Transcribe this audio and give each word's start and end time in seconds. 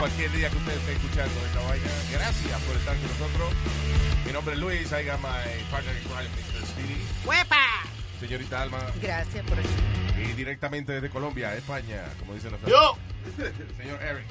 Cualquier 0.00 0.32
día 0.32 0.48
que 0.48 0.56
usted 0.56 0.72
esté 0.72 0.92
escuchando 0.92 1.34
esta 1.44 1.60
vaina. 1.60 1.90
Gracias 2.10 2.60
por 2.62 2.74
estar 2.74 2.96
con 2.96 3.08
nosotros. 3.08 3.54
Mi 4.24 4.32
nombre 4.32 4.54
es 4.54 4.60
Luis. 4.60 4.92
I 4.92 5.04
got 5.04 5.20
my 5.20 5.44
partner 5.70 5.92
in 5.92 6.02
crime, 6.08 6.30
Mr. 6.36 6.66
Speedy. 6.66 6.96
¡Huepa! 7.26 7.84
Señorita 8.18 8.62
Alma. 8.62 8.78
Gracias 9.02 9.44
por 9.44 9.58
eso. 9.58 9.68
Y 10.16 10.32
directamente 10.32 10.92
desde 10.92 11.10
Colombia, 11.10 11.54
España, 11.54 12.02
como 12.18 12.32
dicen 12.32 12.52
nosotros. 12.52 12.72
Yo. 12.72 12.96
Señor 13.76 14.02
Eric. 14.02 14.24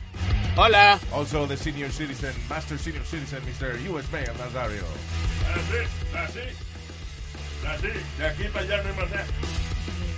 Hola. 0.58 1.00
Also 1.14 1.46
the 1.46 1.56
senior 1.56 1.92
citizen, 1.92 2.34
master 2.50 2.80
senior 2.80 3.06
citizen, 3.06 3.40
Mr. 3.46 3.78
U.S. 3.92 4.12
Mayor 4.12 4.36
Nazario. 4.40 4.84
Así, 5.54 6.18
así, 6.18 6.40
así, 7.68 7.88
de 8.18 8.26
aquí 8.26 8.44
para 8.52 8.66
allá 8.66 8.84
no 8.84 8.90
hay 8.90 8.96
más 8.96 9.10
nada. 9.12 9.26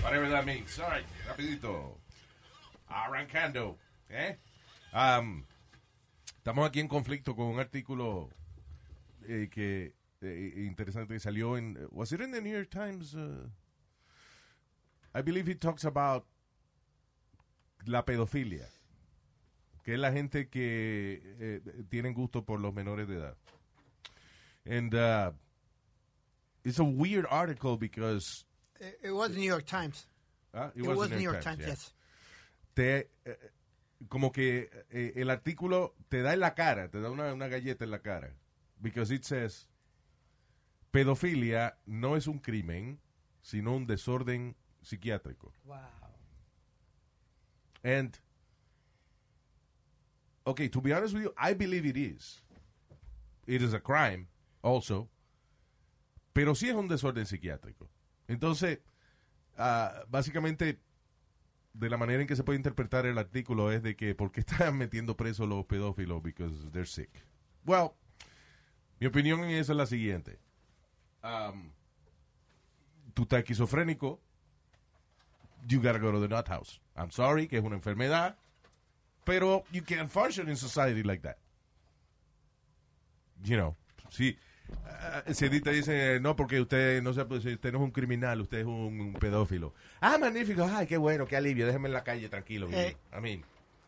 Whatever 0.02 0.30
that 0.30 0.46
means. 0.46 0.80
All 0.80 0.90
right, 0.90 1.06
rapidito. 1.28 1.98
Arrancando. 2.88 3.78
¿eh? 4.10 4.38
Um, 4.94 5.46
estamos 6.42 6.68
aquí 6.68 6.80
en 6.80 6.88
conflicto 6.88 7.36
con 7.36 7.46
un 7.46 7.60
artículo 7.60 8.28
eh, 9.28 9.48
que 9.52 9.94
eh, 10.22 10.66
interesante 10.66 11.14
que 11.14 11.20
salió 11.20 11.56
en. 11.56 11.78
Was 11.92 12.12
it 12.14 12.20
in 12.20 12.32
the 12.32 12.42
New 12.42 12.52
York 12.52 12.72
Times? 12.72 13.14
Uh, 13.14 13.48
I 15.14 15.22
believe 15.22 15.48
it 15.52 15.62
talks 15.62 15.86
about 15.86 16.26
la 17.86 18.04
pedofilia, 18.06 18.68
que 19.84 19.94
es 19.94 20.00
la 20.00 20.12
gente 20.12 20.50
que 20.50 21.22
eh, 21.40 21.62
tienen 21.90 22.16
gusto 22.16 22.44
por 22.44 22.60
los 22.60 22.74
menores 22.74 23.08
de 23.08 23.18
edad. 23.18 23.38
And 24.66 24.96
uh, 24.96 25.34
it's 26.64 26.80
a 26.80 26.84
weird 26.84 27.28
article 27.30 27.78
because 27.78 28.46
It, 28.80 29.00
it 29.04 29.12
was 29.12 29.36
New 29.36 29.48
York 29.48 29.68
Times. 29.68 30.08
Ah, 30.56 30.72
It, 30.76 30.88
was, 30.88 31.12
New 31.12 31.20
York 31.20 31.42
Times, 31.42 31.60
yeah. 31.60 31.68
yes. 31.68 31.94
Te, 32.76 33.10
eh, 33.28 33.36
como 34.10 34.32
que 34.32 34.70
eh, 34.90 35.14
el 35.16 35.30
artículo 35.30 35.96
te 36.10 36.22
da 36.22 36.34
en 36.34 36.40
la 36.40 36.56
cara, 36.56 36.90
te 36.90 37.02
da 37.02 37.10
una, 37.10 37.34
una 37.34 37.48
galleta 37.48 37.84
en 37.84 37.92
la 37.92 38.02
cara. 38.02 38.36
Because 38.80 39.14
it 39.14 39.24
says, 39.24 39.70
pedofilia 40.92 41.78
no 41.86 42.16
es 42.16 42.28
un 42.28 42.40
crimen, 42.40 43.00
sino 43.42 43.76
un 43.76 43.86
desorden 43.86 44.56
psiquiátrico. 44.82 45.54
Wow. 45.66 45.78
And, 47.84 48.18
okay, 50.46 50.70
to 50.70 50.82
be 50.82 50.94
honest 50.94 51.14
with 51.14 51.24
you, 51.24 51.34
I 51.38 51.54
believe 51.54 51.86
it 51.86 51.98
is. 51.98 52.44
It 53.48 53.62
is 53.62 53.74
a 53.74 53.80
crime, 53.80 54.28
also. 54.62 55.10
Pero 56.34 56.56
sí 56.56 56.70
es 56.70 56.76
un 56.76 56.88
desorden 56.88 57.26
psiquiátrico. 57.26 57.90
Entonces, 58.28 58.80
ah, 59.58 60.04
básicamente, 60.08 60.80
de 61.74 61.90
la 61.90 61.98
manera 61.98 62.22
en 62.22 62.28
que 62.28 62.36
se 62.36 62.44
puede 62.44 62.58
interpretar 62.58 63.06
el 63.06 63.18
artículo 63.18 63.72
es 63.72 63.82
de 63.84 63.96
que, 63.96 64.16
¿por 64.16 64.32
qué 64.32 64.42
están 64.42 64.78
metiendo 64.78 65.16
presos 65.16 65.48
los 65.48 65.66
pedófilos? 65.66 66.22
Because 66.22 66.70
they're 66.72 66.86
sick. 66.86 67.10
Well, 67.66 67.92
mi 69.00 69.08
opinión 69.08 69.44
en 69.44 69.52
eso 69.52 69.72
es 69.72 69.78
la 69.78 69.86
siguiente. 69.86 70.40
Um, 71.24 71.72
tú 73.14 73.24
estás 73.24 73.40
esquizofrénico, 73.40 74.20
you 75.68 75.82
gotta 75.82 76.00
go 76.00 76.12
to 76.12 76.20
the 76.20 76.28
nut 76.28 76.48
house. 76.48 76.80
I'm 76.96 77.12
sorry, 77.12 77.48
que 77.48 77.58
es 77.58 77.64
una 77.64 77.76
enfermedad, 77.76 78.36
pero 79.24 79.64
you 79.72 79.84
can't 79.84 80.10
function 80.10 80.50
in 80.50 80.58
society 80.58 81.04
like 81.04 81.22
that. 81.22 81.38
You 83.44 83.58
know, 83.58 83.76
si, 84.10 84.38
si 85.34 85.46
a 85.46 85.50
ti 85.50 85.62
te 85.62 85.72
dice, 85.72 86.20
no, 86.20 86.36
porque 86.36 86.62
usted 86.62 87.02
no, 87.02 87.14
se, 87.14 87.26
pues, 87.26 87.46
usted 87.46 87.72
no 87.72 87.80
es 87.80 87.84
un 87.84 87.92
criminal, 87.92 88.42
usted 88.42 88.60
es 88.60 88.66
un, 88.66 89.00
un 89.00 89.14
pedófilo. 89.14 89.74
Ah, 90.00 90.18
magnífico, 90.18 90.70
ay, 90.72 90.88
qué 90.88 90.98
bueno, 90.98 91.26
qué 91.26 91.36
alivio, 91.38 91.66
déjeme 91.66 91.88
en 91.90 91.94
la 91.94 92.04
calle 92.04 92.30
tranquilo. 92.30 92.70
Eh. 92.72 92.96
I 93.18 93.22
mean, 93.22 93.44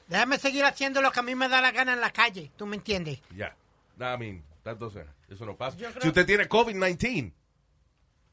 Déjame 0.08 0.38
seguir 0.38 0.66
haciendo 0.66 1.02
lo 1.02 1.12
que 1.12 1.20
a 1.22 1.24
mí 1.24 1.34
me 1.34 1.48
da 1.48 1.62
la 1.62 1.72
gana 1.72 1.94
en 1.94 2.02
la 2.02 2.12
calle. 2.12 2.52
¿Tú 2.58 2.66
me 2.66 2.76
entiendes? 2.76 3.22
ya. 3.36 3.56
I 4.00 4.18
mean, 4.18 4.44
that 4.64 4.78
doesn't- 4.78 5.06
eso 5.30 5.46
no 5.46 5.56
pasa. 5.56 5.78
Si 6.02 6.08
usted 6.08 6.26
tiene 6.26 6.50
COVID-19 6.50 7.32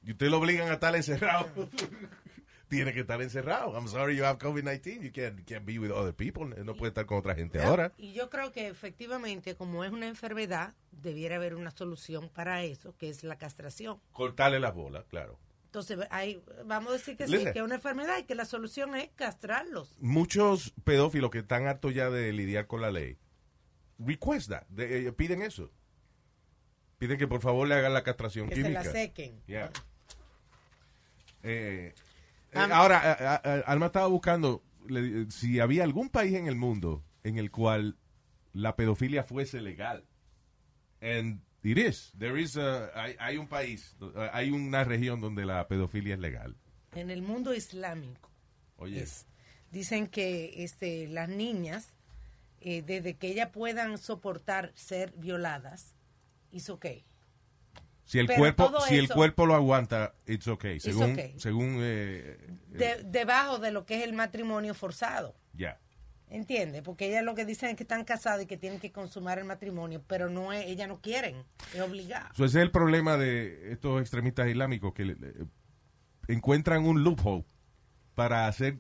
y 0.05 0.11
usted 0.12 0.28
lo 0.28 0.38
obligan 0.38 0.69
a 0.71 0.75
estar 0.75 0.94
encerrado, 0.97 1.49
tiene 2.70 2.94
que 2.94 3.00
estar 3.00 3.20
encerrado. 3.20 3.75
I'm 3.75 3.88
sorry 3.88 4.16
you 4.16 4.25
have 4.25 4.38
COVID-19. 4.38 5.03
You 5.03 5.12
can't, 5.12 5.36
you 5.38 5.44
can't 5.44 5.66
be 5.66 5.78
with 5.78 5.91
other 5.91 6.14
people. 6.14 6.47
No 6.64 6.75
puede 6.75 6.88
estar 6.91 7.04
con 7.04 7.19
otra 7.19 7.34
gente 7.34 7.60
ahora. 7.60 7.92
Y 7.98 8.12
yo 8.14 8.31
creo 8.31 8.53
que 8.53 8.69
efectivamente, 8.69 9.54
como 9.56 9.84
es 9.84 9.91
una 9.91 10.06
enfermedad, 10.06 10.72
debiera 10.92 11.36
haber 11.36 11.54
una 11.56 11.72
solución 11.72 12.31
para 12.31 12.62
eso, 12.62 12.97
que 12.97 13.10
es 13.10 13.25
la 13.25 13.36
castración. 13.36 14.00
Cortarle 14.12 14.60
las 14.60 14.72
bolas, 14.75 15.04
claro. 15.10 15.38
Entonces, 15.66 15.98
ahí, 16.10 16.42
vamos 16.64 16.91
a 16.91 16.92
decir 16.94 17.16
que 17.16 17.26
sí, 17.26 17.32
Listen. 17.32 17.53
que 17.53 17.58
es 17.58 17.64
una 17.64 17.75
enfermedad 17.76 18.19
y 18.19 18.25
que 18.25 18.34
la 18.34 18.44
solución 18.44 18.94
es 18.97 19.10
castrarlos. 19.16 19.97
Muchos 20.00 20.72
pedófilos 20.84 21.31
que 21.31 21.38
están 21.41 21.66
hartos 21.66 21.92
ya 21.94 22.08
de 22.08 22.32
lidiar 22.32 22.66
con 22.66 22.81
la 22.81 22.91
ley, 22.91 23.19
request 23.98 24.48
that. 24.50 24.66
De- 24.69 25.06
eh, 25.08 25.12
piden 25.12 25.42
eso. 25.42 25.70
Piden 26.98 27.19
que 27.19 27.26
por 27.28 27.41
favor 27.41 27.66
le 27.69 27.75
hagan 27.75 27.94
la 27.94 28.02
castración 28.02 28.48
Que 28.48 28.54
se 28.56 28.62
química. 28.62 28.84
la 28.84 28.91
sequen. 28.92 29.41
Yeah. 29.47 29.70
Eh, 31.42 31.94
eh, 32.53 32.59
Am- 32.59 32.72
ahora, 32.72 33.37
Alma 33.66 33.87
estaba 33.87 34.06
buscando 34.09 34.62
le- 34.88 35.31
si 35.31 35.61
había 35.61 35.84
algún 35.84 36.09
país 36.09 36.34
en 36.34 36.47
el 36.47 36.56
mundo 36.56 37.05
en 37.22 37.38
el 37.38 37.50
cual 37.50 37.97
la 38.53 38.75
pedofilia 38.77 39.22
fuese 39.25 39.61
legal. 39.61 40.05
And 41.00 41.41
it 41.62 41.78
is. 41.78 42.12
There 42.19 42.41
is 42.41 42.56
a- 42.56 42.91
hay, 43.00 43.15
hay 43.19 43.37
un 43.37 43.47
país, 43.49 43.97
hay 44.33 44.50
una 44.50 44.84
región 44.84 45.21
donde 45.21 45.44
la 45.47 45.66
pedofilia 45.69 46.15
es 46.15 46.21
legal. 46.21 46.56
En 46.94 47.11
el 47.11 47.22
mundo 47.22 47.55
islámico. 47.55 48.31
Oye, 48.77 49.00
es- 49.03 49.27
dicen 49.71 50.09
que 50.09 50.65
este, 50.65 51.06
las 51.09 51.28
niñas, 51.28 51.88
eh, 52.61 52.82
desde 52.82 53.17
que 53.17 53.28
ellas 53.28 53.50
puedan 53.50 53.97
soportar 53.99 54.72
ser 54.75 55.12
violadas, 55.17 55.94
es 56.53 56.69
ok. 56.69 56.87
Si 58.10 58.19
el 58.19 58.26
pero 58.26 58.41
cuerpo, 58.41 58.81
si 58.88 58.97
el 58.97 59.09
cuerpo 59.09 59.47
lo 59.47 59.54
aguanta, 59.54 60.15
it's 60.26 60.48
okay. 60.48 60.81
Según, 60.81 61.12
okay. 61.12 61.32
según, 61.38 61.76
eh, 61.78 62.38
De- 62.66 63.04
debajo 63.04 63.59
de 63.60 63.71
lo 63.71 63.87
que 63.87 63.98
es 63.98 64.03
el 64.03 64.15
matrimonio 64.15 64.75
forzado. 64.75 65.37
ya. 65.53 65.78
¿Entiende? 66.28 66.82
Porque 66.82 67.06
ellas 67.09 67.25
lo 67.25 67.37
que 67.37 67.44
dicen 67.44 67.70
es 67.70 67.76
que 67.76 67.84
están 67.84 68.04
casadas 68.04 68.43
y 68.43 68.47
que 68.47 68.56
tienen 68.56 68.81
que 68.81 68.91
consumar 68.91 69.38
el 69.38 69.44
matrimonio, 69.44 70.03
pero 70.09 70.28
no 70.28 70.53
es, 70.53 70.65
ellas 70.66 70.88
no 70.88 71.00
quieren, 71.00 71.44
es 71.72 71.81
obligado. 71.81 72.28
So, 72.34 72.44
ese 72.44 72.59
es 72.59 72.62
el 72.65 72.70
problema 72.72 73.16
de 73.16 73.72
estos 73.72 74.00
extremistas 74.00 74.49
islámicos 74.49 74.93
que 74.93 75.03
eh, 75.04 75.16
encuentran 76.28 76.84
un 76.84 77.04
loophole 77.04 77.44
para 78.16 78.47
hacer 78.49 78.78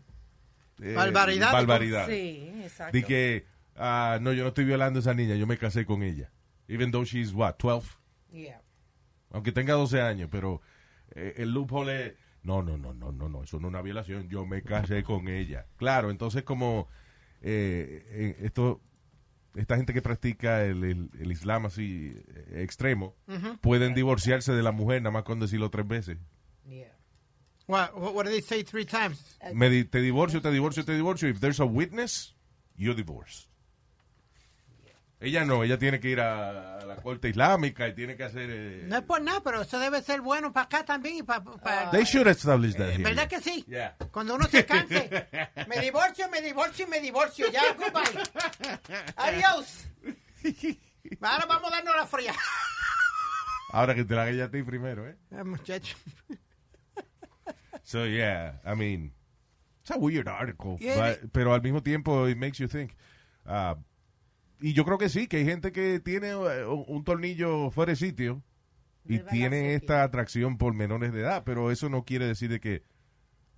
eh, 0.80 0.94
Barbaridades. 0.94 1.52
barbaridades. 1.52 2.16
Sí, 2.16 2.52
exacto. 2.64 2.96
De 2.96 3.04
que, 3.04 3.46
ah, 3.76 4.18
no, 4.20 4.32
yo 4.32 4.42
no 4.42 4.48
estoy 4.48 4.64
violando 4.64 4.98
a 4.98 5.02
esa 5.02 5.14
niña, 5.14 5.36
yo 5.36 5.46
me 5.46 5.56
casé 5.58 5.84
con 5.86 6.02
ella. 6.02 6.32
Even 6.68 6.90
though 6.92 7.04
she's, 7.04 7.32
what, 7.32 7.54
12? 7.58 7.88
Yeah. 8.32 8.60
Aunque 9.30 9.52
tenga 9.52 9.74
12 9.74 10.00
años, 10.00 10.28
pero 10.30 10.60
eh, 11.14 11.34
el 11.38 11.50
loophole 11.52 12.06
es, 12.06 12.12
no, 12.42 12.62
no, 12.62 12.76
no, 12.78 12.92
no, 12.94 13.12
no, 13.12 13.28
no, 13.28 13.42
eso 13.44 13.58
no 13.60 13.68
es 13.68 13.70
una 13.72 13.82
violación, 13.82 14.28
yo 14.28 14.46
me 14.46 14.62
casé 14.62 15.02
con 15.04 15.28
ella. 15.28 15.66
Claro, 15.76 16.10
entonces 16.10 16.42
como 16.42 16.88
eh, 17.42 18.04
eh, 18.10 18.36
esto, 18.42 18.80
esta 19.54 19.76
gente 19.76 19.92
que 19.92 20.02
practica 20.02 20.64
el, 20.64 20.84
el- 20.84 21.10
el 21.18 21.32
islam 21.32 21.66
así 21.66 22.12
eh, 22.34 22.62
extremo, 22.62 23.14
pueden 23.60 23.94
divorciarse 23.94 24.52
de 24.52 24.62
la 24.62 24.72
mujer 24.72 25.02
nada 25.02 25.12
más 25.12 25.24
con 25.24 25.40
decirlo 25.40 25.70
tres 25.70 25.86
veces. 25.86 26.18
Yeah. 26.68 26.96
What, 27.66 27.90
what, 27.94 28.24
do 28.24 28.30
they 28.30 28.42
say 28.42 28.64
three 28.64 28.84
times? 28.84 29.38
Me 29.54 29.68
di- 29.70 29.84
te 29.84 30.00
divorcio, 30.00 30.40
te 30.42 30.50
divorcio, 30.50 30.84
te 30.84 30.92
divorcio. 30.94 31.28
If 31.28 31.38
there's 31.40 31.60
a 31.60 31.64
witness, 31.64 32.34
you 32.76 32.94
divorce. 32.94 33.48
Ella 35.22 35.44
no, 35.44 35.62
ella 35.62 35.78
tiene 35.78 36.00
que 36.00 36.08
ir 36.08 36.20
a, 36.20 36.78
a 36.78 36.84
la 36.86 36.96
corte 36.96 37.28
islámica 37.28 37.86
y 37.86 37.94
tiene 37.94 38.16
que 38.16 38.24
hacer... 38.24 38.48
eh, 38.50 38.84
No 38.86 38.96
es 38.96 39.02
por 39.02 39.20
nada, 39.20 39.42
pero 39.42 39.60
eso 39.60 39.78
debe 39.78 40.00
ser 40.00 40.22
bueno 40.22 40.50
para 40.50 40.64
acá 40.64 40.84
también 40.86 41.16
y 41.18 41.22
para... 41.22 41.42
They 41.90 42.04
should 42.04 42.26
establish 42.26 42.74
that 42.76 42.88
here. 42.92 43.02
¿Verdad 43.02 43.28
que 43.28 43.38
sí? 43.40 43.62
Yeah. 43.68 43.96
Cuando 44.10 44.34
uno 44.36 44.46
se 44.46 44.64
canse, 44.64 45.10
me 45.68 45.78
divorcio, 45.80 46.28
me 46.30 46.40
divorcio, 46.40 46.88
me 46.88 47.00
divorcio. 47.00 47.50
Ya, 47.52 47.62
goodbye. 47.74 48.22
Adiós. 49.16 49.86
Ahora 51.20 51.44
vamos 51.46 51.70
a 51.70 51.76
darnos 51.76 51.96
la 51.96 52.06
fría. 52.06 52.34
Ahora 53.72 53.94
que 53.94 54.04
te 54.04 54.14
la 54.14 54.22
haga 54.22 54.30
ella 54.30 54.44
a 54.46 54.50
ti 54.50 54.62
primero, 54.62 55.06
¿eh? 55.06 55.16
Ah, 55.32 55.44
muchacho. 55.44 55.96
So, 57.84 58.06
yeah, 58.06 58.60
I 58.64 58.74
mean, 58.74 59.12
it's 59.82 59.90
a 59.90 59.98
weird 59.98 60.28
article. 60.28 60.76
Yeah, 60.80 60.96
but- 61.20 61.30
pero 61.32 61.52
al 61.52 61.60
mismo 61.62 61.82
tiempo, 61.82 62.26
it 62.28 62.36
makes 62.38 62.58
you 62.58 62.68
think. 62.68 62.92
Ah, 63.44 63.76
y 64.60 64.72
yo 64.72 64.84
creo 64.84 64.98
que 64.98 65.08
sí, 65.08 65.26
que 65.26 65.38
hay 65.38 65.44
gente 65.44 65.72
que 65.72 66.00
tiene 66.00 66.30
eh, 66.30 66.66
un, 66.66 67.04
tornillo 67.04 67.70
fuera 67.70 67.92
de 67.92 67.96
sitio 67.96 68.42
y 69.04 69.18
De 69.18 69.24
tiene 69.24 69.74
esta 69.74 70.02
atracción 70.02 70.58
por 70.58 70.74
menores 70.74 71.12
de 71.12 71.20
edad, 71.20 71.42
pero 71.44 71.70
eso 71.70 71.88
no 71.88 72.04
quiere 72.04 72.26
decir 72.26 72.50
de 72.50 72.60
que 72.60 72.82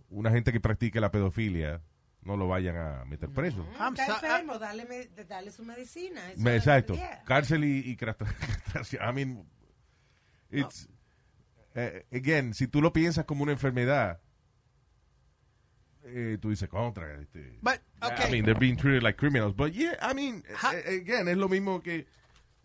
una 0.08 0.30
gente 0.30 0.52
que 0.52 0.60
practique 0.60 1.00
la 1.00 1.10
pedofilia 1.10 1.80
no 2.22 2.36
lo 2.36 2.46
vayan 2.46 2.76
a 2.76 3.04
meter 3.04 3.28
preso. 3.30 3.66
Está 3.72 4.06
so- 4.06 4.14
enfermo, 4.26 4.58
dale, 4.58 4.84
me- 4.86 5.24
dale 5.24 5.50
su 5.50 5.64
medicina. 5.64 6.30
Eso 6.30 6.48
Exacto. 6.48 6.94
Cárcel 7.24 7.64
y, 7.64 7.78
y. 7.78 7.98
I 9.00 9.12
mean, 9.12 9.44
it's, 10.50 10.88
eh, 11.74 12.06
again, 12.12 12.54
si 12.54 12.68
tú 12.68 12.80
lo 12.80 12.92
piensas 12.92 13.24
como 13.24 13.42
una 13.42 13.52
enfermedad, 13.52 14.20
eh, 16.04 16.38
tú 16.40 16.50
dices 16.50 16.68
contra. 16.68 17.20
Este, 17.20 17.58
But, 17.62 17.80
okay. 18.02 18.28
I 18.28 18.30
mean, 18.30 18.44
they're 18.44 18.58
being 18.58 18.76
treated 18.76 19.02
like 19.02 19.16
criminals. 19.18 19.54
But 19.56 19.72
yeah, 19.72 19.96
I 20.02 20.14
mean, 20.14 20.44
again, 20.86 21.28
es 21.28 21.36
lo 21.36 21.48
mismo 21.48 21.80
que, 21.82 22.06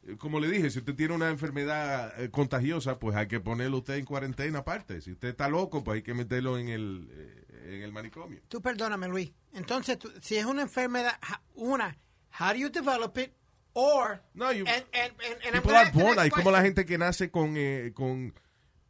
eh, 0.07 0.15
como 0.17 0.39
le 0.39 0.49
dije, 0.49 0.69
si 0.69 0.79
usted 0.79 0.95
tiene 0.95 1.13
una 1.13 1.29
enfermedad 1.29 2.19
eh, 2.21 2.29
contagiosa, 2.29 2.97
pues 2.99 3.15
hay 3.15 3.27
que 3.27 3.39
ponerlo 3.39 3.77
usted 3.79 3.95
en 3.95 4.05
cuarentena 4.05 4.59
aparte. 4.59 5.01
Si 5.01 5.11
usted 5.11 5.29
está 5.29 5.47
loco, 5.49 5.83
pues 5.83 5.97
hay 5.97 6.01
que 6.01 6.13
meterlo 6.13 6.57
en 6.57 6.69
el, 6.69 7.09
eh, 7.11 7.75
en 7.75 7.81
el 7.83 7.91
manicomio. 7.91 8.39
Tú 8.47 8.61
perdóname, 8.61 9.07
Luis. 9.07 9.31
Entonces, 9.53 9.97
tú- 9.99 10.11
si 10.21 10.35
es 10.37 10.45
una 10.45 10.61
enfermedad, 10.63 11.13
una, 11.55 11.97
how 12.39 12.49
do 12.49 12.55
you 12.55 12.69
develop 12.69 13.17
it? 13.17 13.31
Or, 13.73 14.19
No, 14.33 14.51
you- 14.51 14.65
and, 14.67 14.83
and, 14.93 15.13
and, 15.45 15.53
People 15.53 15.75
are 15.75 15.91
born, 15.91 16.17
hay 16.17 16.31
como 16.31 16.49
la 16.49 16.63
gente 16.63 16.83
que 16.85 16.97
nace 16.97 17.29
con, 17.29 17.53
eh, 17.57 17.91
con 17.93 18.33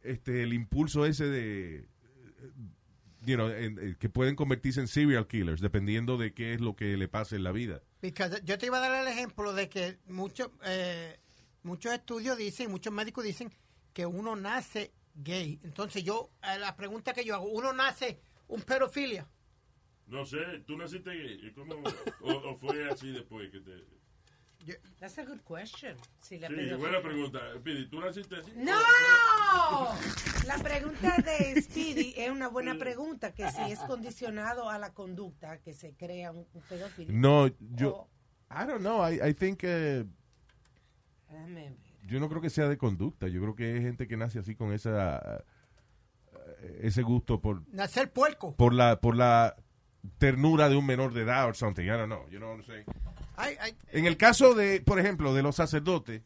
este, 0.02 0.42
el 0.44 0.54
impulso 0.54 1.04
ese 1.04 1.26
de, 1.26 1.84
you 3.28 3.36
know, 3.36 3.48
en- 3.50 3.78
eh, 3.78 3.96
que 3.98 4.08
pueden 4.08 4.34
convertirse 4.34 4.80
en 4.80 4.88
serial 4.88 5.26
killers, 5.26 5.60
dependiendo 5.60 6.16
de 6.16 6.32
qué 6.32 6.54
es 6.54 6.60
lo 6.60 6.74
que 6.74 6.96
le 6.96 7.08
pase 7.08 7.36
en 7.36 7.44
la 7.44 7.52
vida. 7.52 7.82
Because 8.00 8.40
yo 8.44 8.56
te 8.58 8.66
iba 8.66 8.78
a 8.78 8.80
dar 8.88 9.02
el 9.06 9.12
ejemplo 9.12 9.52
de 9.52 9.68
que 9.68 9.98
muchos 10.06 10.48
eh, 10.64 11.18
muchos 11.62 11.92
estudios 11.92 12.38
dicen, 12.38 12.70
muchos 12.70 12.92
médicos 12.92 13.24
dicen 13.24 13.52
que 13.92 14.06
uno 14.06 14.34
nace 14.36 14.92
gay. 15.14 15.60
Entonces 15.62 16.02
yo, 16.04 16.30
eh, 16.42 16.58
la 16.58 16.74
pregunta 16.76 17.12
que 17.12 17.24
yo 17.24 17.34
hago, 17.34 17.48
uno 17.50 17.72
nace 17.72 18.20
un 18.48 18.62
pedofilia. 18.62 19.26
No 20.06 20.24
sé, 20.24 20.38
tú 20.66 20.76
naciste 20.78 21.10
gay. 21.10 21.40
¿y 21.46 21.52
¿Cómo? 21.52 21.74
O, 22.22 22.32
o 22.32 22.56
fue 22.58 22.88
así 22.88 23.10
después 23.12 23.50
que 23.50 23.60
te.? 23.60 23.97
That's 25.00 25.18
a 25.18 25.24
good 25.24 25.40
question. 25.44 25.96
Si 26.20 26.38
la 26.38 26.48
Sí, 26.48 26.54
pedofilia- 26.54 26.76
buena 26.78 27.00
pregunta. 27.02 27.40
Pidi, 27.62 27.88
¿tú 27.88 28.00
naciste 28.00 28.36
así? 28.36 28.52
¡No! 28.56 28.72
La 30.46 30.58
pregunta 30.62 31.16
de 31.18 31.60
Speedy 31.62 32.14
es 32.16 32.30
una 32.30 32.48
buena 32.48 32.76
pregunta, 32.76 33.32
que 33.32 33.50
si 33.50 33.70
es 33.72 33.78
condicionado 33.80 34.68
a 34.70 34.78
la 34.78 34.92
conducta 34.92 35.58
que 35.58 35.72
se 35.74 35.92
crea 35.94 36.30
un, 36.32 36.46
un 36.52 36.62
pedófilo. 36.62 37.10
No, 37.12 37.46
yo, 37.74 37.94
O- 37.96 38.08
I 38.50 38.66
don't 38.66 38.80
know, 38.80 39.06
I, 39.08 39.20
I 39.30 39.34
think, 39.34 39.60
eh, 39.64 40.04
Déjame 41.30 41.54
ver. 41.68 41.76
yo 42.06 42.18
no 42.20 42.28
creo 42.28 42.40
que 42.40 42.50
sea 42.50 42.68
de 42.68 42.78
conducta, 42.78 43.28
yo 43.28 43.40
creo 43.40 43.54
que 43.54 43.74
hay 43.74 43.82
gente 43.82 44.08
que 44.08 44.16
nace 44.16 44.38
así 44.38 44.54
con 44.54 44.72
esa, 44.72 45.44
eh, 46.60 46.80
ese 46.82 47.02
gusto 47.02 47.40
por, 47.40 47.62
Nacer 47.72 48.10
puerco. 48.12 48.54
por 48.56 48.72
la, 48.72 49.00
por 49.00 49.16
la 49.16 49.54
ternura 50.16 50.68
de 50.70 50.76
un 50.76 50.86
menor 50.86 51.12
de 51.12 51.22
edad 51.22 51.46
or 51.46 51.54
something, 51.56 51.84
I 51.84 51.88
don't 51.88 52.06
know, 52.06 52.26
you 52.30 52.38
know 52.38 52.48
what 52.50 52.58
I'm 52.60 52.64
saying? 52.66 52.84
En 53.92 54.06
el 54.06 54.16
caso 54.16 54.54
de, 54.54 54.80
por 54.80 54.98
ejemplo, 54.98 55.34
de 55.34 55.42
los 55.42 55.56
sacerdotes 55.56 56.22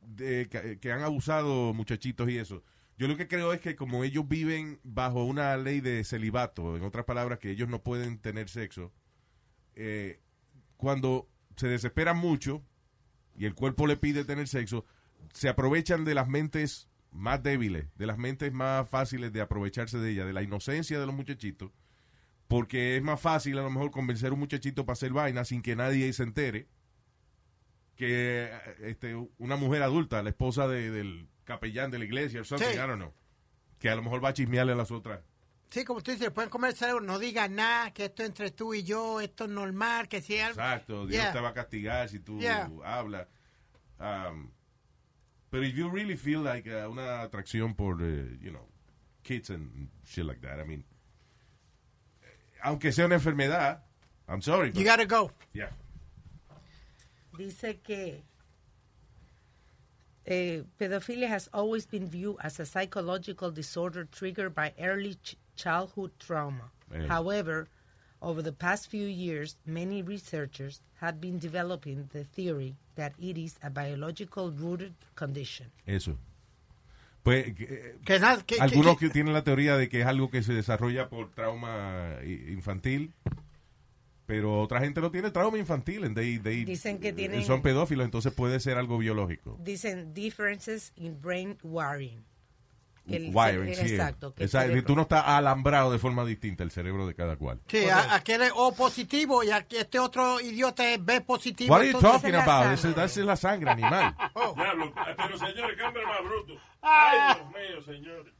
de, 0.00 0.48
que, 0.48 0.78
que 0.78 0.92
han 0.92 1.02
abusado 1.02 1.72
muchachitos 1.74 2.28
y 2.28 2.38
eso, 2.38 2.62
yo 2.96 3.08
lo 3.08 3.16
que 3.16 3.26
creo 3.26 3.52
es 3.52 3.60
que 3.60 3.74
como 3.74 4.04
ellos 4.04 4.28
viven 4.28 4.78
bajo 4.84 5.24
una 5.24 5.56
ley 5.56 5.80
de 5.80 6.04
celibato, 6.04 6.76
en 6.76 6.84
otras 6.84 7.04
palabras, 7.04 7.38
que 7.40 7.50
ellos 7.50 7.68
no 7.68 7.82
pueden 7.82 8.18
tener 8.18 8.48
sexo, 8.48 8.92
eh, 9.74 10.20
cuando 10.76 11.28
se 11.56 11.68
desesperan 11.68 12.16
mucho 12.16 12.62
y 13.36 13.46
el 13.46 13.54
cuerpo 13.54 13.86
le 13.86 13.96
pide 13.96 14.24
tener 14.24 14.46
sexo, 14.46 14.84
se 15.32 15.48
aprovechan 15.48 16.04
de 16.04 16.14
las 16.14 16.28
mentes 16.28 16.88
más 17.10 17.42
débiles, 17.42 17.86
de 17.96 18.06
las 18.06 18.18
mentes 18.18 18.52
más 18.52 18.88
fáciles 18.88 19.32
de 19.32 19.40
aprovecharse 19.40 19.98
de 19.98 20.10
ella, 20.12 20.24
de 20.24 20.32
la 20.32 20.42
inocencia 20.42 21.00
de 21.00 21.06
los 21.06 21.14
muchachitos, 21.14 21.72
porque 22.48 22.96
es 22.96 23.02
más 23.02 23.20
fácil 23.20 23.58
a 23.58 23.62
lo 23.62 23.70
mejor 23.70 23.90
convencer 23.90 24.30
a 24.30 24.34
un 24.34 24.40
muchachito 24.40 24.84
para 24.84 24.94
hacer 24.94 25.12
vaina 25.12 25.44
sin 25.44 25.62
que 25.62 25.74
nadie 25.76 26.12
se 26.12 26.22
entere 26.22 26.68
que 27.96 28.50
este, 28.82 29.14
una 29.38 29.56
mujer 29.56 29.82
adulta, 29.82 30.22
la 30.22 30.30
esposa 30.30 30.66
de- 30.66 30.90
del 30.90 31.28
capellán 31.44 31.90
de 31.90 31.98
la 32.00 32.04
iglesia, 32.04 32.40
o 32.40 32.44
something, 32.44 32.66
Sí. 32.66 32.74
I 32.74 32.78
don't 32.78 32.96
know, 32.96 33.12
que 33.78 33.88
a 33.88 33.94
lo 33.94 34.02
mejor 34.02 34.22
va 34.24 34.30
a 34.30 34.32
chismearle 34.34 34.72
a 34.72 34.76
las 34.76 34.90
otras. 34.90 35.20
sí, 35.70 35.84
como 35.84 36.00
tú 36.02 36.12
dices, 36.12 36.30
pueden 36.30 36.50
el 36.64 36.74
cerebro, 36.74 37.00
no 37.00 37.18
digas 37.18 37.50
nada, 37.50 37.92
que 37.92 38.04
esto 38.06 38.22
entre 38.24 38.50
tú 38.52 38.74
y 38.74 38.84
yo, 38.84 39.20
esto 39.20 39.44
es 39.44 39.50
normal, 39.50 40.08
que 40.08 40.20
si 40.22 40.38
algo... 40.38 40.60
Exacto, 40.60 41.06
Dios 41.06 41.22
Yeah. 41.22 41.32
te 41.32 41.40
va 41.40 41.48
a 41.48 41.52
castigar 41.54 42.08
si 42.08 42.20
tú 42.20 42.38
Yeah. 42.38 42.70
hablas. 42.84 43.26
Um, 43.98 44.50
pero 45.50 45.64
if 45.64 45.74
you 45.74 45.88
really 45.90 46.16
feel 46.16 46.42
like 46.44 46.68
uh, 46.68 46.88
una 46.90 47.22
atracción 47.22 47.74
por, 47.74 47.98
eh, 48.02 48.38
you 48.40 48.50
know, 48.50 48.68
kids 49.22 49.50
and 49.50 49.88
shit 50.04 50.24
like 50.24 50.40
that, 50.42 50.60
I 50.60 50.64
mean, 50.64 50.84
aunque 52.64 52.90
sea 52.92 53.04
una 53.04 53.16
enfermedad, 53.16 53.80
I'm 54.28 54.40
sorry. 54.40 54.72
You 54.74 54.84
gotta 54.84 55.06
go. 55.06 55.30
yeah. 55.52 55.68
Dice 57.36 57.78
que 57.82 58.22
eh, 60.26 60.62
pedophilia 60.78 61.28
has 61.28 61.48
always 61.52 61.84
been 61.86 62.08
viewed 62.08 62.36
as 62.42 62.58
a 62.60 62.64
psychological 62.66 63.50
disorder 63.50 64.04
triggered 64.10 64.54
by 64.54 64.72
early 64.80 65.14
ch- 65.22 65.36
childhood 65.56 66.10
trauma. 66.18 66.70
Eh. 66.94 67.06
However, 67.06 67.68
over 68.22 68.40
the 68.40 68.52
past 68.52 68.88
few 68.88 69.06
years, 69.06 69.56
many 69.66 70.00
researchers 70.02 70.80
have 71.00 71.20
been 71.20 71.38
developing 71.38 72.08
the 72.12 72.24
theory 72.24 72.76
that 72.94 73.12
it 73.20 73.36
is 73.36 73.58
a 73.62 73.68
biological 73.68 74.50
rooted 74.52 74.94
condition. 75.16 75.66
Eso. 75.86 76.16
Pues, 77.24 77.46
eh, 77.58 77.96
Que 78.04 78.18
nada, 78.20 78.36
que, 78.44 78.54
que- 78.56 78.60
algunos 78.62 78.96
que- 78.98 79.06
que 79.08 79.12
tienen 79.12 79.32
la 79.32 79.42
teoría 79.42 79.76
de 79.76 79.88
que 79.88 80.02
es 80.02 80.06
algo 80.06 80.30
que 80.30 80.42
se 80.44 80.52
desarrolla 80.52 81.08
por 81.08 81.30
trauma 81.32 82.18
infantil, 82.24 83.12
pero 84.26 84.60
otra 84.60 84.80
gente 84.80 85.00
no 85.00 85.10
tiene 85.10 85.30
trauma 85.30 85.58
infantil. 85.58 86.04
and 86.04 86.14
they- 86.16 86.38
they- 86.38 86.64
Dicen 86.64 86.98
que 86.98 87.12
tienen- 87.12 87.42
Son 87.44 87.62
pedófilos, 87.62 88.04
entonces 88.04 88.32
puede 88.32 88.60
ser 88.60 88.76
algo 88.78 88.98
biológico. 88.98 89.58
Dicen 89.62 90.12
differences 90.14 90.92
in 90.96 91.20
brain 91.20 91.56
wiring. 91.62 92.22
Que 93.06 93.16
el 93.16 93.30
Wiring, 93.34 93.74
sí. 93.74 93.92
Exacto. 93.92 94.34
que 94.34 94.44
Exacto, 94.44 94.82
Tú 94.84 94.96
no 94.96 95.02
estás 95.02 95.22
alambrado 95.26 95.92
de 95.92 95.98
forma 95.98 96.24
distinta 96.24 96.62
el 96.64 96.70
cerebro 96.70 97.06
de 97.06 97.14
cada 97.14 97.36
cual. 97.36 97.60
Sí, 97.68 97.84
a- 97.88 98.14
aquel 98.14 98.42
es 98.42 98.52
O 98.54 98.74
positivo 98.74 99.44
y 99.44 99.50
aquí 99.50 99.76
este 99.76 99.98
otro 99.98 100.40
idiota 100.40 100.88
es 100.90 101.04
B 101.04 101.20
positivo. 101.20 101.72
What 101.74 101.82
are 101.82 101.92
you 101.92 102.00
talking 102.00 102.16
esa 102.16 102.26
es 102.28 102.32
la 102.32 102.42
about? 102.42 102.78
sangre. 102.78 103.04
Esa 103.04 103.20
es 103.20 103.26
la 103.26 103.36
sangre 103.36 103.70
animal. 103.70 104.16
Diablo, 104.56 104.86
eh, 104.86 105.14
pero 105.16 105.38
señores, 105.38 105.76
qué 105.76 105.82
hombre 105.82 106.06
más 106.06 106.24
bruto. 106.24 106.54
Ay, 106.80 107.34
Dios 107.36 107.50
mío, 107.50 107.82
señores. 107.94 108.34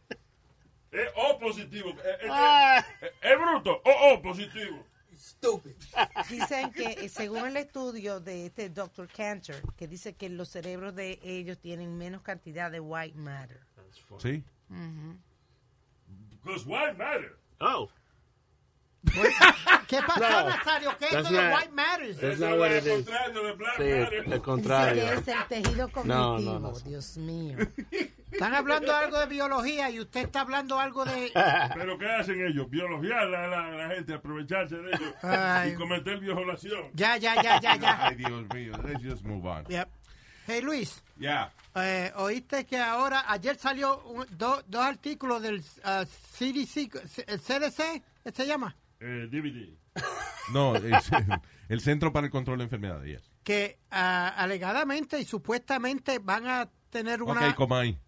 Es 0.90 1.08
O 1.16 1.38
positivo. 1.38 1.90
eh, 1.90 1.94
eh, 2.22 2.84
eh, 3.02 3.10
Es 3.20 3.38
bruto. 3.38 3.82
O 3.84 4.14
O 4.14 4.22
positivo. 4.22 4.86
Dicen 6.30 6.72
que 6.72 6.84
eh, 7.04 7.08
según 7.08 7.46
el 7.46 7.56
estudio 7.56 8.20
de 8.20 8.46
este 8.46 8.68
Dr. 8.70 9.08
Cantor, 9.08 9.56
que 9.76 9.86
dice 9.86 10.14
que 10.14 10.28
los 10.28 10.48
cerebros 10.48 10.94
de 10.94 11.18
ellos 11.22 11.58
tienen 11.58 11.96
menos 11.98 12.22
cantidad 12.22 12.70
de 12.70 12.80
white 12.80 13.16
matter. 13.18 13.60
¿Sí? 14.18 14.42
Because 16.42 16.66
why 16.66 16.92
matter? 16.92 17.36
Oh, 17.60 17.88
¿Qué 19.86 20.00
pasó, 20.06 20.20
No, 20.20 20.48
Nazario? 20.48 20.96
¿Qué 20.98 21.06
es 21.06 21.28
de 21.30 21.38
White 21.54 21.72
Matters? 21.72 22.16
That's 22.18 22.40
not 22.40 22.58
what 22.58 22.70
es 22.72 22.86
it 22.86 23.00
is. 23.00 23.06
Sí, 23.06 24.22
Dice 24.24 24.40
contrario. 24.40 25.04
que 25.04 25.12
es 25.14 25.28
el 25.28 25.44
tejido 25.48 25.88
cognitivo, 25.90 26.14
No, 26.14 26.38
no, 26.38 26.58
no. 26.58 26.72
Dios 26.80 27.16
mío. 27.18 27.58
Están 28.32 28.54
hablando 28.54 28.94
algo 28.94 29.18
de 29.20 29.26
biología 29.26 29.90
y 29.90 30.00
usted 30.00 30.22
está 30.22 30.40
hablando 30.40 30.80
algo 30.80 31.04
de... 31.04 31.30
Pero 31.74 31.98
¿qué 31.98 32.08
hacen 32.10 32.44
ellos? 32.46 32.68
Biologiar 32.68 33.18
a 33.34 33.46
la, 33.46 33.70
la 33.70 33.94
gente, 33.94 34.14
aprovecharse 34.14 34.76
de 34.76 34.88
ellos 34.90 35.14
Ay. 35.22 35.72
y 35.72 35.74
cometer 35.74 36.18
violación. 36.18 36.90
Ya, 36.94 37.16
ya, 37.16 37.40
ya, 37.42 37.60
ya, 37.60 37.76
ya. 37.76 38.06
Ay, 38.06 38.16
Dios 38.16 38.44
mío. 38.54 38.72
Let's 38.82 39.02
just 39.02 39.24
move 39.24 39.46
on. 39.46 39.64
Yep. 39.68 39.88
Hey, 40.46 40.60
Luis, 40.60 41.02
Yeah. 41.18 41.52
eh, 41.76 42.12
oíste 42.16 42.66
que 42.66 42.76
ahora, 42.78 43.24
ayer 43.28 43.56
salió 43.56 44.02
un- 44.04 44.26
do- 44.36 44.62
dos 44.66 44.82
artículos 44.82 45.40
del 45.42 45.56
uh, 45.60 46.04
CDC, 46.38 46.90
el 47.26 47.40
CDC, 47.40 48.02
¿qué 48.24 48.32
se 48.32 48.46
llama? 48.46 48.76
Eh, 49.00 49.28
DVD. 49.30 49.76
No, 50.52 50.74
es 50.76 51.10
el 51.68 51.80
Centro 51.80 52.12
para 52.12 52.26
el 52.26 52.30
Control 52.32 52.58
de 52.58 52.64
Enfermedades. 52.64 53.20
yes. 53.22 53.30
que 53.42 53.78
ah, 53.90 54.28
alegadamente 54.36 55.18
y 55.20 55.24
supuestamente 55.24 56.18
van 56.18 56.46
a 56.46 56.68
tener 56.90 57.22
una... 57.22 57.48
Ok, 57.48 57.54
Comay. 57.54 57.98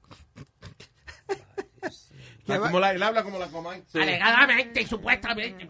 Ah, 2.48 2.58
como 2.60 2.78
la, 2.80 2.92
él 2.92 3.02
habla 3.02 3.22
como 3.24 3.38
la 3.38 3.48
Comay. 3.48 3.82
Alegadamente 3.94 4.82
y 4.82 4.86
supuestamente. 4.86 5.68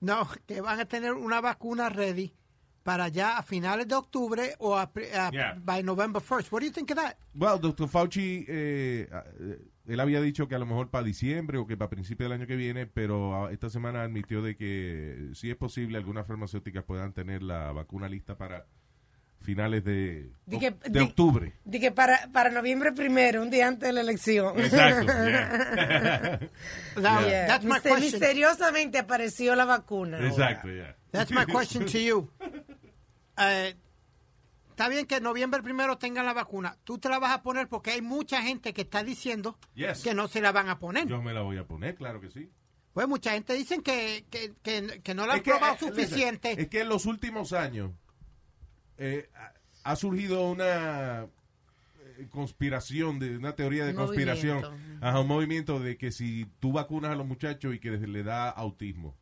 No, 0.00 0.28
que 0.46 0.60
van 0.60 0.80
a 0.80 0.84
tener 0.86 1.12
una 1.12 1.40
vacuna 1.40 1.88
ready 1.90 2.32
para 2.82 3.08
ya 3.08 3.38
a 3.38 3.42
finales 3.42 3.86
de 3.88 3.94
octubre 3.94 4.54
o 4.58 4.76
a, 4.76 4.90
pri- 4.92 5.10
a- 5.12 5.30
Yeah. 5.32 5.54
by 5.62 5.82
November 5.82 6.20
1st. 6.22 6.50
What 6.50 6.60
do 6.60 6.66
you 6.66 6.72
think 6.72 6.90
of 6.90 6.96
that? 6.96 7.16
Well, 7.34 7.58
Dr. 7.60 7.86
Fauci, 7.88 8.44
eh, 8.48 9.08
eh, 9.40 9.58
él 9.86 10.00
había 10.00 10.20
dicho 10.20 10.48
que 10.48 10.54
a 10.54 10.58
lo 10.58 10.66
mejor 10.66 10.88
para 10.90 11.04
diciembre 11.04 11.58
o 11.58 11.66
que 11.66 11.76
para 11.76 11.90
principios 11.90 12.30
del 12.30 12.38
año 12.40 12.46
que 12.46 12.56
viene, 12.56 12.86
pero 12.86 13.34
ah, 13.46 13.52
esta 13.52 13.68
semana 13.70 14.02
admitió 14.02 14.40
de 14.42 14.56
que 14.56 15.30
si 15.34 15.50
es 15.50 15.56
posible 15.56 15.98
algunas 15.98 16.26
farmacéuticas 16.26 16.84
puedan 16.84 17.12
tener 17.12 17.42
la 17.42 17.72
vacuna 17.72 18.08
lista 18.08 18.36
para 18.38 18.66
finales 19.40 19.84
de, 19.84 20.30
Di 20.46 20.58
que- 20.58 20.70
de 20.70 20.90
di- 20.90 20.98
octubre. 21.00 21.54
Di 21.64 21.80
que 21.80 21.90
para, 21.92 22.28
para 22.32 22.50
noviembre 22.50 22.92
primero, 22.92 23.42
un 23.42 23.50
día 23.50 23.68
antes 23.68 23.88
de 23.88 23.92
la 23.92 24.00
elección. 24.02 24.58
Exacto. 24.60 25.06
yeah. 25.12 26.38
Now, 26.96 27.20
Yeah. 27.22 27.46
That's 27.46 27.64
my 27.64 27.72
Mister- 27.74 27.90
question. 27.92 28.20
misteriosamente 28.20 28.98
apareció 28.98 29.54
la 29.56 29.64
vacuna. 29.64 30.18
Exacto, 30.26 30.68
yeah. 30.68 30.94
That's 31.10 31.30
my 31.30 31.44
question 31.46 31.84
to 31.86 31.98
you. 31.98 32.30
Eh, 33.42 33.74
está 34.68 34.88
bien 34.90 35.06
que 35.06 35.18
noviembre 35.20 35.62
primero 35.62 35.96
tengan 35.96 36.26
la 36.26 36.34
vacuna. 36.34 36.76
Tú 36.84 36.98
te 36.98 37.08
la 37.08 37.18
vas 37.18 37.32
a 37.32 37.42
poner 37.42 37.68
porque 37.68 37.92
hay 37.92 38.02
mucha 38.02 38.42
gente 38.42 38.74
que 38.74 38.82
está 38.82 39.02
diciendo 39.02 39.56
Yes. 39.74 40.02
que 40.02 40.12
no 40.12 40.28
se 40.28 40.42
la 40.42 40.52
van 40.52 40.68
a 40.68 40.78
poner. 40.78 41.06
Yo 41.06 41.22
me 41.22 41.32
la 41.32 41.40
voy 41.40 41.56
a 41.56 41.64
poner, 41.64 41.94
claro 41.94 42.20
que 42.20 42.30
sí. 42.30 42.50
Pues 42.92 43.08
mucha 43.08 43.32
gente 43.32 43.54
dicen 43.54 43.80
que, 43.82 44.26
que, 44.30 44.52
que, 44.62 45.00
que 45.02 45.14
no 45.14 45.26
la 45.26 45.34
han 45.34 45.38
Es 45.38 45.44
que, 45.44 45.50
probado 45.52 45.74
eh, 45.74 45.78
suficiente. 45.78 46.60
es 46.60 46.68
que 46.68 46.80
en 46.80 46.90
los 46.90 47.06
últimos 47.06 47.54
años 47.54 47.92
eh, 49.00 49.28
ha- 49.82 49.96
surgido 49.96 50.48
una 50.50 51.24
eh, 52.18 52.26
conspiración, 52.30 53.18
de 53.18 53.36
una 53.36 53.56
teoría 53.56 53.84
de 53.84 53.90
Un 53.90 53.96
conspiración, 53.96 54.60
movimiento. 54.60 55.06
ajá, 55.06 55.20
un 55.20 55.26
movimiento 55.28 55.80
de 55.80 55.96
que 55.96 56.12
si 56.12 56.46
tú 56.60 56.72
vacunas 56.72 57.10
a 57.10 57.14
los 57.16 57.26
muchachos 57.26 57.74
y 57.74 57.78
que 57.78 57.90
le 57.90 58.22
da 58.22 58.48
autismo. 58.50 59.16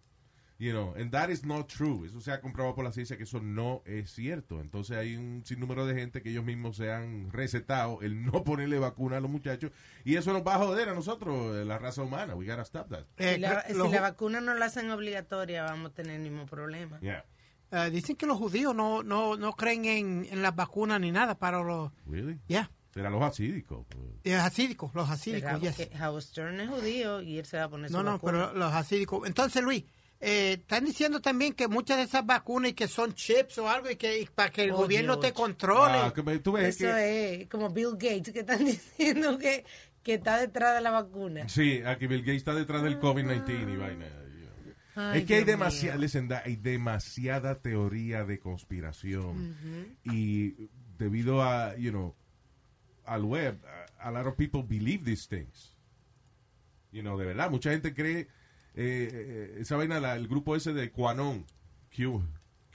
You 0.61 0.73
know, 0.73 0.93
and 0.97 1.13
that 1.13 1.29
is 1.29 1.45
not 1.45 1.69
true. 1.73 2.05
Eso 2.05 2.21
se 2.21 2.33
ha 2.33 2.41
comprobado 2.41 2.75
por 2.75 2.85
la 2.85 2.91
ciencia 2.91 3.17
que 3.17 3.23
eso 3.23 3.39
no 3.41 3.81
es 3.85 4.11
cierto. 4.11 4.61
Entonces 4.61 4.97
hay 4.97 5.15
un 5.17 5.43
sinnúmero 5.45 5.87
de 5.87 5.95
gente 5.95 6.21
que 6.21 6.31
ellos 6.31 6.45
mismos 6.45 6.77
se 6.79 6.91
han 6.93 7.31
recetado 7.31 8.01
el 8.03 8.25
no 8.27 8.43
ponerle 8.43 8.81
vacuna 8.81 9.19
a 9.19 9.21
los 9.21 9.31
muchachos 9.31 9.71
y 10.05 10.17
eso 10.17 10.33
nos 10.33 10.43
va 10.45 10.57
a 10.57 10.59
joder 10.59 10.89
a 10.89 10.95
nosotros, 10.95 11.57
eh, 11.57 11.65
la 11.65 11.79
raza 11.79 12.03
humana. 12.03 12.35
We 12.35 12.45
gotta 12.45 12.63
stop 12.65 12.89
that. 12.89 13.05
Eh, 13.19 13.35
Si, 13.37 13.75
la 13.75 14.01
vacuna 14.01 14.41
no 14.41 14.53
la 14.55 14.67
hacen 14.67 14.91
obligatoria, 14.91 15.63
vamos 15.63 15.93
a 15.93 15.95
tener 15.95 16.17
el 16.17 16.23
mismo 16.23 16.45
problema. 16.47 16.99
Yeah. 16.99 17.25
Eh, 17.71 17.91
dicen 17.91 18.17
que 18.17 18.27
los 18.27 18.39
judíos 18.39 18.75
no, 18.75 19.03
no, 19.03 19.37
no 19.37 19.53
creen 19.55 19.85
en, 19.85 20.29
en 20.31 20.43
las 20.43 20.55
vacunas 20.55 21.01
ni 21.01 21.11
nada 21.11 21.39
para 21.39 21.63
los... 21.63 21.91
Really? 22.07 22.39
Ya, 22.49 22.71
Será 22.93 23.11
los 23.11 23.23
asídicos. 23.23 23.87
los 24.25 24.35
hasídicos, 24.41 24.95
los 24.95 25.09
hasídicos, 25.11 25.61
yes. 25.61 25.89
Howard 26.01 26.23
Stern 26.23 26.61
es 26.61 26.69
judío 26.71 27.21
y 27.21 27.39
él 27.39 27.45
se 27.47 27.59
va 27.59 27.65
a 27.65 27.69
poner 27.69 27.91
No, 27.91 27.99
su 27.99 28.05
no, 28.05 28.13
vacuna. 28.13 28.33
pero 28.49 28.59
los 28.59 28.73
hasídicos. 28.73 29.27
Entonces, 29.29 29.63
Luis, 29.63 29.85
eh, 30.21 30.55
están 30.59 30.85
diciendo 30.85 31.21
también 31.21 31.53
que 31.53 31.69
muchas 31.69 31.99
de 31.99 32.05
esas 32.05 32.27
vacunas 32.27 32.71
y 32.71 32.75
que 32.75 32.89
son 32.89 33.13
chips 33.15 33.59
o 33.59 33.69
algo 33.69 33.89
y 33.91 33.97
que 33.97 34.23
y 34.23 34.25
para 34.27 34.51
que 34.51 34.65
el 34.65 34.73
Oh, 34.73 34.79
gobierno 34.79 35.15
Dios. 35.17 35.27
te 35.27 35.33
controle. 35.33 35.99
Ah, 35.99 36.13
que 36.13 36.23
me- 36.25 36.39
tú 36.41 36.53
ves 36.53 36.75
Eso 36.81 36.87
que... 36.93 37.43
es 37.43 37.49
como 37.49 37.71
Bill 37.71 37.93
Gates 37.93 38.33
que 38.33 38.41
están 38.41 38.65
diciendo 38.65 39.39
que, 39.39 39.65
que 40.03 40.15
está 40.15 40.39
detrás 40.39 40.75
de 40.75 40.81
la 40.81 40.91
vacuna. 40.91 41.49
Sí, 41.49 41.83
aquí 41.87 42.07
Bill 42.09 42.23
Gates 42.23 42.39
está 42.39 42.55
detrás 42.55 42.83
del 42.83 42.99
COVID-19 42.99 43.75
y 43.75 43.77
vaina. 43.77 44.07
Ay, 44.99 45.21
es 45.21 45.27
que 45.27 45.35
hay 45.37 45.45
mío. 45.45 45.97
listen, 45.99 46.29
da- 46.29 46.43
hay 46.45 46.57
demasiada 46.57 47.61
teoría 47.61 48.25
de 48.25 48.39
conspiración 48.41 49.57
y 50.05 50.69
debido 50.99 51.43
a, 51.43 51.77
you 51.77 51.91
know, 51.91 52.15
al 53.05 53.25
web, 53.25 53.59
a, 54.01 54.09
a 54.09 54.11
lot 54.11 54.27
of 54.27 54.35
people 54.37 54.63
believe 54.63 55.05
these 55.05 55.27
things. 55.29 55.75
You 56.91 57.03
know, 57.03 57.17
de 57.19 57.27
verdad, 57.27 57.51
mucha 57.51 57.71
gente 57.71 57.95
cree 57.95 58.21
eh, 58.75 59.09
eh, 59.13 59.57
esa 59.61 59.77
vaina, 59.77 60.01
la- 60.01 60.17
el 60.17 60.27
grupo 60.29 60.57
ese 60.57 60.73
de 60.73 60.91
QAnon, 60.91 61.45
Q, 61.95 62.23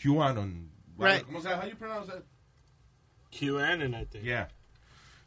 QAnon. 0.02 0.70
Right. 0.98 1.24
¿Cómo 1.26 1.42
se 1.42 1.50
llama? 1.50 1.68
You 1.68 1.76
pronounce 1.78 2.12
that? 2.12 2.24
QAnon, 3.32 3.94
I 3.96 4.06
think. 4.06 4.24
Yeah. 4.24 4.48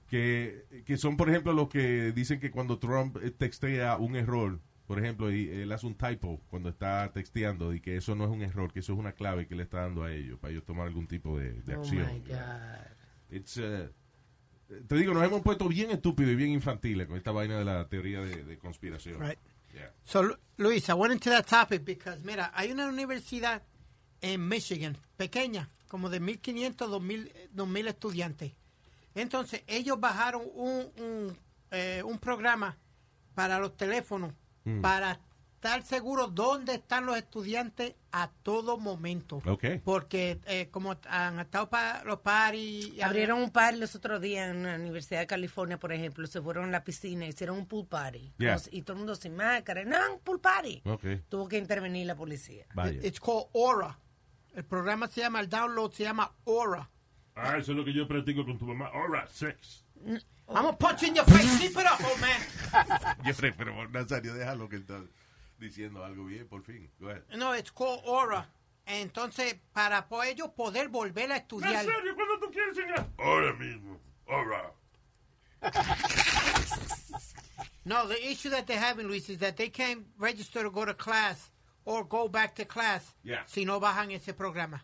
Que, 0.08 0.64
que 0.86 0.96
son, 0.96 1.16
por 1.16 1.28
ejemplo, 1.28 1.52
los 1.52 1.68
que 1.68 2.12
dicen 2.12 2.38
que 2.38 2.50
cuando 2.52 2.78
Trump 2.78 3.16
eh, 3.22 3.30
textea 3.32 3.96
un 3.96 4.14
error, 4.14 4.60
por 4.86 4.98
ejemplo, 4.98 5.32
y 5.32 5.48
él 5.48 5.72
hace 5.72 5.86
un 5.86 5.94
typo 5.96 6.40
cuando 6.48 6.68
está 6.68 7.10
texteando 7.12 7.74
y 7.74 7.80
que 7.80 7.96
eso 7.96 8.14
no 8.14 8.24
es 8.24 8.30
un 8.30 8.42
error, 8.42 8.72
que 8.72 8.80
eso 8.80 8.92
es 8.92 8.98
una 8.98 9.12
clave 9.12 9.46
que 9.46 9.54
le 9.56 9.62
está 9.64 9.80
dando 9.80 10.04
a 10.04 10.12
ellos 10.12 10.38
para 10.38 10.52
ellos 10.52 10.64
tomar 10.64 10.86
algún 10.86 11.06
tipo 11.06 11.38
de, 11.38 11.52
de 11.62 11.74
Oh 11.76 11.80
acción. 11.80 12.06
my 12.12 12.20
God. 12.20 12.36
It's, 13.30 13.56
uh, 13.56 13.88
te 14.86 14.94
digo, 14.96 15.12
nos 15.14 15.24
hemos 15.24 15.42
puesto 15.42 15.68
bien 15.68 15.90
estúpidos 15.90 16.32
y 16.32 16.36
bien 16.36 16.50
infantiles 16.50 17.06
con 17.06 17.16
esta 17.16 17.32
vaina 17.32 17.58
de 17.58 17.64
la 17.64 17.88
teoría 17.88 18.20
de, 18.20 18.44
de 18.44 18.58
conspiración. 18.58 19.20
Right. 19.20 19.38
Yeah. 19.74 19.92
So, 20.04 20.22
Lu- 20.22 20.38
Luis, 20.58 20.88
I 20.88 20.92
went 20.94 21.12
into 21.12 21.30
that 21.30 21.46
topic 21.46 21.84
because, 21.84 22.22
mira, 22.24 22.50
hay 22.54 22.70
una 22.72 22.86
universidad 22.88 23.62
en 24.22 24.48
Michigan, 24.48 24.96
pequeña, 25.16 25.68
como 25.88 26.08
de 26.08 26.20
1.500, 26.20 26.76
2.000 26.76 27.30
eh, 27.34 27.48
2.000 27.54 27.88
estudiantes. 27.88 28.52
Entonces, 29.14 29.62
ellos 29.66 29.98
bajaron 30.00 30.42
un, 30.54 30.86
un, 30.98 31.36
eh, 31.70 32.02
un 32.04 32.18
programa 32.18 32.76
para 33.34 33.58
los 33.58 33.76
teléfonos 33.76 34.32
Mm. 34.66 34.80
para 34.82 35.20
estar 35.54 35.82
seguros 35.82 36.34
dónde 36.34 36.74
están 36.74 37.06
los 37.06 37.16
estudiantes 37.16 37.94
a 38.12 38.30
todo 38.42 38.78
momento. 38.78 39.40
Ok. 39.46 39.64
Porque 39.84 40.38
eh, 40.46 40.68
como 40.70 40.96
han 41.08 41.40
estado 41.40 41.68
pa- 41.70 42.02
los 42.04 42.20
paris... 42.20 42.92
Abrieron 43.02 43.40
un 43.42 43.50
par 43.50 43.74
los 43.76 43.94
otros 43.96 44.20
días 44.20 44.50
en 44.50 44.62
la 44.64 44.74
Universidad 44.76 45.20
de 45.20 45.26
California, 45.26 45.78
por 45.78 45.92
ejemplo. 45.92 46.26
Se 46.26 46.40
fueron 46.42 46.66
a 46.66 46.70
la 46.70 46.84
piscina, 46.84 47.26
hicieron 47.26 47.56
un 47.58 47.66
pool 47.66 47.86
party. 47.86 48.32
Yeah. 48.38 48.60
Y 48.70 48.82
todo 48.82 48.92
el 48.92 48.98
mundo 48.98 49.14
sin 49.16 49.34
máscara. 49.34 49.84
No, 49.84 49.96
un 50.12 50.20
pool 50.20 50.40
party. 50.40 50.82
Ok. 50.84 51.04
Tuvo 51.28 51.48
que 51.48 51.58
intervenir 51.58 52.06
la 52.06 52.14
policía. 52.14 52.66
Vaya. 52.74 53.00
It's 53.02 53.18
called 53.18 53.46
Aura. 53.54 53.98
El 54.54 54.64
programa 54.64 55.08
se 55.08 55.22
llama, 55.22 55.40
el 55.40 55.48
download 55.48 55.92
se 55.92 56.04
llama 56.04 56.32
Aura. 56.46 56.88
Ah, 57.34 57.56
eso 57.58 57.72
es 57.72 57.78
lo 57.78 57.84
que 57.84 57.92
yo 57.92 58.06
practico 58.06 58.44
con 58.44 58.56
tu 58.58 58.66
mamá. 58.66 58.88
All 58.94 59.10
right, 59.12 59.28
sex. 59.28 59.84
I'm 60.48 60.62
gonna 60.64 60.76
punch 60.76 61.02
in 61.02 61.14
your 61.16 61.24
face. 61.24 61.58
Keep 61.58 61.76
it 61.78 61.86
up, 61.86 62.00
old 62.04 62.20
man. 62.20 62.40
Jeffrey, 63.24 63.52
pero 63.52 63.72
Nazario, 63.88 64.32
déjalo 64.34 64.68
que 64.68 64.76
está 64.78 65.00
diciendo 65.58 66.04
algo 66.04 66.24
bien, 66.26 66.46
por 66.46 66.62
fin. 66.62 66.88
Go 67.00 67.08
ahead. 67.08 67.22
No, 67.36 67.52
it's 67.52 67.70
called 67.70 68.00
Aura. 68.06 68.46
Entonces, 68.86 69.56
para 69.72 70.06
ellos 70.24 70.50
poder 70.56 70.88
volver 70.88 71.32
a 71.32 71.36
¿En 71.36 71.42
estudiar. 71.42 71.84
serio? 71.84 72.14
¿Cuándo 72.14 72.38
tú 72.40 72.50
quieres 72.52 72.76
enseñar? 72.78 73.06
Ahora 73.18 73.52
mismo. 73.54 73.98
Right. 74.28 74.72
No, 77.84 78.06
the 78.06 78.30
issue 78.30 78.50
that 78.50 78.66
they're 78.66 78.78
having, 78.78 79.06
Luis, 79.08 79.28
is 79.28 79.38
that 79.38 79.56
they 79.56 79.68
can't 79.68 80.04
register 80.18 80.62
to 80.62 80.70
go 80.70 80.84
to 80.84 80.94
class 80.94 81.50
or 81.84 82.04
go 82.04 82.28
back 82.28 82.54
to 82.56 82.64
class 82.64 83.14
Yeah. 83.22 83.42
si 83.46 83.64
no 83.64 83.80
bajan 83.80 84.10
ese 84.12 84.32
programa. 84.32 84.80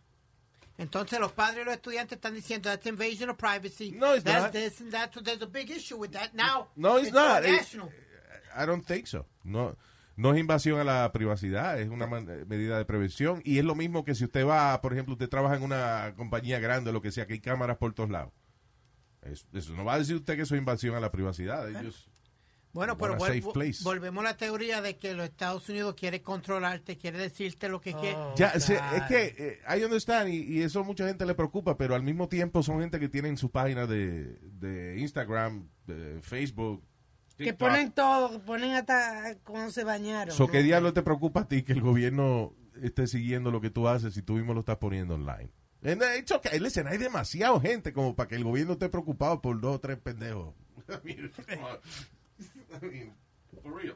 Entonces, 0.82 1.18
los 1.20 1.32
padres 1.32 1.62
y 1.62 1.64
los 1.64 1.74
estudiantes 1.74 2.16
están 2.16 2.34
diciendo 2.34 2.68
that's 2.68 2.86
invasion 2.86 3.30
of 3.30 3.36
privacy. 3.36 3.92
No, 3.92 4.14
it's 4.14 4.24
that's 4.24 4.42
not. 4.42 4.52
This 4.52 4.80
and 4.80 4.90
that. 4.92 5.10
There's 5.22 5.40
a 5.42 5.46
big 5.46 5.70
issue 5.70 5.96
with 5.96 6.10
that. 6.12 6.32
Now, 6.34 6.68
No, 6.76 6.98
it's, 6.98 7.12
not. 7.12 7.44
It- 7.44 7.52
national. 7.52 7.90
I 8.54 8.66
don't 8.66 8.84
think 8.84 9.06
so. 9.06 9.26
No, 9.44 9.76
no 10.16 10.34
es 10.34 10.38
invasión 10.40 10.78
a 10.78 10.84
la 10.84 11.10
privacidad, 11.12 11.80
es 11.80 11.88
una 11.88 12.06
medida 12.06 12.76
de 12.76 12.84
prevención. 12.84 13.40
Y 13.44 13.58
es 13.58 13.64
lo 13.64 13.74
mismo 13.74 14.04
que 14.04 14.14
si 14.14 14.24
usted 14.24 14.46
va, 14.46 14.80
por 14.82 14.92
ejemplo, 14.92 15.14
usted 15.14 15.28
trabaja 15.28 15.56
en 15.56 15.62
una 15.62 16.12
compañía 16.16 16.58
grande 16.60 16.90
o 16.90 16.92
lo 16.92 17.00
que 17.00 17.10
sea, 17.12 17.26
que 17.26 17.32
hay 17.34 17.40
cámaras 17.40 17.78
por 17.78 17.94
todos 17.94 18.10
lados. 18.10 18.32
Es- 19.22 19.46
eso 19.52 19.72
no 19.74 19.84
va 19.84 19.94
a 19.94 19.98
decir 19.98 20.16
usted 20.16 20.36
que 20.36 20.42
eso 20.42 20.54
es 20.54 20.58
invasión 20.58 20.94
a 20.96 21.00
la 21.00 21.10
privacidad. 21.12 21.68
Ellos, 21.70 22.08
Bueno, 22.73 22.97
pero 22.97 23.19
volvemos 23.83 24.25
a 24.25 24.29
la 24.29 24.37
teoría 24.37 24.81
de 24.81 24.97
que 24.97 25.12
los 25.12 25.26
Estados 25.26 25.69
Unidos 25.69 25.95
quiere 25.95 26.23
controlarte, 26.23 26.97
quiere 26.97 27.19
decirte 27.19 27.69
lo 27.69 27.83
que 27.83 27.93
quiere. 27.93 28.17
Oh, 28.17 28.35
ya, 28.35 28.59
se- 28.59 28.76
God. 28.76 28.95
es 28.97 29.02
que 29.02 29.35
eh, 29.38 29.79
I 29.79 29.85
understand 29.85 30.31
y, 30.31 30.38
y 30.45 30.62
eso 30.62 30.83
mucha 30.83 31.07
gente 31.07 31.26
le 31.26 31.35
preocupa, 31.35 31.76
pero 31.76 31.95
al 31.95 32.02
mismo 32.02 32.29
tiempo 32.29 32.62
son 32.62 32.81
gente 32.81 32.99
que 32.99 33.11
tienen 33.11 33.37
su 33.37 33.50
página 33.50 33.87
de, 33.87 34.38
de 34.41 34.99
Instagram, 34.99 35.69
de 35.87 36.21
Facebook. 36.23 36.83
Que 37.37 37.52
ponen 37.52 37.93
todo, 37.93 38.41
ponen 38.43 38.73
hasta 38.73 39.37
cuando 39.45 39.71
se 39.71 39.85
bañaron. 39.85 40.35
So, 40.35 40.47
¿no? 40.47 40.52
¿Qué 40.52 40.62
diablo 40.62 40.95
te 40.95 41.02
preocupa 41.02 41.41
a 41.41 41.49
ti 41.49 41.64
que 41.64 41.73
el 41.73 41.83
gobierno 41.83 42.55
esté 42.81 43.07
siguiendo 43.07 43.50
lo 43.50 43.61
que 43.61 43.69
tú 43.69 43.87
haces 43.87 44.14
si 44.14 44.23
tú 44.23 44.35
mismo 44.35 44.55
lo 44.55 44.61
estás 44.61 44.79
poniendo 44.79 45.14
online? 45.14 45.50
And 45.85 46.00
uh, 46.00 46.19
it's 46.19 46.31
okay. 46.33 46.59
Listen, 46.59 46.87
hay 46.87 46.97
demasiada 46.97 47.61
gente 47.61 47.93
como 47.93 48.14
para 48.14 48.29
que 48.29 48.37
el 48.37 48.45
gobierno 48.45 48.75
esté 48.75 48.88
preocupado 48.88 49.43
por 49.43 49.61
dos 49.61 49.76
o 49.76 49.81
tres 49.81 49.99
pendejos. 49.99 50.55
I 52.83 52.85
mean, 52.87 53.12
for 53.62 53.73
real. 53.73 53.95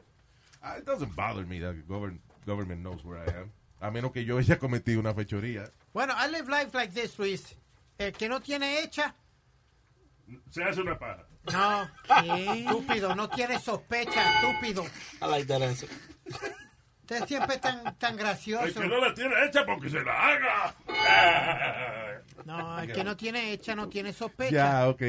Uh, 0.63 0.75
it 0.77 0.85
doesn't 0.85 1.15
bother 1.15 1.45
me 1.45 1.59
that 1.59 1.75
the 1.75 1.81
govern- 1.93 2.19
government 2.45 2.81
knows 2.81 3.03
where 3.03 3.19
I 3.19 3.25
am. 3.41 3.51
A 3.79 3.91
menos 3.91 4.11
que 4.11 4.23
yo 4.25 4.37
haya 4.37 4.57
cometido 4.57 4.99
una 4.99 5.13
fechoría. 5.13 5.71
Bueno, 5.93 6.13
I 6.17 6.27
live 6.29 6.49
life 6.49 6.73
like 6.73 6.93
this, 6.93 7.17
Luis. 7.19 7.55
El 7.99 8.11
que 8.11 8.27
no 8.27 8.39
tiene 8.41 8.81
hecha, 8.83 9.13
Se 10.51 10.63
hace 10.63 10.81
una 10.81 10.97
paja. 10.97 11.25
no, 11.51 11.87
¿Qué? 12.23 12.63
estúpido, 12.65 13.15
no 13.15 13.29
tiene 13.29 13.59
sospecha, 13.59 14.39
estúpido. 14.41 14.83
I 15.21 15.25
like 15.29 15.45
that 15.47 15.61
answer. 15.61 15.89
Usted 17.01 17.25
siempre 17.25 17.55
es 17.55 17.61
tan, 17.61 17.97
tan 17.97 18.13
El 18.13 18.19
gracioso. 18.19 18.81
que 18.81 18.87
no 18.87 18.99
la 18.99 19.13
tiene 19.13 19.33
hecha 19.45 19.65
porque 19.65 19.89
se 19.89 20.01
la 20.03 20.27
haga. 20.27 20.75
Ah. 20.89 22.11
No, 22.45 22.79
el 22.79 22.91
que 22.91 23.03
no 23.03 23.15
tiene 23.15 23.51
hecha 23.53 23.75
no 23.75 23.87
tiene 23.89 24.11
sospecha. 24.13 24.51
Ya, 24.55 24.89
ok, 24.89 24.99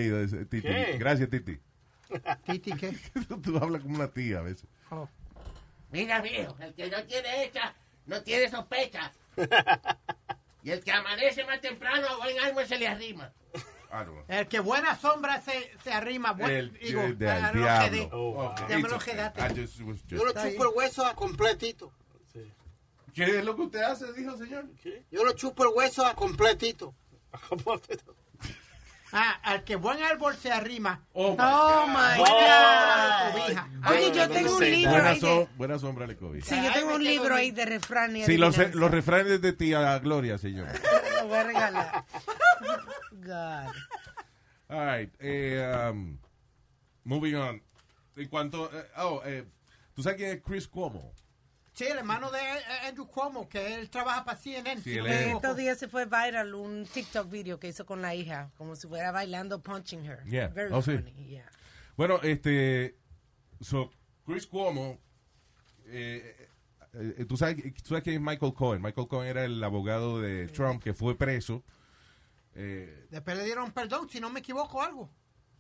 Titi. 0.49 0.63
¿Qué? 0.63 0.97
Gracias, 0.99 1.29
Titi. 1.29 1.59
Titi, 2.47 2.73
¿qué? 2.73 2.97
Tú 3.43 3.57
hablas 3.59 3.83
como 3.83 3.97
una 3.97 4.11
tía 4.11 4.39
a 4.39 4.43
veces. 4.43 4.67
Oh. 4.91 5.09
Mira, 5.91 6.21
viejo, 6.21 6.57
el 6.61 6.75
que 6.75 6.91
no 6.91 7.03
tiene 7.05 7.45
hecha, 7.45 7.75
no 8.07 8.23
tiene 8.23 8.49
sospecha. 8.49 9.13
Y 10.61 10.73
el 10.73 10.83
que 10.83 10.91
amanece 10.91 11.45
más 11.45 11.61
temprano, 11.61 12.19
buen 12.19 12.39
alma 12.41 12.67
se 12.67 12.77
le 12.77 12.89
arrima. 12.89 13.33
Ah. 13.91 14.05
El 14.27 14.49
que 14.49 14.61
buena 14.61 14.97
sombra 14.97 15.41
se, 15.41 15.73
se 15.83 15.93
arrima. 15.93 16.33
buen- 16.33 16.51
El, 16.51 16.73
digo, 16.75 17.03
el 17.03 17.27
a 17.27 17.53
lo 17.53 18.55
Ya 18.69 18.79
me 18.79 18.89
lo 18.89 18.99
quedaste. 18.99 19.41
Just 19.63 19.79
Yo 20.09 20.25
lo 20.25 20.33
chupo 20.33 20.65
el 20.65 20.71
hueso 20.75 21.07
a 21.07 21.15
completito. 21.15 21.93
¿Qué 23.15 23.39
es 23.39 23.45
lo 23.45 23.57
que 23.57 23.63
usted 23.63 23.83
hace, 23.83 24.13
dijo 24.13 24.37
señor? 24.37 24.67
Yo 25.11 25.25
lo 25.25 25.33
chupo 25.33 25.65
el 25.65 25.71
hueso 25.75 26.07
a 26.07 26.15
completito. 26.15 26.95
Ah, 29.13 29.39
al 29.43 29.65
que 29.65 29.77
buen 29.77 30.03
árbol 30.03 30.37
se 30.37 30.53
arrima. 30.53 31.03
Oh, 31.13 31.35
Oh, 31.39 31.87
my 31.87 32.19
Buena 32.19 33.33
God. 33.33 33.41
cobija. 33.43 33.69
Oye, 33.91 34.13
yo 34.13 34.29
tengo 34.29 34.57
un 34.57 34.65
libro 34.71 34.91
Buena, 34.93 35.09
ahí 35.11 35.21
de... 35.21 35.49
buena 35.57 35.79
sombra 35.79 36.07
le 36.07 36.17
COVID. 36.17 36.43
Sí, 36.45 36.57
yo 36.63 36.73
tengo 36.73 36.95
un 36.95 37.05
libro 37.05 37.35
ahí 37.35 37.51
de 37.51 37.65
refranes. 37.65 38.27
Sí, 38.27 38.37
los, 38.37 38.57
los 38.75 38.91
refranes 38.91 39.41
de 39.41 39.53
tía 39.53 39.99
Gloria, 40.01 40.37
señor. 40.39 40.69
Lo 41.23 41.29
voy 41.29 41.39
a 41.39 41.43
regalar. 41.45 42.05
God. 43.13 43.73
All 44.69 44.87
right. 44.87 45.11
Eh, 45.21 45.89
um, 45.91 46.19
moving 47.05 47.35
on. 47.35 47.63
En 48.17 48.29
cuanto. 48.29 48.71
eh, 48.73 48.85
oh, 48.99 49.23
eh, 49.25 49.45
¿tú 49.95 50.03
sabes 50.03 50.19
quién 50.19 50.31
es 50.33 50.43
Chris 50.45 50.69
Cuomo? 50.69 51.13
Sí, 51.79 51.85
el 51.85 51.99
hermano 51.99 52.31
de 52.33 52.39
eh, 52.41 52.89
Andrew 52.89 53.07
Cuomo, 53.07 53.49
que 53.49 53.77
él 53.77 53.89
trabaja 53.89 54.25
para 54.25 54.37
CNN. 54.37 54.83
Sí, 54.83 54.95
si 54.95 54.99
no 54.99 55.07
es-. 55.07 55.35
Estos 55.35 55.57
días 55.57 55.79
se 55.79 55.87
fue 55.87 56.07
viral 56.07 56.53
un 56.55 56.85
TikTok 56.87 57.31
video 57.31 57.61
que 57.61 57.69
hizo 57.69 57.87
con 57.87 58.03
la 58.03 58.15
hija, 58.17 58.51
como 58.59 58.75
si 58.75 58.89
fuera 58.89 59.13
bailando 59.13 59.63
punching 59.63 60.05
her. 60.05 60.25
Yeah. 60.25 60.49
Very 60.49 60.73
Oh, 60.75 60.83
sí. 60.83 60.97
funny, 60.99 61.13
yeah. 61.29 61.49
Bueno, 61.97 62.19
este. 62.23 62.97
So, 63.61 63.93
Chris 64.27 64.47
Cuomo. 64.47 64.99
eh, 65.87 66.49
eh, 66.95 67.25
¿tú, 67.29 67.37
sabes, 67.37 67.57
¿Tú 67.83 67.89
sabes 67.91 68.03
quién 68.03 68.17
es 68.17 68.23
Michael 68.23 68.55
Cohen? 68.55 68.83
Michael 68.83 69.07
Cohen 69.07 69.29
era 69.29 69.45
el 69.45 69.63
abogado 69.63 70.21
de 70.21 70.49
Trump 70.49 70.83
que 70.83 70.95
fue 70.95 71.17
preso. 71.17 71.63
Eh, 72.55 73.07
Después 73.11 73.37
le 73.37 73.45
dieron 73.45 73.71
perdón, 73.71 74.09
si 74.11 74.19
no 74.21 74.31
me 74.31 74.41
equivoco, 74.41 74.83
algo. 74.83 75.09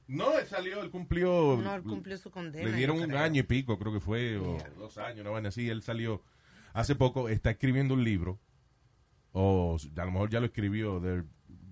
No, 0.08 0.38
él 0.38 0.46
salió, 0.46 0.82
él 0.82 0.90
cumplió. 0.90 1.60
No, 1.62 1.74
él 1.74 1.82
cumplió 1.82 2.16
su 2.16 2.30
condena. 2.30 2.68
Le 2.68 2.76
dieron 2.76 2.98
un 3.00 3.14
año 3.14 3.40
y 3.40 3.42
pico, 3.44 3.78
creo 3.78 3.92
que 3.92 4.00
fue, 4.00 4.38
o 4.38 4.56
dos 4.78 4.96
años, 4.96 5.20
una 5.20 5.30
vaina 5.30 5.50
así. 5.50 5.68
Él 5.68 5.82
salió 5.82 6.22
hace 6.72 6.94
poco, 6.94 7.28
está 7.28 7.50
escribiendo 7.50 7.92
un 7.92 8.02
libro, 8.02 8.40
o 9.32 9.76
a 9.96 10.04
lo 10.04 10.10
mejor 10.10 10.30
ya 10.30 10.40
lo 10.40 10.46
escribió, 10.46 10.98
they're 11.00 11.24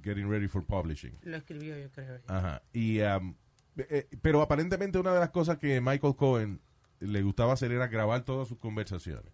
getting 0.02 0.28
ready 0.28 0.48
for 0.48 0.64
publishing. 0.64 1.18
Lo 1.22 1.38
escribió, 1.38 1.78
yo 1.78 1.90
creo. 1.90 2.20
Ajá. 2.26 2.62
Y, 2.74 3.00
um, 3.00 3.34
eh, 3.78 4.06
pero 4.20 4.42
aparentemente 4.42 4.98
una 4.98 5.14
de 5.14 5.20
las 5.20 5.30
cosas 5.30 5.56
que 5.56 5.80
Michael 5.80 6.14
Cohen 6.14 6.60
le 7.00 7.22
gustaba 7.22 7.54
hacer 7.54 7.72
era 7.72 7.88
grabar 7.88 8.24
todas 8.24 8.48
sus 8.48 8.58
conversaciones. 8.58 9.32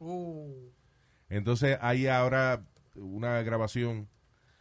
Uh. 0.00 0.68
Entonces 1.28 1.78
hay 1.80 2.08
ahora 2.08 2.66
una 2.96 3.40
grabación 3.42 4.08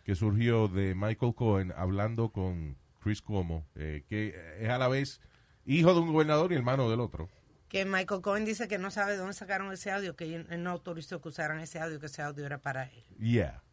que 0.03 0.15
surgió 0.15 0.67
de 0.67 0.95
Michael 0.95 1.35
Cohen 1.35 1.73
hablando 1.75 2.31
con 2.31 2.77
Chris 3.01 3.21
Cuomo, 3.21 3.65
eh, 3.75 4.03
que 4.07 4.35
es 4.59 4.69
a 4.69 4.77
la 4.77 4.87
vez 4.87 5.19
hijo 5.65 5.93
de 5.93 5.99
un 5.99 6.11
gobernador 6.11 6.51
y 6.51 6.55
hermano 6.55 6.89
del 6.89 6.99
otro. 6.99 7.29
Que 7.67 7.85
Michael 7.85 8.21
Cohen 8.21 8.45
dice 8.45 8.67
que 8.67 8.77
no 8.77 8.91
sabe 8.91 9.13
de 9.13 9.17
dónde 9.17 9.33
sacaron 9.33 9.71
ese 9.71 9.91
audio, 9.91 10.15
que 10.15 10.35
él 10.35 10.63
no 10.63 10.71
autorizó 10.71 11.21
que 11.21 11.29
usaran 11.29 11.59
ese 11.59 11.79
audio, 11.79 11.99
que 11.99 12.07
ese 12.07 12.21
audio 12.21 12.45
era 12.45 12.57
para 12.57 12.83
él. 12.83 13.03
Yeah. 13.17 13.63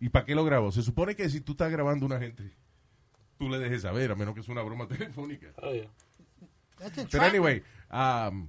¿Y 0.00 0.08
para 0.08 0.24
qué 0.24 0.34
lo 0.34 0.44
grabó? 0.44 0.72
Se 0.72 0.82
supone 0.82 1.14
que 1.14 1.28
si 1.28 1.40
tú 1.40 1.52
estás 1.52 1.70
grabando 1.70 2.04
a 2.04 2.08
una 2.08 2.18
gente, 2.18 2.52
tú 3.38 3.48
le 3.48 3.58
dejes 3.58 3.82
saber, 3.82 4.10
a 4.10 4.16
menos 4.16 4.34
que 4.34 4.40
es 4.40 4.48
una 4.48 4.62
broma 4.62 4.88
telefónica. 4.88 5.52
That's 6.78 7.06
Pero 7.10 7.24
anyway, 7.24 7.62
um, 7.90 8.48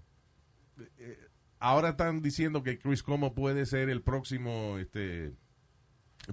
eh, 0.97 1.27
ahora 1.59 1.89
están 1.89 2.21
diciendo 2.21 2.63
que 2.63 2.77
Chris 2.77 3.03
Como 3.03 3.33
puede 3.33 3.65
ser 3.65 3.89
el 3.89 4.01
próximo 4.01 4.77
este, 4.77 5.33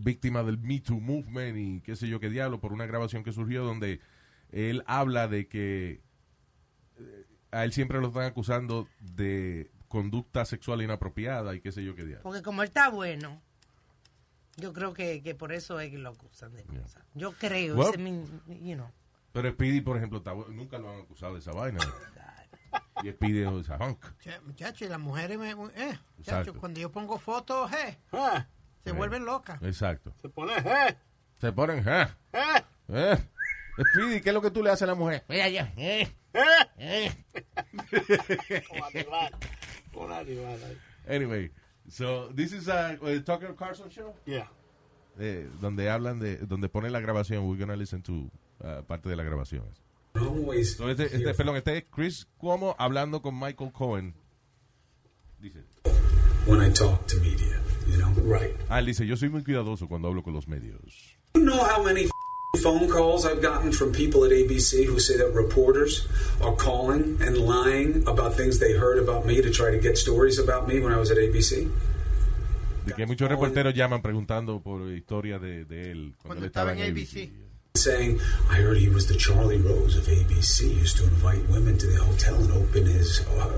víctima 0.00 0.42
del 0.42 0.58
Me 0.58 0.80
Too 0.80 1.00
Movement 1.00 1.56
y 1.56 1.80
qué 1.80 1.96
sé 1.96 2.08
yo 2.08 2.20
qué 2.20 2.28
diablo, 2.30 2.60
por 2.60 2.72
una 2.72 2.86
grabación 2.86 3.22
que 3.24 3.32
surgió 3.32 3.64
donde 3.64 4.00
él 4.50 4.82
habla 4.86 5.28
de 5.28 5.48
que 5.48 6.02
eh, 6.98 7.26
a 7.50 7.64
él 7.64 7.72
siempre 7.72 8.00
lo 8.00 8.08
están 8.08 8.24
acusando 8.24 8.88
de 9.00 9.70
conducta 9.88 10.44
sexual 10.44 10.82
inapropiada 10.82 11.54
y 11.54 11.60
qué 11.60 11.72
sé 11.72 11.84
yo 11.84 11.94
qué 11.94 12.04
diablo. 12.04 12.22
Porque 12.24 12.42
como 12.42 12.62
él 12.62 12.68
está 12.68 12.90
bueno, 12.90 13.40
yo 14.56 14.72
creo 14.72 14.92
que, 14.92 15.22
que 15.22 15.34
por 15.34 15.52
eso 15.52 15.78
es 15.80 15.90
que 15.90 15.98
lo 15.98 16.10
acusan 16.10 16.54
de 16.54 16.64
cosas. 16.64 17.04
Yo 17.14 17.32
creo, 17.32 17.76
Well- 17.76 17.88
ese 17.90 17.98
mi- 17.98 18.68
you 18.68 18.74
know. 18.74 18.90
Pero 19.32 19.50
Speedy, 19.52 19.82
por 19.82 19.96
ejemplo, 19.98 20.18
está 20.18 20.34
nunca 20.34 20.78
lo 20.78 20.90
han 20.90 21.00
acusado 21.02 21.34
de 21.34 21.40
esa 21.40 21.52
vaina. 21.52 21.78
y 23.02 23.10
Speedy 23.10 23.40
es 23.42 23.52
esa 23.52 23.76
hunk. 23.76 23.98
Che, 24.18 24.40
Muchachos, 24.40 24.82
y 24.82 24.88
las 24.90 24.98
mujeres, 24.98 25.38
me, 25.38 25.50
eh, 25.50 25.54
muchachos, 25.56 25.98
Exacto. 26.18 26.54
cuando 26.54 26.80
yo 26.80 26.90
pongo 26.90 27.18
fotos, 27.18 27.70
eh, 27.72 27.98
se 28.86 28.92
vuelven 28.92 29.24
locas. 29.24 29.60
Exacto. 29.62 30.14
Se 30.22 30.28
pone, 30.28 30.52
eh, 30.56 30.96
Se 31.40 31.52
ponen, 31.52 31.82
¿eh? 31.86 32.06
eh, 32.32 32.62
¿Eh? 32.88 33.16
Speedy, 33.92 34.20
¿qué 34.20 34.30
es 34.30 34.34
lo 34.34 34.40
que 34.40 34.50
tú 34.50 34.62
le 34.62 34.70
haces 34.70 34.82
a 34.82 34.86
la 34.86 34.94
mujer? 34.94 35.24
Mira 35.28 35.48
ya, 35.48 35.72
eh, 35.76 36.08
eh. 36.32 36.40
eh. 36.78 37.12
Animal. 38.94 39.34
Un 39.94 40.12
animal. 40.12 40.58
Anyway, 41.08 41.50
so 41.88 42.28
this 42.34 42.52
is 42.52 42.68
a, 42.68 42.90
a 42.90 43.20
Tucker 43.24 43.54
Carlson 43.56 43.90
show. 43.90 44.14
Yeah. 44.24 44.48
Eh, 45.18 45.48
donde 45.60 45.90
hablan 45.90 46.20
de, 46.20 46.36
donde 46.38 46.68
ponen 46.68 46.92
la 46.92 47.00
grabación. 47.00 47.44
We're 47.48 47.58
gonna 47.58 47.76
listen 47.76 48.02
to 48.02 48.30
uh, 48.60 48.82
parte 48.86 49.08
de 49.08 49.16
la 49.16 49.24
grabación. 49.24 49.64
So, 50.14 50.88
este, 50.88 51.04
este, 51.14 51.34
perdón, 51.34 51.56
este 51.56 51.76
es 51.78 51.84
Chris 51.90 52.26
Cuomo 52.38 52.74
hablando 52.78 53.20
con 53.20 53.38
Michael 53.38 53.72
Cohen. 53.72 54.14
Dice. 55.38 55.64
when 56.46 56.60
I 56.62 56.70
talk 56.72 57.06
to 57.08 57.16
media, 57.20 57.60
you 57.88 57.98
know? 57.98 58.10
Right. 58.22 58.54
Ah, 58.68 58.78
él 58.80 58.86
dice, 58.86 59.06
yo 59.06 59.16
soy 59.16 59.28
muy 59.28 59.42
cuidadoso 59.42 59.88
cuando 59.88 60.08
hablo 60.08 60.22
con 60.22 60.32
los 60.34 60.46
medios. 60.48 61.16
You 61.34 61.42
know 61.42 61.62
how 61.64 61.82
many 61.82 62.04
f- 62.04 62.10
phone 62.62 62.88
calls 62.88 63.24
I've 63.26 63.40
gotten 63.42 63.72
from 63.72 63.92
people 63.92 64.24
at 64.24 64.32
ABC 64.32 64.86
who 64.86 64.98
say 64.98 65.16
that 65.18 65.32
reporters 65.34 66.06
are 66.40 66.54
calling 66.56 67.18
and 67.20 67.36
lying 67.38 68.02
about 68.08 68.34
things 68.34 68.58
they 68.58 68.72
heard 68.72 68.98
about 68.98 69.26
me 69.26 69.40
to 69.42 69.50
try 69.50 69.70
to 69.70 69.78
get 69.78 69.96
stories 69.98 70.38
about 70.38 70.66
me 70.66 70.80
when 70.80 70.92
I 70.92 70.98
was 70.98 71.10
at 71.10 71.18
ABC? 71.18 71.68
De 72.86 72.92
que 72.94 73.04
muchos 73.06 73.28
reporteros 73.28 73.74
llaman 73.74 74.00
preguntando 74.00 74.60
por 74.60 74.80
historia 74.92 75.38
de, 75.40 75.64
de 75.64 75.90
él 75.90 76.14
cuando, 76.22 76.44
él 76.44 76.46
estaba 76.46 76.72
en 76.72 76.78
ABC. 76.92 77.28
Saying, 77.76 78.20
I 78.50 78.56
heard 78.56 78.78
he 78.78 78.88
was 78.88 79.06
the 79.06 79.14
Charlie 79.14 79.58
Rose 79.58 79.96
of 79.96 80.06
ABC. 80.06 80.64
He 80.64 80.80
used 80.80 80.96
to 80.96 81.04
invite 81.04 81.46
women 81.50 81.76
to 81.76 81.86
the 81.86 81.98
hotel 81.98 82.34
and 82.36 82.50
open 82.52 82.86
his 82.86 83.20
uh, 83.26 83.52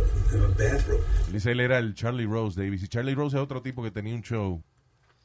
bathroom. 0.59 1.00
Él 1.28 1.33
dice, 1.33 1.52
él 1.52 1.61
era 1.61 1.78
el 1.78 1.94
Charlie 1.94 2.26
Rose 2.26 2.57
de 2.57 2.66
ABC. 2.66 2.88
Charlie 2.88 3.14
Rose 3.14 3.37
es 3.37 3.40
otro 3.40 3.62
tipo 3.62 3.83
que 3.83 3.92
tenía 3.92 4.14
un 4.14 4.22
show 4.22 4.61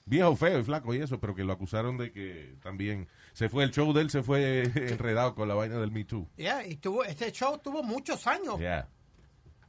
viejo, 0.06 0.36
feo 0.36 0.60
y 0.60 0.64
flaco 0.64 0.94
y 0.94 1.02
eso, 1.02 1.20
pero 1.20 1.34
que 1.34 1.44
lo 1.44 1.54
acusaron 1.54 1.98
de 1.98 2.12
que 2.12 2.56
también 2.62 3.08
se 3.34 3.50
fue, 3.50 3.64
el 3.64 3.72
show 3.72 3.94
de 3.94 4.02
él 4.02 4.10
se 4.10 4.22
fue 4.22 4.64
enredado 4.76 5.34
con 5.34 5.48
la 5.48 5.56
vaina 5.56 5.80
del 5.80 5.92
Me 5.92 6.04
Too. 6.04 6.28
Yeah, 6.38 6.66
y 6.66 6.76
tuvo, 6.76 7.04
este 7.04 7.32
show 7.32 7.58
tuvo 7.58 7.82
muchos 7.84 8.28
años. 8.28 8.60
Yeah. 8.60 8.88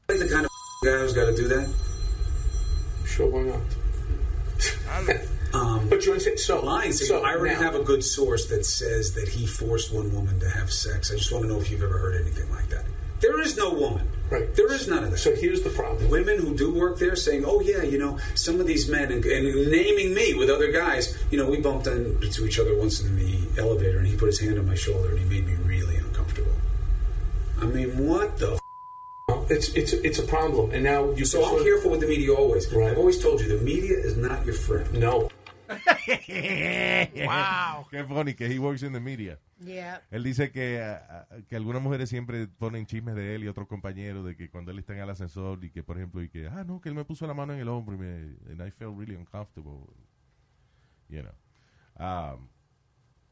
Are 0.09 0.19
you 0.19 0.25
the 0.25 0.29
kind 0.29 0.45
of 0.45 0.51
guy 0.83 0.99
who's 0.99 1.15
got 1.15 1.27
to 1.27 1.35
do 1.35 1.49
that? 1.49 1.67
Sure, 3.07 3.27
why 3.27 3.45
not? 3.45 3.61
Um, 5.55 5.89
But 5.89 6.05
you're 6.05 6.19
saying 6.19 6.39
so. 6.39 6.61
lying. 6.61 6.93
So, 6.93 7.23
I 7.23 7.35
already 7.35 7.55
now- 7.55 7.63
have 7.63 7.75
a 7.75 7.83
good 7.83 8.03
source 8.05 8.47
that 8.47 8.65
says 8.67 9.13
that 9.13 9.29
he 9.29 9.47
forced 9.47 9.93
one 9.93 10.13
woman 10.13 10.41
to 10.41 10.49
have 10.49 10.73
sex. 10.73 11.11
I 11.13 11.17
just 11.17 11.31
want 11.33 11.45
to 11.45 11.49
know 11.49 11.61
if 11.61 11.71
you've 11.71 11.83
ever 11.83 11.99
heard 11.99 12.21
anything 12.21 12.51
like 12.51 12.69
that. 12.71 12.85
There 13.21 13.41
is 13.41 13.57
no 13.57 13.73
woman. 13.73 14.09
Right. 14.31 14.53
There 14.57 14.71
is 14.73 14.89
none 14.89 15.05
of 15.05 15.11
that. 15.13 15.19
So 15.19 15.35
here's 15.35 15.63
the 15.63 15.71
problem. 15.71 16.09
Women 16.11 16.39
who 16.39 16.55
do 16.55 16.71
work 16.73 16.99
there 16.99 17.15
saying, 17.15 17.45
"Oh 17.47 17.61
yeah, 17.61 17.83
you 17.83 17.99
know, 17.99 18.19
some 18.35 18.59
of 18.61 18.67
these 18.67 18.89
men," 18.89 19.13
and, 19.13 19.25
and 19.25 19.71
naming 19.71 20.13
me 20.13 20.35
with 20.35 20.51
other 20.51 20.73
guys. 20.73 21.15
You 21.31 21.39
know, 21.39 21.49
we 21.49 21.59
bumped 21.59 21.87
into 21.87 22.45
each 22.47 22.59
other 22.59 22.75
once 22.75 23.01
in 23.01 23.17
the 23.17 23.61
elevator, 23.61 23.99
and 23.99 24.07
he 24.07 24.17
put 24.17 24.27
his 24.27 24.41
hand 24.41 24.59
on 24.59 24.67
my 24.67 24.75
shoulder, 24.75 25.11
and 25.11 25.19
he 25.21 25.25
made 25.27 25.47
me 25.47 25.55
really 25.65 25.97
uncomfortable. 25.97 26.53
I 27.61 27.67
mean, 27.67 28.07
what 28.09 28.39
the? 28.39 28.59
F- 29.29 29.51
It's 29.51 29.69
it's 29.75 29.93
it's 29.93 30.19
a 30.19 30.23
problem, 30.25 30.71
and 30.73 30.83
now 30.83 31.11
you. 31.13 31.25
so 31.25 31.45
I'm 31.45 31.63
careful 31.63 31.91
with 31.93 32.01
the 32.01 32.07
media 32.09 32.33
always. 32.35 32.67
I've 32.75 32.99
always 32.99 33.19
told 33.23 33.41
you 33.41 33.49
the 33.49 33.63
media 33.65 33.97
is 33.97 34.17
not 34.17 34.45
your 34.45 34.55
friend. 34.55 34.93
No. 34.95 35.31
Wow. 37.27 37.87
Qué 37.91 38.05
funny 38.05 38.35
que 38.35 38.47
he 38.47 38.59
works 38.59 38.83
in 38.83 38.93
the 38.93 39.01
media. 39.01 39.39
Yeah. 39.61 40.03
Él 40.11 40.25
dice 40.25 40.51
que, 40.51 40.99
que 41.49 41.57
algunas 41.57 41.83
mujeres 41.83 42.09
siempre 42.09 42.47
ponen 42.47 42.87
chismes 42.87 43.15
de 43.15 43.35
él 43.35 43.45
y 43.45 43.49
otros 43.49 43.67
compañeros 43.69 44.25
de 44.27 44.37
que 44.37 44.51
cuando 44.51 44.71
él 44.73 44.79
está 44.79 44.95
en 44.95 45.01
el 45.01 45.11
ascensor 45.11 45.65
y 45.65 45.71
que, 45.71 45.83
por 45.83 45.97
ejemplo, 45.97 46.23
y 46.23 46.29
que, 46.29 46.49
ah, 46.49 46.65
no, 46.65 46.81
que 46.81 46.89
él 46.89 46.95
me 46.95 47.05
puso 47.05 47.27
la 47.27 47.35
mano 47.35 47.55
en 47.55 47.61
el 47.61 47.69
hombro 47.69 47.95
y 47.95 47.99
me, 47.99 48.37
and 48.51 48.61
I 48.61 48.71
felt 48.71 48.97
really 48.99 49.15
uncomfortable. 49.15 49.89
You 51.09 51.23
know. 51.23 51.35
Um, 51.97 52.49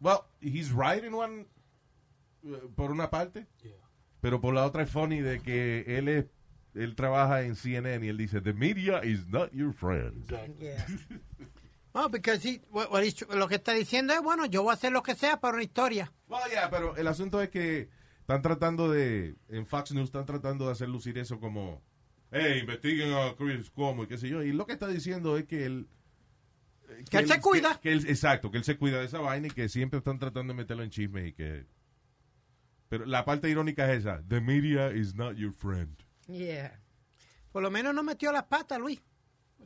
well, 0.01 0.27
he's 0.40 0.73
right 0.73 1.03
in 1.03 1.14
one, 1.14 1.47
uh, 2.45 2.68
por 2.77 2.90
una 2.90 3.11
parte, 3.11 3.47
pero 4.21 4.40
por 4.40 4.55
la 4.55 4.64
otra 4.64 4.83
es 4.83 4.90
funny 4.90 5.21
de 5.21 5.40
que 5.40 5.85
él 5.87 6.09
es, 6.09 6.27
él 6.75 6.95
trabaja 6.95 7.42
en 7.42 7.57
CNN 7.57 8.05
y 8.05 8.09
él 8.09 8.16
dice, 8.16 8.40
the 8.40 8.53
media 8.53 9.05
is 9.05 9.27
not 9.27 9.53
your 9.53 9.73
friend. 9.73 10.31
Yeah. 10.59 10.87
Oh, 11.94 12.09
because 12.09 12.42
he, 12.48 12.62
what- 12.70 12.90
what 12.90 13.02
lo 13.35 13.48
que 13.48 13.57
está 13.57 13.72
diciendo 13.74 14.14
es, 14.14 14.22
bueno, 14.22 14.46
yo 14.46 14.62
voy 14.62 14.70
a 14.70 14.74
hacer 14.74 14.92
lo 14.92 15.02
que 15.02 15.14
sea 15.14 15.40
para 15.40 15.55
una 15.55 15.62
historia. 15.62 16.11
Well, 16.28 16.40
yeah, 16.50 16.70
pero 16.70 16.96
el 16.96 17.07
asunto 17.07 17.40
es 17.42 17.50
que 17.50 17.90
están 18.20 18.40
tratando 18.40 18.90
de, 18.90 19.35
en 19.48 19.66
Fox 19.66 19.92
News 19.92 20.07
están 20.07 20.24
tratando 20.24 20.66
de 20.66 20.72
hacer 20.72 20.88
lucir 20.88 21.18
eso 21.18 21.38
como, 21.38 21.83
hey, 22.31 22.61
investiguen 22.61 23.12
a 23.12 23.35
Chris 23.37 23.68
Cuomo 23.70 24.05
y 24.05 24.07
qué 24.07 24.16
sé 24.16 24.28
yo. 24.28 24.42
Y 24.42 24.52
lo 24.52 24.64
que 24.64 24.72
está 24.72 24.88
diciendo 24.88 25.37
es 25.37 25.44
que 25.44 25.66
él... 25.66 25.87
eh, 26.88 27.05
Que 27.11 27.18
él 27.18 27.28
se 27.28 27.40
cuida. 27.42 27.78
que 27.81 27.92
él- 27.92 28.07
exacto, 28.09 28.50
que 28.50 28.57
él 28.57 28.64
se 28.64 28.78
cuida 28.78 28.98
de 29.00 29.05
esa 29.05 29.18
vaina 29.18 29.48
y 29.48 29.50
que 29.50 29.68
siempre 29.68 29.98
están 29.98 30.18
tratando 30.18 30.55
de 30.55 30.57
meterlo 30.57 30.83
en 30.85 30.90
chismes 30.90 31.28
y 31.28 31.33
que... 31.35 31.66
Pero 32.88 33.05
la 33.07 33.24
parte 33.26 33.50
irónica 33.50 33.92
es 33.92 34.00
esa, 34.00 34.22
the 34.28 34.40
media 34.40 34.90
is 34.92 35.14
not 35.14 35.37
your 35.37 35.52
friend. 35.52 35.94
Yeah. 36.26 36.78
Por 37.50 37.62
lo 37.62 37.70
menos 37.70 37.94
no 37.94 38.02
metió 38.02 38.33
las 38.33 38.44
patas, 38.44 38.78
Luis. 38.78 39.02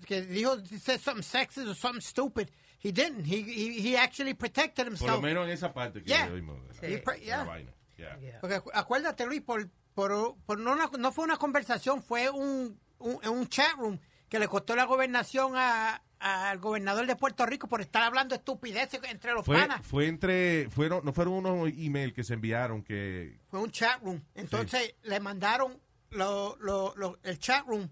Que 0.04 0.22
dijo, 0.22 0.56
he 0.70 0.78
said 0.78 1.00
something 1.00 1.22
sexist 1.22 1.68
or 1.68 1.74
something 1.74 2.00
stupid. 2.02 2.50
He 2.78 2.92
didn't. 2.92 3.24
He, 3.26 3.42
he, 3.42 3.80
he 3.80 3.96
actually 3.96 4.35
protected 4.35 4.85
Por 4.85 4.92
himself. 4.92 5.11
lo 5.16 5.20
menos 5.22 5.46
en 5.46 5.52
esa 5.52 5.72
parte 5.72 6.02
que 6.02 6.09
Yeah. 6.09 6.26
pre- 6.26 7.18
de 7.18 7.24
yeah. 7.24 7.44
vaina. 7.44 7.72
Yeah. 7.96 8.40
Porque 8.40 8.56
acu- 8.56 8.70
acuérdate, 8.74 9.24
Luis, 9.26 9.40
por, 9.42 9.68
por, 9.94 10.37
por 10.44 10.59
no, 10.59 10.72
una- 10.72 10.90
no 10.98 11.12
fue 11.12 11.24
una 11.24 11.37
conversación, 11.38 12.02
fue 12.02 12.28
un, 12.30 12.78
un, 12.98 13.26
un 13.26 13.48
chat 13.48 13.72
room 13.78 13.98
que 14.28 14.38
le 14.38 14.46
costó 14.48 14.76
la 14.76 14.85
gobernación 14.85 15.52
a- 15.56 16.02
al 16.18 16.59
gobernador 16.59 17.06
de 17.06 17.14
Puerto 17.16 17.44
Rico 17.46 17.68
por 17.68 17.80
estar 17.80 18.02
hablando 18.02 18.35
estupideces 18.35 19.00
entre 19.11 19.32
los 19.35 19.44
Fue, 19.44 19.56
panas. 19.56 19.87
fue 19.87 20.06
entre, 20.09 20.68
fueron, 20.70 21.04
no 21.04 21.12
fueron 21.12 21.35
unos 21.35 21.68
emails 21.76 22.12
que 22.14 22.24
se 22.24 22.35
enviaron 22.35 22.82
que 22.82 23.38
Fue 23.48 23.61
un 23.61 23.70
chat 23.70 24.00
room. 24.02 24.22
Entonces 24.35 24.94
le 25.02 25.20
mandaron 25.20 25.78
lo, 26.11 26.56
lo, 26.61 26.94
lo- 26.96 27.18
el 27.22 27.38
chat 27.38 27.66
room 27.66 27.88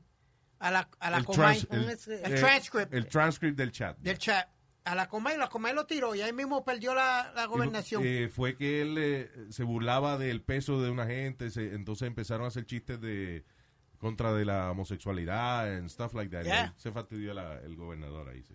a 0.58 0.70
la, 0.70 0.88
a 1.00 1.10
la 1.10 1.18
el, 1.18 1.24
Comay, 1.24 1.60
trans- 1.60 1.66
un- 1.70 1.90
el- 1.90 2.24
el 2.24 2.32
eh, 2.34 2.40
transcript 2.40 2.94
el 2.94 3.06
transcript 3.06 3.56
del 3.58 3.72
chat. 3.72 3.96
del 3.98 4.18
chat. 4.18 4.48
A 4.86 4.94
la 4.94 5.08
Comay, 5.08 5.38
la 5.38 5.48
Comay 5.48 5.74
lo 5.74 5.86
tiró 5.86 6.14
y 6.14 6.20
ahí 6.20 6.32
mismo 6.34 6.62
perdió 6.62 6.94
la, 6.94 7.32
la 7.34 7.46
gobernación. 7.46 8.02
Eh, 8.04 8.28
fue 8.28 8.54
que 8.56 8.82
él 8.82 8.96
eh, 8.98 9.30
se 9.50 9.62
burlaba 9.64 10.18
del 10.18 10.42
peso 10.42 10.80
de 10.82 10.90
una 10.90 11.06
gente, 11.06 11.50
se- 11.50 11.72
entonces 11.74 12.06
empezaron 12.06 12.44
a 12.44 12.48
hacer 12.48 12.66
chistes 12.66 13.00
de 13.00 13.44
contra 13.98 14.34
de 14.34 14.44
la 14.44 14.70
homosexualidad 14.70 15.74
and 15.78 15.88
stuff 15.88 16.12
like 16.12 16.30
that. 16.36 16.44
Yeah. 16.44 16.64
ahí 16.64 16.70
se 16.76 16.92
fastidió 16.92 17.32
la- 17.32 17.60
el 17.60 17.76
gobernador 17.76 18.28
ahí. 18.28 18.42
sí. 18.42 18.54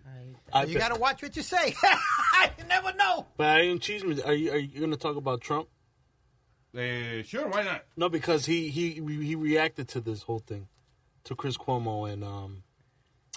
I 0.54 0.66
you 0.72 0.78
gotta 0.78 0.94
watch 0.94 1.20
what 1.24 1.32
you 1.32 1.42
say. 1.42 1.74
you 2.58 2.64
never 2.68 2.92
know. 2.94 3.26
But 3.36 3.46
I 3.48 3.62
didn't 3.62 3.82
cheese 3.82 4.04
me. 4.04 4.22
Are 4.22 4.32
you, 4.32 4.52
are 4.52 4.58
you 4.60 4.78
going 4.78 4.92
to 4.92 4.96
talk 4.96 5.16
about 5.16 5.40
Trump? 5.40 5.68
Eh, 6.72 7.24
sure, 7.24 7.48
why 7.48 7.64
not? 7.64 7.82
No, 7.96 8.08
because 8.08 8.46
he, 8.46 8.68
he 8.68 9.00
he 9.02 9.34
reacted 9.34 9.88
to 9.88 10.00
this 10.00 10.22
whole 10.22 10.38
thing, 10.38 10.68
to 11.24 11.34
Chris 11.34 11.56
Cuomo 11.56 12.10
and 12.10 12.24
um 12.24 12.62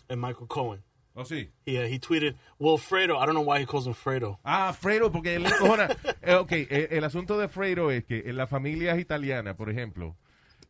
and 0.10 0.20
Michael 0.20 0.48
Cohen. 0.48 0.84
Oh, 1.16 1.24
sí. 1.24 1.50
Yeah, 1.66 1.86
he 1.86 2.00
tweeted, 2.00 2.36
"Well, 2.58 2.78
Fredo, 2.78 3.18
I 3.18 3.26
don't 3.26 3.36
know 3.36 3.42
why 3.42 3.60
he 3.60 3.66
calls 3.66 3.86
him 3.86 3.94
Fredo. 3.94 4.40
Ah, 4.44 4.74
Fredo, 4.74 5.12
porque 5.12 5.36
él. 5.36 5.46
Eh, 6.24 6.34
ok, 6.34 6.52
eh, 6.52 6.88
el 6.92 7.04
asunto 7.04 7.38
de 7.38 7.48
Fredo 7.48 7.92
es 7.92 8.04
que 8.06 8.24
en 8.26 8.38
las 8.38 8.50
familias 8.50 8.98
italianas, 8.98 9.56
por 9.56 9.70
ejemplo, 9.70 10.16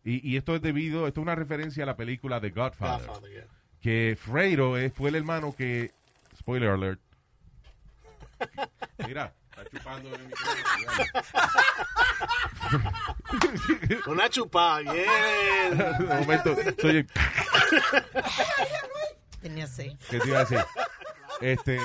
y, 0.03 0.27
y 0.27 0.35
esto 0.35 0.55
es 0.55 0.61
debido, 0.61 1.07
esto 1.07 1.21
es 1.21 1.23
una 1.23 1.35
referencia 1.35 1.83
a 1.83 1.85
la 1.87 1.95
película 1.95 2.41
The 2.41 2.49
Godfather, 2.49 3.07
Godfather, 3.07 3.31
yeah. 3.31 3.47
que 3.79 4.17
Fredo 4.19 4.75
fue 4.91 5.09
el 5.09 5.15
hermano 5.15 5.55
que, 5.55 5.91
spoiler 6.37 6.69
alert, 6.71 6.99
mira, 9.07 9.33
está 9.63 9.77
chupando 9.77 10.09
en 10.15 10.27
mi 10.27 10.33
Una 14.07 14.29
chupada, 14.29 14.81
yeah. 14.93 15.93
De 15.99 16.05
momento, 16.21 16.55
soy 16.81 16.97
el- 16.97 17.07
Tenía 19.41 19.67
seis. 19.67 19.93
¿Qué 20.09 20.19
te 20.19 20.27
iba 20.27 20.39
a 20.39 20.45
decir? 20.45 20.59
Este, 21.41 21.79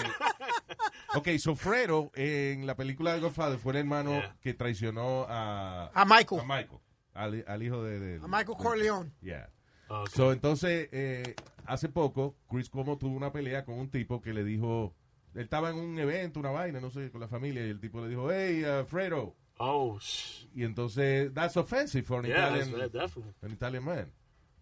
ok, 1.15 1.29
so 1.39 1.57
Fredo 1.57 2.11
en 2.15 2.67
la 2.67 2.77
película 2.77 3.13
de 3.15 3.21
Godfather 3.21 3.59
fue 3.59 3.73
el 3.73 3.79
hermano 3.79 4.13
Yeah. 4.13 4.37
que 4.41 4.55
traicionó 4.55 5.27
a, 5.29 5.91
A 5.95 6.05
Michael. 6.05 6.41
a 6.43 6.45
Michael, 6.45 6.79
al, 7.15 7.45
al 7.49 7.63
hijo 7.63 7.83
de, 7.83 7.99
de- 7.99 8.25
A 8.25 8.29
Michael 8.29 8.57
Corleone. 8.59 9.11
Yeah. 9.21 9.51
Okay. 9.89 10.15
So, 10.15 10.33
entonces, 10.33 10.89
eh, 10.93 11.35
hace 11.67 11.89
poco, 11.89 12.37
Chris 12.49 12.69
Cuomo 12.71 12.99
tuvo 12.99 13.17
una 13.17 13.33
pelea 13.33 13.65
con 13.65 13.77
un 13.79 13.91
tipo 13.91 14.21
que 14.21 14.33
le 14.35 14.45
dijo, 14.45 14.95
él 15.35 15.43
estaba 15.43 15.71
en 15.71 15.77
un 15.77 15.99
evento, 15.99 16.41
una 16.41 16.51
vaina, 16.51 16.81
no 16.81 16.91
sé, 16.91 17.11
con 17.11 17.21
la 17.21 17.29
familia, 17.29 17.65
y 17.67 17.71
el 17.71 17.81
tipo 17.81 18.01
le 18.01 18.09
dijo, 18.09 18.31
hey, 18.31 18.65
uh, 18.65 18.85
Fredo. 18.85 19.35
Oh, 19.61 19.99
sh- 20.01 20.47
Y 20.55 20.63
entonces, 20.65 21.33
that's 21.35 21.57
offensive 21.57 22.07
for 22.07 22.21
an, 22.21 22.27
yeah, 22.27 22.51
that's, 22.51 22.71
that 22.71 22.93
definitely. 22.93 23.33
an 23.43 23.53
Italian 23.53 23.85
man. 23.85 24.13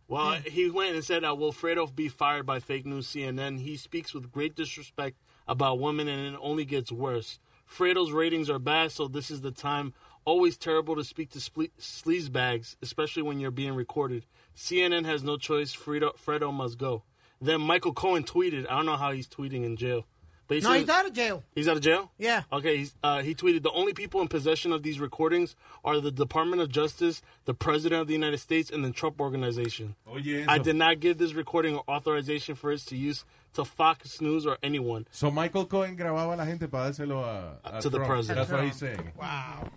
Well, 0.09 0.35
he 0.47 0.71
went 0.71 0.95
and 0.95 1.05
said, 1.05 1.25
uh, 1.25 1.35
"Will 1.35 1.53
Fredo 1.53 1.87
be 1.95 2.09
fired 2.09 2.47
by 2.47 2.61
fake 2.61 2.87
news 2.87 3.09
CNN? 3.09 3.59
He 3.59 3.77
speaks 3.77 4.15
with 4.15 4.31
great 4.31 4.55
disrespect 4.55 5.17
about 5.49 5.81
women, 5.81 6.07
and 6.09 6.35
it 6.35 6.39
only 6.41 6.65
gets 6.65 6.93
worse. 6.93 7.41
Fredo's 7.69 8.13
ratings 8.13 8.49
are 8.49 8.61
bad, 8.61 8.93
so 8.93 9.09
this 9.09 9.31
is 9.33 9.41
the 9.41 9.51
time. 9.51 9.93
Always 10.25 10.57
terrible 10.57 10.95
to 10.95 11.03
speak 11.05 11.31
to 11.31 11.41
sple- 11.41 11.73
sleazebags, 11.81 12.77
especially 12.83 13.23
when 13.23 13.41
you're 13.41 13.51
being 13.51 13.75
recorded. 13.75 14.27
CNN 14.57 15.05
has 15.07 15.23
no 15.25 15.37
choice. 15.37 15.75
Fredo, 15.75 16.17
Fredo 16.17 16.53
must 16.55 16.79
go." 16.79 17.03
Then 17.41 17.61
Michael 17.61 17.93
Cohen 17.93 18.23
tweeted. 18.25 18.67
I 18.71 18.77
don't 18.77 18.87
know 18.87 18.97
how 18.97 19.11
he's 19.13 19.29
tweeting 19.29 19.65
in 19.65 19.77
jail, 19.77 20.07
but 20.49 20.57
he 20.59 20.63
No, 20.63 20.71
says- 20.73 20.81
he's 20.83 20.89
out 20.91 21.07
of 21.07 21.13
jail. 21.13 21.45
He's 21.55 21.69
out 21.69 21.77
of 21.77 21.83
jail? 21.83 22.13
Yeah. 22.19 22.43
Okay, 22.53 22.77
he's, 22.79 22.95
uh, 23.03 23.23
he 23.23 23.35
tweeted 23.35 23.63
The 23.63 23.73
only 23.73 23.93
people 23.93 24.21
in 24.21 24.29
possession 24.29 24.73
of 24.73 24.83
these 24.83 25.01
recordings 25.01 25.57
are 25.85 26.01
the 26.01 26.11
Department 26.11 26.63
of 26.63 26.69
Justice, 26.71 27.23
the 27.45 27.55
President 27.55 28.01
of 28.03 28.07
the 28.07 28.13
United 28.15 28.39
States, 28.39 28.71
and 28.71 28.85
the 28.85 28.91
Trump 28.91 29.21
Organization. 29.21 29.97
Oye, 30.09 30.45
I 30.47 30.59
did 30.59 30.77
not 30.77 31.01
give 31.01 31.19
this 31.19 31.33
recording 31.35 31.75
or 31.77 31.85
authorization 31.89 32.55
for 32.55 32.71
its 32.73 32.85
to 32.87 32.97
use 32.97 33.25
to 33.55 33.65
Fox 33.65 34.21
News 34.21 34.47
or 34.47 34.59
anyone. 34.63 35.07
So, 35.11 35.31
Michael 35.31 35.65
Cohen 35.67 35.97
grababa 35.97 36.35
a 36.35 36.37
la 36.37 36.45
gente 36.45 36.69
para 36.69 36.91
dárselo 36.91 37.25
a, 37.25 37.59
a 37.65 37.81
To 37.81 37.89
the 37.91 38.01
president. 38.01 38.39
That's 38.47 38.51
what 38.53 38.65
he's 38.65 38.77
saying. 38.77 39.13
Wow. 39.19 39.71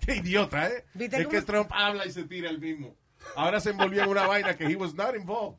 Qué 0.00 0.16
idiota, 0.16 0.70
¿eh? 0.70 0.82
¿Viste 0.96 1.20
Es 1.20 1.26
que 1.26 1.42
Trump 1.42 1.70
habla 1.72 2.06
y 2.06 2.10
se 2.10 2.22
tira 2.24 2.48
el 2.48 2.58
mismo. 2.58 2.94
Ahora 3.36 3.60
se 3.60 3.70
envolvió 3.70 4.02
en 4.04 4.08
una 4.08 4.26
vaina 4.26 4.54
que 4.56 4.64
he 4.66 4.74
was 4.76 4.94
not 4.94 5.14
involved. 5.14 5.58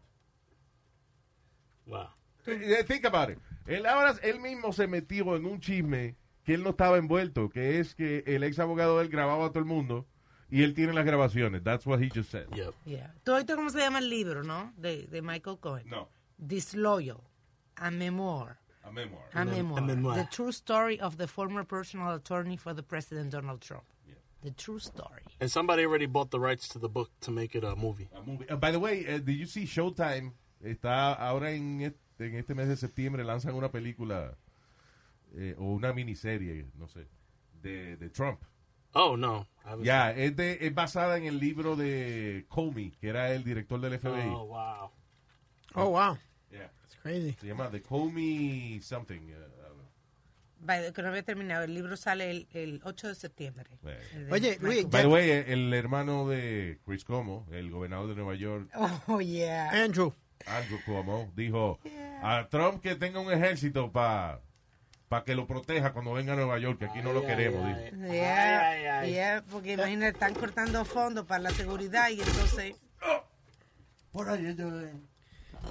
Wow. 1.86 2.08
Eh, 2.48 2.84
Think 2.84 3.06
about 3.06 3.30
it. 3.30 3.38
Él 3.72 3.86
ahora 3.86 4.16
él 4.24 4.40
mismo 4.40 4.74
se 4.74 4.88
metió 4.88 5.36
en 5.36 5.46
un 5.46 5.60
chisme 5.60 6.16
que 6.44 6.54
él 6.54 6.64
no 6.64 6.72
estaba 6.72 6.98
envuelto, 6.98 7.50
que 7.50 7.80
es 7.80 7.96
que 7.96 8.24
el 8.26 8.44
ex 8.44 8.60
abogado 8.60 8.98
de 8.98 9.06
él 9.06 9.10
grababa 9.10 9.46
a 9.46 9.50
todo 9.50 9.60
el 9.60 9.66
mundo 9.66 10.06
y 10.50 10.64
él 10.64 10.74
tiene 10.74 10.94
las 10.94 11.06
grabaciones. 11.06 11.64
That's 11.64 11.86
what 11.86 12.00
he 12.00 12.10
just 12.10 12.32
said. 12.32 12.48
Yep. 12.54 12.74
Yeah. 12.86 13.14
¿Tú 13.24 13.34
oíste 13.34 13.56
cómo 13.56 13.70
se 13.70 13.80
llama 13.80 14.00
el 14.00 14.10
libro, 14.10 14.44
no? 14.44 14.74
De, 14.76 15.08
de 15.08 15.22
Michael 15.22 15.60
Cohen. 15.60 15.88
No, 15.88 16.10
Disloyal. 16.38 17.22
A 17.78 17.90
memoir. 17.92 18.58
a 18.84 18.92
memoir. 18.92 19.24
A 19.34 19.46
memoir. 19.46 19.82
memoir. 19.82 20.16
The 20.16 20.28
true 20.30 20.52
story 20.52 21.00
of 21.00 21.18
the 21.18 21.28
former 21.28 21.64
personal 21.64 22.14
attorney 22.14 22.58
for 22.58 22.74
the 22.74 22.84
President 22.84 23.32
Donald 23.32 23.62
Trump. 23.62 23.84
The 24.44 24.52
true 24.52 24.80
story. 24.80 25.22
And 25.40 25.52
somebody 25.52 25.86
already 25.86 26.08
bought 26.08 26.32
the 26.32 26.40
rights 26.40 26.68
to 26.70 26.80
the 26.80 26.90
book 26.90 27.12
to 27.22 27.32
make 27.32 27.56
it 27.56 27.64
a 27.64 27.76
movie. 27.76 28.10
A 28.16 28.28
movie. 28.28 28.50
Uh, 28.50 28.56
by 28.56 28.72
the 28.72 28.80
way, 28.80 29.06
uh, 29.08 29.20
did 29.20 29.38
you 29.38 29.46
see 29.46 29.66
Showtime? 29.66 30.34
Está 30.64 31.14
ahora 31.14 31.52
en 31.52 31.94
este, 32.22 32.28
en 32.28 32.36
este 32.40 32.56
mes 32.56 32.68
de 32.68 32.78
septiembre 32.78 33.24
lanzan 33.24 33.56
una 33.56 33.72
película 33.72 34.36
eh, 35.36 35.56
o 35.58 35.66
una 35.66 35.94
miniserie, 35.94 36.66
no 36.78 36.88
sé, 36.88 37.08
de, 37.62 37.98
de 37.98 38.10
Trump. 38.10 38.40
Oh, 38.94 39.16
no. 39.16 39.48
Ya, 39.84 40.12
es, 40.12 40.36
de- 40.36 40.58
es 40.62 40.74
basada 40.76 41.18
en 41.18 41.26
el 41.26 41.40
libro 41.40 41.76
de 41.78 42.46
Comey, 42.50 42.92
que 43.00 43.08
era 43.10 43.32
el 43.34 43.44
director 43.44 43.80
del 43.80 43.98
FBI. 43.98 44.28
Oh, 44.30 44.46
wow. 44.48 44.92
Oh, 45.76 45.90
wow. 45.92 46.18
Yeah. 46.52 46.70
It's 46.84 46.98
crazy. 47.02 47.38
Se 47.40 47.48
llama 47.48 47.70
The 47.72 47.82
Comey 47.82 48.82
Something. 48.82 49.32
uh, 49.32 49.62
By 50.60 50.82
the- 50.82 50.92
que 50.94 51.02
no 51.02 51.08
había 51.08 51.24
terminado. 51.24 51.64
El 51.64 51.74
libro 51.74 51.96
sale 51.96 52.30
el, 52.30 52.48
el 52.52 52.82
8 52.84 53.08
de 53.08 53.16
septiembre. 53.16 53.70
De 53.82 54.32
Oye, 54.32 54.58
Luis, 54.60 54.90
By 54.90 55.04
the 55.04 55.08
way, 55.08 55.30
eh, 55.30 55.46
el 55.54 55.74
hermano 55.74 56.28
de 56.28 56.78
Chris 56.86 57.06
Cuomo, 57.06 57.48
el 57.52 57.72
gobernador 57.72 58.10
de 58.10 58.16
Nueva 58.16 58.36
York, 58.36 58.70
Oh, 59.08 59.22
yeah. 59.22 59.70
Andrew. 59.72 60.14
Andrew 60.48 60.80
Cuomo, 60.86 61.32
dijo 61.36 61.80
a 62.24 62.48
Trump 62.50 62.82
que 62.82 62.96
tenga 62.96 63.20
un 63.20 63.32
ejército 63.32 63.92
para 63.92 64.40
que 65.26 65.36
lo 65.36 65.46
proteja 65.48 65.92
cuando 65.94 66.14
venga 66.14 66.34
a 66.34 66.36
Nueva 66.36 66.58
York, 66.60 66.80
que 66.80 66.86
aquí 66.86 67.02
no 67.02 67.14
lo 67.14 67.20
Ay, 67.22 67.26
queremos. 67.28 67.66
ay, 67.66 67.92
dijo. 67.92 68.14
Yeah, 68.14 68.70
Ay, 68.70 68.80
ay, 68.80 68.88
ay. 68.88 69.12
yeah, 69.14 69.44
porque 69.50 69.74
imagínate, 69.74 70.14
están 70.14 70.34
cortando 70.34 70.86
fondos 70.86 71.26
para 71.26 71.44
la 71.44 71.52
seguridad 71.52 72.10
y 72.10 72.22
entonces... 72.22 72.76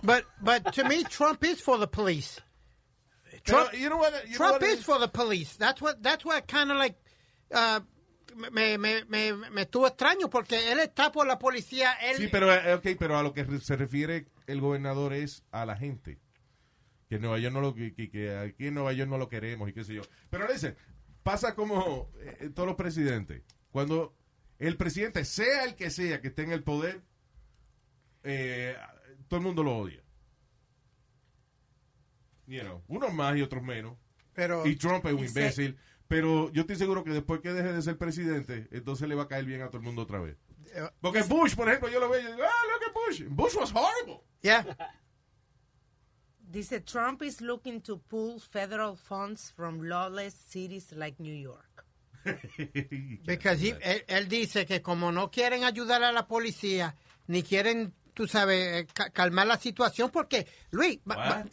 But 0.02 0.24
but 0.40 0.72
to 0.74 0.84
me, 0.84 1.02
Trump 1.04 1.44
is 1.44 1.60
for 1.60 1.76
the 1.78 1.86
police. 1.86 2.40
Pero, 3.44 3.64
Trump, 3.64 3.74
you 3.74 3.88
know 3.88 3.96
what, 3.98 4.12
you 4.24 4.30
know 4.30 4.36
Trump 4.36 4.52
what 4.52 4.62
it 4.62 4.78
is 4.78 4.84
for 4.84 4.98
the 4.98 5.08
police. 5.08 5.56
That's 5.56 5.80
what 5.82 6.02
that's 6.02 6.24
what 6.24 6.46
kind 6.46 6.70
of 6.70 6.76
like 6.76 6.94
uh, 7.52 7.80
me, 8.36 8.78
me, 8.78 9.04
me, 9.06 9.32
me 9.34 9.62
estuvo 9.62 9.86
extraño 9.86 10.28
porque 10.30 10.72
él 10.72 10.80
está 10.80 11.10
por 11.12 11.26
la 11.26 11.38
policía. 11.38 11.92
Él, 11.94 12.16
Sí, 12.16 12.28
pero, 12.30 12.52
eh, 12.52 12.74
okay, 12.74 12.94
pero 12.94 13.16
a 13.18 13.22
lo 13.22 13.32
que 13.32 13.44
se 13.60 13.76
refiere 13.76 14.26
el 14.46 14.60
gobernador 14.60 15.12
es 15.12 15.44
a 15.50 15.64
la 15.66 15.76
gente. 15.76 16.18
Que 17.08 17.16
en 17.16 17.22
Nueva 17.22 17.38
York 17.38 17.52
no 17.54 17.60
lo 17.60 17.74
que, 17.74 17.92
que- 17.94 18.36
aquí 18.36 18.68
en 18.68 18.74
Nueva 18.74 18.92
York 18.92 19.10
no 19.10 19.18
lo 19.18 19.28
queremos 19.28 19.68
y 19.68 19.72
qué 19.72 19.84
sé 19.84 19.94
yo. 19.94 20.02
Pero 20.30 20.46
dice, 20.52 20.76
pasa 21.22 21.54
como 21.54 22.10
eh, 22.20 22.50
todos 22.54 22.66
los 22.68 22.76
presidentes. 22.76 23.42
Cuando 23.70 24.14
el 24.58 24.76
presidente, 24.76 25.24
sea 25.24 25.64
el 25.64 25.74
que 25.74 25.90
sea 25.90 26.20
que 26.20 26.28
esté 26.28 26.42
en 26.42 26.52
el 26.52 26.62
poder, 26.62 27.02
eh, 28.22 28.76
todo 29.28 29.38
el 29.40 29.46
mundo 29.46 29.62
lo 29.62 29.76
odia. 29.78 30.02
you 32.46 32.60
know, 32.62 32.82
unos 32.88 33.12
más 33.12 33.36
y 33.36 33.42
otros 33.42 33.62
menos. 33.62 33.96
Pero, 34.32 34.66
Y 34.66 34.76
Trump 34.76 35.04
es 35.06 35.12
un 35.12 35.24
imbécil. 35.24 35.78
Pero 36.10 36.50
yo 36.50 36.62
estoy 36.62 36.74
seguro 36.74 37.04
que 37.04 37.10
después 37.12 37.40
que 37.40 37.52
deje 37.52 37.72
de 37.72 37.80
ser 37.82 37.96
presidente, 37.96 38.66
entonces 38.72 39.08
le 39.08 39.14
va 39.14 39.22
a 39.22 39.28
caer 39.28 39.44
bien 39.44 39.62
a 39.62 39.68
todo 39.68 39.76
el 39.78 39.84
mundo 39.84 40.02
otra 40.02 40.18
vez. 40.18 40.36
Eh, 40.74 40.82
Porque 41.00 41.22
Bush, 41.22 41.54
por 41.54 41.68
ejemplo, 41.68 41.88
yo 41.88 42.00
lo 42.00 42.08
veo 42.08 42.20
y 42.20 42.26
digo, 42.26 42.42
ah, 42.42 42.66
look 42.66 42.82
at 42.88 42.92
Bush. 42.92 43.22
Bush 43.30 43.54
was 43.54 43.70
horrible. 43.72 44.24
Yeah. 44.42 44.64
Dice 46.40 46.80
Trump 46.80 47.22
is 47.22 47.40
looking 47.40 47.80
to 47.82 47.98
pull 48.08 48.40
federal 48.40 48.96
funds 48.96 49.52
from 49.52 49.82
lawless 49.88 50.34
cities 50.34 50.92
like 50.96 51.20
New 51.20 51.32
York. 51.32 51.84
Because 53.24 53.60
he- 53.60 53.70
él, 53.80 54.02
él 54.08 54.28
dice 54.28 54.66
que 54.66 54.82
como 54.82 55.12
no 55.12 55.30
quieren 55.30 55.62
ayudar 55.62 56.02
a 56.02 56.10
la 56.10 56.26
policía, 56.26 56.96
ni 57.28 57.44
quieren, 57.44 57.94
tú 58.14 58.26
sabes, 58.26 58.82
eh, 58.82 58.86
ca- 58.92 59.10
calmar 59.10 59.46
la 59.46 59.58
situación, 59.58 60.10
porque, 60.10 60.44
Luis, 60.72 60.98
ba- 61.04 61.46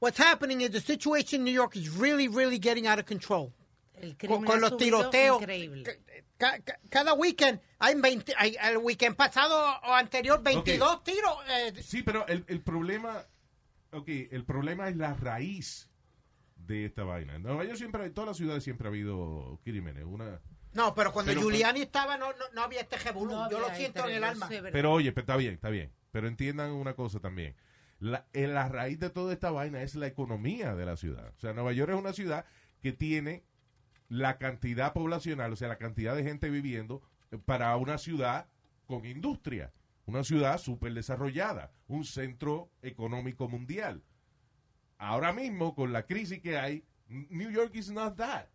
what's 0.00 0.18
happening 0.18 0.62
is 0.62 0.70
the 0.70 0.80
situation 0.80 1.40
in 1.40 1.44
New 1.44 1.52
York 1.54 1.76
is 1.76 1.94
really, 1.98 2.28
really 2.28 2.58
getting 2.58 2.86
out 2.86 2.98
of 2.98 3.04
control. 3.04 3.52
El 4.00 4.10
Con, 4.10 4.16
crimen 4.16 4.44
con 4.44 4.56
ha 4.58 4.60
los 4.60 4.76
tiroteos. 4.76 5.40
increíble. 5.40 6.00
Ca- 6.36 6.58
ca- 6.60 6.78
cada 6.88 7.14
weekend 7.14 7.60
hay 7.78 7.94
20, 8.00 8.32
hay, 8.36 8.56
el 8.62 8.78
weekend 8.78 9.16
pasado 9.16 9.56
o 9.82 9.92
anterior 9.94 10.42
22 10.42 11.02
tiros. 11.04 11.36
eh, 11.48 11.74
Sí, 11.82 12.02
pero 12.02 12.26
el, 12.28 12.44
el 12.48 12.60
problema, 12.60 13.24
ok, 13.92 14.08
el 14.30 14.44
problema 14.44 14.88
es 14.88 14.96
la 14.96 15.14
raíz 15.14 15.90
de 16.56 16.84
esta 16.86 17.02
vaina. 17.04 17.34
En 17.36 17.42
Nueva 17.42 17.64
York 17.64 17.76
siempre, 17.76 18.04
en 18.04 18.14
todas 18.14 18.28
las 18.28 18.36
ciudades 18.36 18.62
siempre 18.62 18.86
ha 18.86 18.90
habido 18.90 19.58
crímenes. 19.64 20.04
Una, 20.04 20.40
no, 20.74 20.94
pero 20.94 21.12
cuando 21.12 21.30
Pero- 21.30 21.40
Giuliani 21.42 21.80
estaba 21.82 22.16
no, 22.16 22.28
no, 22.32 22.44
no 22.54 22.62
había 22.62 22.82
este 22.82 22.98
revolú. 22.98 23.32
No 23.32 23.50
Yo 23.50 23.58
lo 23.58 23.74
siento 23.74 24.06
en 24.06 24.16
el 24.16 24.24
alma. 24.24 24.48
Pero 24.70 24.92
oye, 24.92 25.10
pero 25.12 25.22
está 25.22 25.36
bien, 25.36 25.54
está 25.54 25.70
bien. 25.70 25.92
Pero 26.12 26.28
entiendan 26.28 26.70
una 26.72 26.94
cosa 26.94 27.18
también. 27.20 27.56
La, 28.00 28.26
en 28.32 28.54
la 28.54 28.68
raíz 28.68 29.00
de 29.00 29.10
toda 29.10 29.32
esta 29.32 29.50
vaina 29.50 29.82
es 29.82 29.96
la 29.96 30.06
economía 30.06 30.74
de 30.76 30.86
la 30.86 30.96
ciudad. 30.96 31.32
O 31.36 31.40
sea, 31.40 31.52
Nueva 31.52 31.72
York 31.72 31.90
es 31.90 31.98
una 31.98 32.12
ciudad 32.12 32.44
que 32.80 32.92
tiene 32.92 33.42
la 34.08 34.38
cantidad 34.38 34.92
poblacional, 34.92 35.52
o 35.52 35.56
sea, 35.56 35.68
la 35.68 35.78
cantidad 35.78 36.16
de 36.16 36.24
gente 36.24 36.50
viviendo 36.50 37.02
eh, 37.30 37.38
para 37.38 37.76
una 37.76 37.98
ciudad 37.98 38.46
con 38.86 39.04
industria. 39.04 39.72
Una 40.06 40.24
ciudad 40.24 40.58
súper 40.58 40.94
desarrollada. 40.94 41.70
Un 41.86 42.04
centro 42.04 42.70
económico 42.80 43.48
mundial. 43.48 44.02
Ahora 44.96 45.32
mismo, 45.32 45.74
con 45.74 45.92
la 45.92 46.06
crisis 46.06 46.40
que 46.40 46.56
hay, 46.58 46.84
New 47.08 47.50
York 47.50 47.74
is 47.74 47.90
not 47.90 48.16
that. 48.16 48.46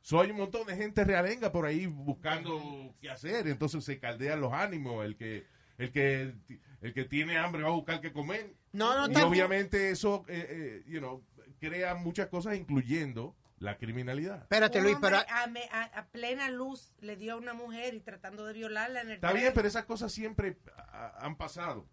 So 0.00 0.20
hay 0.20 0.30
un 0.30 0.36
montón 0.36 0.66
de 0.66 0.76
gente 0.76 1.02
realenga 1.04 1.50
por 1.50 1.64
ahí 1.64 1.86
buscando 1.86 2.94
qué 3.00 3.08
hacer, 3.08 3.48
entonces 3.48 3.82
se 3.84 3.98
caldean 3.98 4.40
los 4.40 4.52
ánimos, 4.52 5.02
el 5.02 5.16
que 5.16 5.46
el 5.78 5.92
que 5.92 6.34
el 6.82 6.92
que 6.92 7.04
tiene 7.04 7.38
hambre 7.38 7.62
va 7.62 7.70
a 7.70 7.72
buscar 7.72 8.02
qué 8.02 8.12
comer. 8.12 8.54
No, 8.72 9.08
no, 9.08 9.18
y 9.18 9.22
obviamente 9.22 9.90
eso 9.90 10.26
eh, 10.28 10.46
eh, 10.46 10.84
you 10.86 10.98
know, 10.98 11.24
crea 11.58 11.94
muchas 11.94 12.28
cosas 12.28 12.56
incluyendo 12.56 13.34
la 13.58 13.76
criminalidad. 13.78 14.42
Espérate, 14.42 14.80
Luis, 14.82 14.96
pero 15.00 15.18
a, 15.18 15.46
me- 15.46 15.68
a- 15.70 15.90
a 15.98 16.06
plena 16.06 16.50
luz 16.50 16.96
le 17.00 17.16
dio 17.16 17.34
a 17.34 17.36
una 17.36 17.54
mujer 17.54 17.94
y 17.94 18.00
tratando 18.00 18.44
de 18.46 18.52
violarla 18.52 19.00
en 19.02 19.08
el 19.08 19.14
Está 19.14 19.30
tren. 19.30 19.40
bien, 19.42 19.52
pero 19.54 19.68
esas 19.68 19.84
cosas 19.84 20.12
siempre 20.12 20.58
ah, 20.76 21.14
han 21.20 21.36
pasado. 21.36 21.86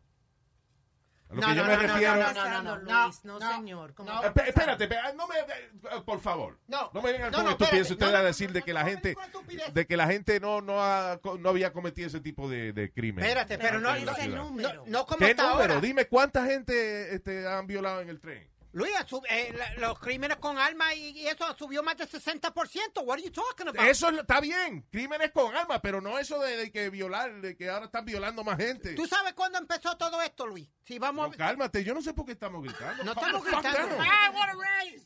A 1.30 1.34
lo 1.34 1.40
No, 1.42 1.48
que 1.48 1.56
yo 1.56 1.64
no, 1.64 1.70
me 1.70 1.76
no, 1.78 1.82
no, 1.84 1.88
refiero 1.94 2.14
no, 2.14 2.20
no, 2.20 2.26
Pasando, 2.26 2.78
no, 2.78 3.04
Luis, 3.06 3.24
no, 3.24 3.40
no, 3.40 3.52
señor. 3.56 3.94
¿cómo 3.94 4.10
no. 4.12 4.20
a 4.22 4.28
Eh? 4.28 4.34
Espérate, 4.48 4.90
no 5.16 5.28
me, 5.28 5.36
eh, 5.40 6.02
por 6.06 6.20
favor. 6.20 6.60
No, 6.68 6.92
No 6.94 7.02
me 7.02 7.14
vengan 7.14 7.32
no, 7.32 7.38
con 7.38 7.46
no, 7.46 7.52
espérate, 7.52 7.82
ustedes 7.84 8.00
no, 8.12 8.18
a 8.18 8.20
no, 8.22 8.26
decir 8.26 8.48
no, 8.50 8.54
de 8.56 8.60
no, 8.60 8.66
que 8.66 8.74
no, 8.74 8.80
la 8.80 8.84
no, 8.84 8.90
gente 8.90 9.14
no, 9.16 9.24
estupidez. 9.24 9.74
de 9.74 9.88
que 9.88 9.96
la 9.98 10.08
gente 10.08 10.40
no 10.42 10.60
no, 10.60 10.84
ha- 10.84 11.22
no 11.40 11.50
había 11.50 11.72
cometido 11.72 12.08
ese 12.08 12.20
tipo 12.20 12.50
de, 12.50 12.74
de 12.74 12.92
crimen. 12.92 13.24
espérate, 13.24 13.58
pero 13.58 13.80
no, 13.80 13.98
no, 13.98 14.12
ese 14.12 14.28
número. 14.28 14.74
no, 14.74 14.86
no 14.88 15.06
como 15.06 15.20
¿Qué 15.26 15.34
número? 15.36 15.54
ahora. 15.54 15.80
Dime 15.80 16.08
cuánta 16.08 16.46
gente 16.46 17.16
este, 17.16 17.48
han 17.48 17.66
violado 17.66 18.02
en 18.02 18.10
el 18.10 18.20
tren. 18.20 18.50
Luis, 18.74 18.92
eh, 19.30 19.54
los 19.78 20.00
crímenes 20.00 20.38
con 20.38 20.58
armas 20.58 20.96
y, 20.96 21.10
y 21.20 21.28
eso 21.28 21.54
subió 21.58 21.84
más 21.84 21.98
del 21.98 22.10
60%. 22.10 23.04
What 23.04 23.16
are 23.16 23.22
you 23.24 23.32
talking 23.32 23.68
about? 23.68 23.82
Eso 23.82 24.10
es- 24.10 24.20
está 24.20 24.40
bien, 24.40 24.82
crímenes 24.90 25.32
con 25.32 25.54
armas, 25.56 25.80
pero 25.84 26.00
no 26.00 26.18
eso 26.18 26.40
de, 26.40 26.56
de 26.56 26.72
que 26.72 26.90
violar, 26.90 27.42
de 27.42 27.58
que 27.58 27.70
ahora 27.70 27.88
están 27.88 28.06
violando 28.06 28.44
más 28.46 28.58
gente. 28.58 28.94
¿Tú 28.94 29.06
sabes 29.08 29.34
cuándo 29.34 29.58
empezó 29.58 29.98
todo 29.98 30.22
esto, 30.22 30.48
Luis? 30.48 30.70
Si 30.86 31.00
vamos 31.00 31.32
No, 31.32 31.38
cálmate, 31.38 31.84
yo 31.84 31.94
no 31.94 32.02
sé 32.02 32.14
por 32.14 32.26
qué 32.26 32.32
estamos 32.32 32.64
gritando. 32.64 33.04
No 33.04 33.12
estamos 33.12 33.44
gritando. 33.44 33.98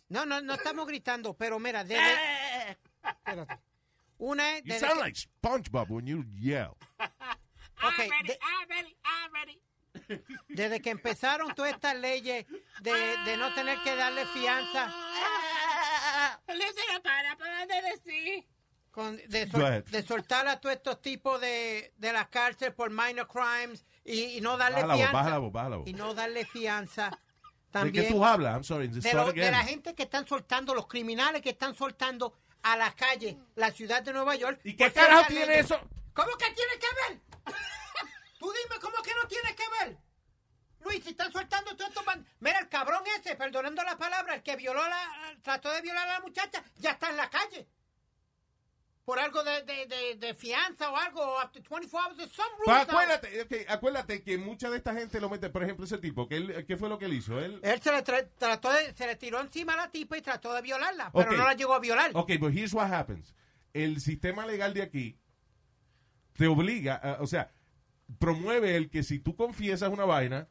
No, 0.10 0.26
no, 0.26 0.42
no 0.42 0.54
estamos 0.54 0.88
gritando, 0.88 1.34
pero 1.36 1.60
mira, 1.60 1.84
desde... 1.84 2.78
Espérate. 3.04 3.60
Una 4.18 4.58
es... 4.58 4.64
You 4.64 4.74
sound 4.80 4.94
que- 4.94 5.00
like 5.00 5.18
SpongeBob 5.20 5.90
when 5.92 6.06
you 6.06 6.24
yell. 6.40 6.76
ok, 7.84 7.98
de- 8.26 8.40
desde 10.50 10.82
que 10.82 10.90
empezaron 10.92 11.54
todas 11.56 11.74
estas 11.74 11.96
leyes 11.96 12.46
de, 12.82 12.92
de 13.26 13.38
no 13.38 13.54
tener 13.54 13.78
que 13.84 13.96
darle 13.96 14.26
fianza... 14.28 14.94
con- 18.92 19.18
de, 19.18 19.50
sol- 19.50 19.60
Go 19.62 19.68
ahead. 19.68 19.84
de 19.86 20.04
soltar 20.04 20.48
a 20.48 20.60
todos 20.60 20.76
estos 20.76 21.02
tipos 21.02 21.42
de, 21.42 21.94
de 21.98 22.14
la 22.14 22.30
cárcel 22.30 22.74
por 22.74 22.90
minor 22.92 23.28
crimes 23.28 23.86
y, 24.04 24.38
y 24.38 24.42
no 24.42 24.58
darle 24.58 24.82
fianza. 24.96 25.12
Y 25.86 25.94
no 25.94 26.14
darle 26.14 26.46
fianza. 26.46 27.10
¿De 27.10 27.72
También 27.82 28.06
qué 28.06 28.12
tú 28.12 28.24
hablas? 28.24 28.54
I'm 28.54 28.64
sorry, 28.64 28.88
de, 28.88 29.14
lo- 29.14 29.34
de 29.34 29.52
la 29.52 29.64
gente 29.64 29.94
que 29.96 30.04
están 30.04 30.26
soltando, 30.28 30.74
los 30.74 30.88
criminales 30.88 31.42
que 31.42 31.50
están 31.50 31.76
soltando 31.76 32.38
a 32.64 32.78
la 32.78 32.94
calle, 32.94 33.38
la 33.56 33.72
ciudad 33.72 34.02
de 34.02 34.14
Nueva 34.14 34.36
York. 34.36 34.60
¿Y 34.64 34.76
qué 34.76 34.92
carajo 34.92 35.26
tiene 35.28 35.46
leyes. 35.48 35.66
eso? 35.66 35.80
¿Cómo 36.14 36.32
que 36.38 36.46
tiene 36.46 36.72
que 36.80 36.88
ver? 37.14 37.56
Tú 38.46 38.54
dime, 38.54 38.80
¿cómo 38.80 39.02
que 39.02 39.10
no 39.20 39.28
tiene 39.28 39.56
que 39.56 39.64
ver? 39.80 39.98
Luis, 40.84 41.04
si 41.04 41.10
están 41.10 41.32
soltando 41.32 41.76
todo 41.76 41.88
esto, 41.88 42.04
man- 42.04 42.24
mira, 42.42 42.60
el 42.60 42.70
cabrón 42.70 43.02
ese, 43.18 43.36
perdonando 43.36 43.82
la 43.84 43.98
palabra, 43.98 44.36
el 44.36 44.44
que 44.44 44.56
violó 44.56 44.88
la, 44.88 45.36
trató 45.42 45.72
de 45.74 45.82
violar 45.82 46.08
a 46.08 46.14
la 46.14 46.20
muchacha, 46.20 46.64
ya 46.78 46.92
está 46.92 47.10
en 47.10 47.18
la 47.18 47.28
calle. 47.28 47.68
Por 49.04 49.18
algo 49.18 49.44
de, 49.44 49.64
de, 49.64 49.88
de, 49.88 50.16
de 50.16 50.34
fianza 50.36 50.92
o 50.92 50.96
algo, 50.96 51.40
after 51.40 51.64
24 51.68 51.90
hours, 52.00 52.32
some 52.32 52.50
rules 52.60 52.68
now. 52.68 52.76
acuérdate, 53.00 53.42
ok, 53.42 53.54
acuérdate 53.70 54.24
que 54.24 54.38
mucha 54.38 54.70
de 54.70 54.78
esta 54.78 54.94
gente 54.94 55.20
lo 55.20 55.28
mete, 55.28 55.50
por 55.50 55.64
ejemplo, 55.64 55.86
ese 55.86 55.98
tipo, 55.98 56.28
que 56.28 56.38
él, 56.38 56.66
¿qué 56.68 56.78
fue 56.78 56.88
lo 56.88 57.00
que 57.00 57.06
él 57.06 57.14
hizo? 57.14 57.40
Él, 57.40 57.60
Él 57.64 57.82
se 57.82 57.92
le, 57.92 58.04
tra- 58.04 58.30
trató 58.38 58.72
de, 58.72 58.94
se 58.94 59.08
le 59.08 59.16
tiró 59.16 59.42
encima 59.42 59.74
a 59.74 59.78
la 59.78 59.92
tipa 59.92 60.18
y 60.18 60.22
trató 60.22 60.54
de 60.54 60.62
violarla, 60.62 61.12
pero 61.12 61.32
no 61.32 61.46
la 61.46 61.56
llegó 61.56 61.74
a 61.74 61.80
violar. 61.80 62.12
Ok, 62.14 62.34
but 62.40 62.54
here's 62.54 62.74
what 62.76 62.94
happens. 62.94 63.34
El 63.74 64.00
sistema 64.02 64.46
legal 64.46 64.72
de 64.76 64.84
aquí 64.84 65.18
te 66.38 66.46
obliga, 66.46 66.96
a- 66.96 67.22
o 67.22 67.28
sea, 67.28 67.52
promueve 68.20 68.76
el 68.76 68.90
que 68.90 69.04
si 69.04 69.20
tú 69.20 69.36
confiesas 69.36 69.90
una 69.92 70.06
vaina, 70.06 70.48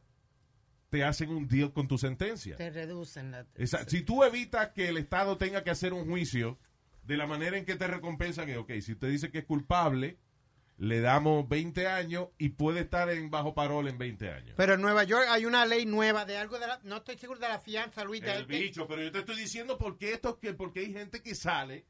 te 0.89 1.03
hacen 1.03 1.29
un 1.29 1.47
deal 1.47 1.73
con 1.73 1.87
tu 1.87 1.97
sentencia. 1.97 2.55
Te 2.55 2.69
reducen 2.69 3.31
la... 3.31 3.45
Esa- 3.55 3.87
si 3.87 4.01
tú 4.01 4.23
evitas 4.23 4.69
que 4.69 4.87
el 4.89 4.97
Estado 4.97 5.37
tenga 5.37 5.63
que 5.63 5.71
hacer 5.71 5.93
un 5.93 6.07
juicio 6.07 6.57
de 7.03 7.17
la 7.17 7.27
manera 7.27 7.57
en 7.57 7.65
que 7.65 7.75
te 7.75 7.87
recompensan, 7.87 8.49
es, 8.49 8.57
ok, 8.57 8.71
si 8.81 8.93
usted 8.93 9.09
dice 9.09 9.31
que 9.31 9.39
es 9.39 9.45
culpable, 9.45 10.17
le 10.77 10.99
damos 11.01 11.47
20 11.47 11.87
años 11.87 12.27
y 12.37 12.49
puede 12.49 12.81
estar 12.81 13.09
en 13.09 13.29
bajo 13.29 13.53
parol 13.53 13.87
en 13.87 13.97
20 13.97 14.29
años. 14.31 14.53
Pero 14.57 14.73
en 14.73 14.81
Nueva 14.81 15.03
York 15.05 15.25
hay 15.29 15.45
una 15.45 15.65
ley 15.65 15.85
nueva 15.85 16.25
de 16.25 16.37
algo 16.37 16.59
de 16.59 16.67
la, 16.67 16.79
no 16.83 16.97
estoy 16.97 17.17
seguro 17.17 17.39
de 17.39 17.47
la 17.47 17.59
fianza, 17.59 18.03
Luis. 18.03 18.21
de- 18.21 18.33
El 18.33 18.45
bicho, 18.45 18.87
pero 18.87 19.01
yo 19.01 19.11
te 19.11 19.19
estoy 19.19 19.37
diciendo 19.37 19.77
por 19.77 19.97
qué 19.97 20.13
esto, 20.13 20.39
que 20.39 20.53
porque 20.53 20.81
hay 20.81 20.91
gente 20.93 21.21
que 21.21 21.33
sale 21.35 21.85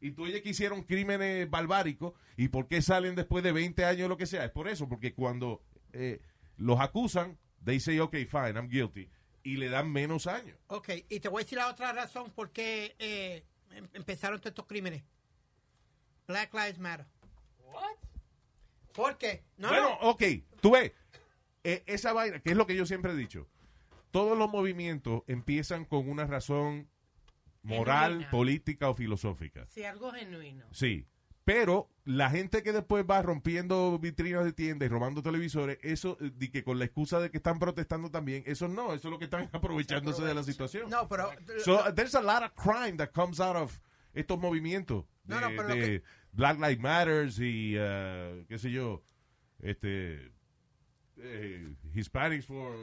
y 0.00 0.12
tú 0.12 0.24
oyes 0.24 0.42
que 0.42 0.50
hicieron 0.50 0.82
crímenes 0.82 1.48
barbáricos 1.48 2.12
y 2.36 2.48
por 2.48 2.68
qué 2.68 2.82
salen 2.82 3.14
después 3.14 3.42
de 3.42 3.52
20 3.52 3.84
años 3.84 4.08
lo 4.08 4.16
que 4.16 4.26
sea. 4.26 4.44
Es 4.44 4.50
por 4.50 4.68
eso, 4.68 4.88
porque 4.88 5.14
cuando 5.14 5.62
eh, 5.92 6.20
los 6.56 6.80
acusan, 6.80 7.38
they 7.64 7.80
say, 7.80 7.98
ok, 7.98 8.14
fine, 8.28 8.52
I'm 8.54 8.68
guilty, 8.68 9.08
y 9.42 9.56
le 9.56 9.68
dan 9.68 9.90
menos 9.90 10.26
años. 10.26 10.58
Ok, 10.68 10.90
y 11.08 11.20
te 11.20 11.28
voy 11.28 11.40
a 11.40 11.44
decir 11.44 11.58
la 11.58 11.68
otra 11.68 11.92
razón 11.92 12.30
por 12.30 12.50
qué 12.50 12.94
eh, 12.98 13.44
em- 13.70 13.88
empezaron 13.94 14.38
todos 14.40 14.50
estos 14.50 14.66
crímenes. 14.66 15.02
Black 16.26 16.52
Lives 16.54 16.78
Matter. 16.78 17.06
What? 17.60 17.96
¿Por 18.92 19.16
qué? 19.18 19.44
No, 19.56 19.68
bueno, 19.68 19.98
no. 20.00 20.10
ok, 20.10 20.22
tú 20.60 20.72
ves, 20.72 20.92
eh, 21.64 21.82
esa 21.86 22.12
vaina, 22.12 22.40
que 22.40 22.50
es 22.50 22.56
lo 22.56 22.66
que 22.66 22.76
yo 22.76 22.86
siempre 22.86 23.12
he 23.12 23.16
dicho, 23.16 23.46
todos 24.10 24.36
los 24.36 24.48
movimientos 24.50 25.22
empiezan 25.26 25.84
con 25.84 26.08
una 26.08 26.26
razón 26.26 26.88
moral, 27.66 28.10
Genuina. 28.12 28.30
política 28.30 28.88
o 28.90 28.94
filosófica. 28.94 29.66
Sí, 29.68 29.84
algo 29.84 30.10
genuino. 30.12 30.64
Sí. 30.72 31.06
Pero 31.44 31.88
la 32.04 32.28
gente 32.28 32.64
que 32.64 32.72
después 32.72 33.04
va 33.08 33.22
rompiendo 33.22 33.96
vitrinas 34.00 34.44
de 34.44 34.52
tiendas 34.52 34.86
y 34.86 34.90
robando 34.90 35.22
televisores, 35.22 35.78
eso, 35.82 36.16
eh, 36.20 36.32
de 36.34 36.50
que 36.50 36.64
con 36.64 36.78
la 36.80 36.84
excusa 36.86 37.20
de 37.20 37.30
que 37.30 37.36
están 37.36 37.60
protestando 37.60 38.10
también, 38.10 38.42
eso 38.46 38.66
no, 38.66 38.94
eso 38.94 39.06
es 39.08 39.12
lo 39.12 39.18
que 39.18 39.26
están 39.26 39.48
aprovechándose 39.52 40.24
de 40.24 40.34
la 40.34 40.42
situación. 40.42 40.90
No, 40.90 41.08
pero... 41.08 41.30
So, 41.64 41.92
there's 41.94 42.16
a 42.16 42.20
lot 42.22 42.42
of 42.42 42.50
crime 42.54 42.96
that 42.96 43.10
comes 43.12 43.38
out 43.38 43.54
of 43.56 43.78
estos 44.12 44.38
movimientos 44.40 45.04
de, 45.24 45.34
No, 45.36 45.40
no, 45.40 45.48
pero 45.50 45.68
lo 45.68 45.74
de 45.76 45.80
que- 45.80 46.02
Black 46.32 46.58
Lives 46.58 46.80
Matters 46.80 47.38
y, 47.38 47.76
uh, 47.78 48.44
qué 48.48 48.58
sé 48.58 48.70
yo, 48.72 49.02
este, 49.62 50.32
eh, 51.18 51.74
Hispanics 51.94 52.44
for, 52.46 52.74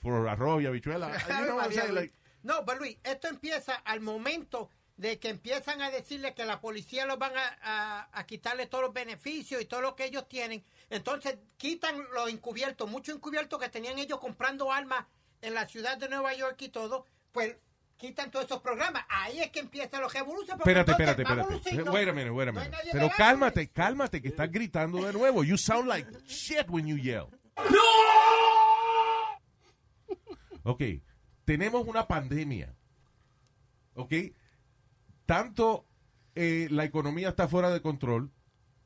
for 0.00 0.28
arroz 0.28 0.62
y 0.62 0.66
habichuela. 0.66 1.10
You 1.28 1.46
know 1.46 1.56
what 1.56 1.66
I'm 1.66 1.70
María 1.70 1.82
saying? 1.82 1.94
Luis. 1.94 2.00
Like, 2.10 2.14
No, 2.42 2.64
pero 2.64 2.78
Luis, 2.80 2.96
esto 3.04 3.28
empieza 3.28 3.74
al 3.74 4.00
momento 4.00 4.70
de 4.96 5.18
que 5.18 5.28
empiezan 5.30 5.80
a 5.80 5.90
decirle 5.90 6.34
que 6.34 6.44
la 6.44 6.60
policía 6.60 7.06
los 7.06 7.18
van 7.18 7.32
a, 7.36 7.58
a- 7.62 8.08
a 8.12 8.26
quitarle 8.26 8.66
todos 8.66 8.84
los 8.84 8.92
beneficios 8.92 9.62
y 9.62 9.64
todo 9.64 9.80
lo 9.80 9.96
que 9.96 10.04
ellos 10.04 10.28
tienen. 10.28 10.62
Entonces 10.90 11.38
quitan 11.56 11.96
los 12.12 12.28
encubiertos, 12.28 12.88
muchos 12.90 13.14
encubiertos 13.16 13.58
que 13.58 13.68
tenían 13.68 13.98
ellos 13.98 14.18
comprando 14.20 14.70
armas 14.72 15.06
en 15.40 15.54
la 15.54 15.66
ciudad 15.66 15.96
de 15.96 16.08
Nueva 16.08 16.34
York 16.34 16.60
y 16.60 16.68
todo, 16.68 17.06
pues 17.32 17.56
quitan 17.96 18.30
todos 18.30 18.44
esos 18.46 18.60
programas. 18.60 19.04
Ahí 19.08 19.40
es 19.40 19.50
que 19.50 19.60
empiezan 19.60 20.02
los 20.02 20.12
revoluciones. 20.12 20.60
Espérate, 20.60 20.90
espérate, 20.92 21.22
espérate. 21.22 21.90
Wait 21.90 22.08
a 22.08 22.12
minute, 22.12 22.30
wait 22.30 22.48
a 22.48 22.52
No 22.52 22.60
hay 22.60 22.66
minute. 22.68 22.70
nadie 22.70 22.90
Pero 22.92 23.10
cálmate, 23.16 23.68
cálmate, 23.70 24.20
que 24.20 24.28
estás 24.28 24.50
gritando 24.50 25.02
de 25.04 25.12
nuevo. 25.14 25.44
You 25.44 25.56
sound 25.56 25.88
like 25.88 26.06
shit 26.26 26.66
when 26.68 26.86
you 26.86 26.96
yell. 26.98 27.28
Ok, 30.62 30.82
tenemos 31.50 31.84
una 31.88 32.06
pandemia. 32.06 32.76
Ok, 33.94 34.12
tanto 35.26 35.84
eh, 36.36 36.68
la 36.70 36.84
economía 36.84 37.30
está 37.30 37.48
fuera 37.48 37.70
de 37.70 37.82
control 37.82 38.30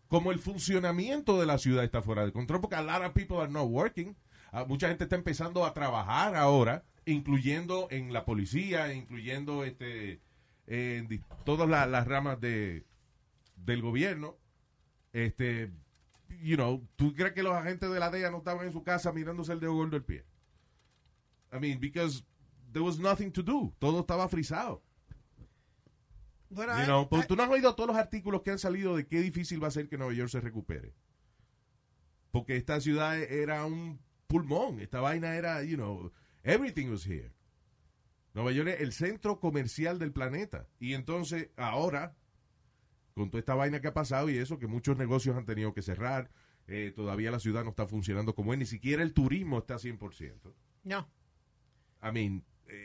como 0.09 0.33
el 0.33 0.39
funcionamiento 0.39 1.39
de 1.39 1.45
la 1.45 1.59
ciudad 1.59 1.85
está 1.85 2.01
fuera 2.01 2.25
de 2.25 2.33
control 2.33 2.63
porque 2.63 2.77
a 2.77 2.83
lot 2.83 3.05
of 3.05 3.13
people 3.13 3.37
are 3.37 3.53
not 3.53 3.69
working. 3.69 4.17
Ah, 4.51 4.65
mucha 4.67 4.89
gente 4.89 5.05
está 5.05 5.15
empezando 5.17 5.67
a 5.67 5.75
trabajar 5.75 6.37
ahora, 6.37 6.85
incluyendo 7.05 7.87
en 7.91 8.15
la 8.15 8.25
policía, 8.25 8.95
incluyendo 8.95 9.63
este 9.65 10.23
en 10.67 11.23
todas 11.45 11.69
la- 11.69 11.85
las 11.85 12.07
ramas 12.09 12.41
de 12.41 12.87
del 13.57 13.83
gobierno. 13.83 14.39
Este, 15.13 15.71
you 16.43 16.57
know, 16.57 16.83
¿tú 16.97 17.13
crees 17.15 17.35
que 17.35 17.43
los 17.43 17.53
agentes 17.55 17.91
de 17.91 18.01
la 18.01 18.09
DEA 18.11 18.31
no 18.31 18.39
estaban 18.39 18.65
en 18.67 18.73
su 18.73 18.83
casa 18.83 19.13
mirándose 19.13 19.53
el 19.53 19.61
dedo 19.61 19.75
gordo 19.75 19.91
del 19.91 20.03
pie? 20.05 20.25
I 21.53 21.59
mean, 21.61 21.79
because 21.79 22.25
there 22.75 22.85
was 22.85 22.99
nothing 22.99 23.31
to 23.33 23.43
do. 23.43 23.75
Todo 23.79 24.01
estaba 24.01 24.29
frisado. 24.29 24.83
You 26.51 26.63
I- 26.63 26.85
know, 26.85 27.09
I- 27.11 27.27
tú 27.27 27.35
no 27.37 27.43
has 27.43 27.51
oído 27.51 27.75
todos 27.75 27.89
los 27.89 27.97
artículos 27.97 28.43
que 28.43 28.51
han 28.51 28.59
salido 28.59 28.97
de 28.97 29.07
qué 29.07 29.21
difícil 29.21 29.63
va 29.63 29.69
a 29.69 29.71
ser 29.73 29.89
que 29.89 29.97
Nueva 29.97 30.13
York 30.13 30.29
se 30.31 30.41
recupere. 30.41 30.95
Porque 32.31 32.57
esta 32.57 32.81
ciudad 32.81 33.19
era 33.21 33.65
un 33.65 33.99
pulmón. 34.27 34.81
Esta 34.81 35.01
vaina 35.01 35.35
era, 35.37 35.63
you 35.65 35.77
know, 35.77 36.13
everything 36.43 36.89
was 36.91 37.07
here. 37.07 37.33
Nueva 38.35 38.53
York 38.53 38.69
es 38.69 38.81
el 38.81 38.93
centro 38.93 39.41
comercial 39.41 39.99
del 39.99 40.13
planeta. 40.13 40.69
Y 40.79 40.95
entonces, 40.95 41.51
ahora, 41.57 42.17
con 43.15 43.31
toda 43.31 43.39
esta 43.41 43.55
vaina 43.55 43.81
que 43.81 43.89
ha 43.89 43.95
pasado 43.95 44.29
y 44.31 44.37
eso, 44.39 44.59
que 44.59 44.67
muchos 44.67 44.97
negocios 44.97 45.37
han 45.37 45.47
tenido 45.47 45.73
que 45.73 45.83
cerrar, 45.83 46.31
eh, 46.67 46.93
todavía 46.95 47.31
la 47.31 47.39
ciudad 47.41 47.63
no 47.65 47.71
está 47.71 47.87
funcionando 47.87 48.35
como 48.35 48.53
es, 48.53 48.59
ni 48.59 48.67
siquiera 48.67 49.03
el 49.03 49.13
turismo 49.13 49.59
está 49.59 49.79
100%. 49.79 50.55
No. 50.83 51.09
I 52.03 52.11
mean, 52.13 52.45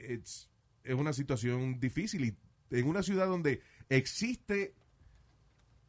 it's, 0.09 0.49
es 0.83 0.95
una 0.95 1.13
situación 1.13 1.79
difícil 1.79 2.25
y 2.25 2.37
en 2.71 2.87
una 2.87 3.03
ciudad 3.03 3.27
donde 3.27 3.61
existe, 3.89 4.75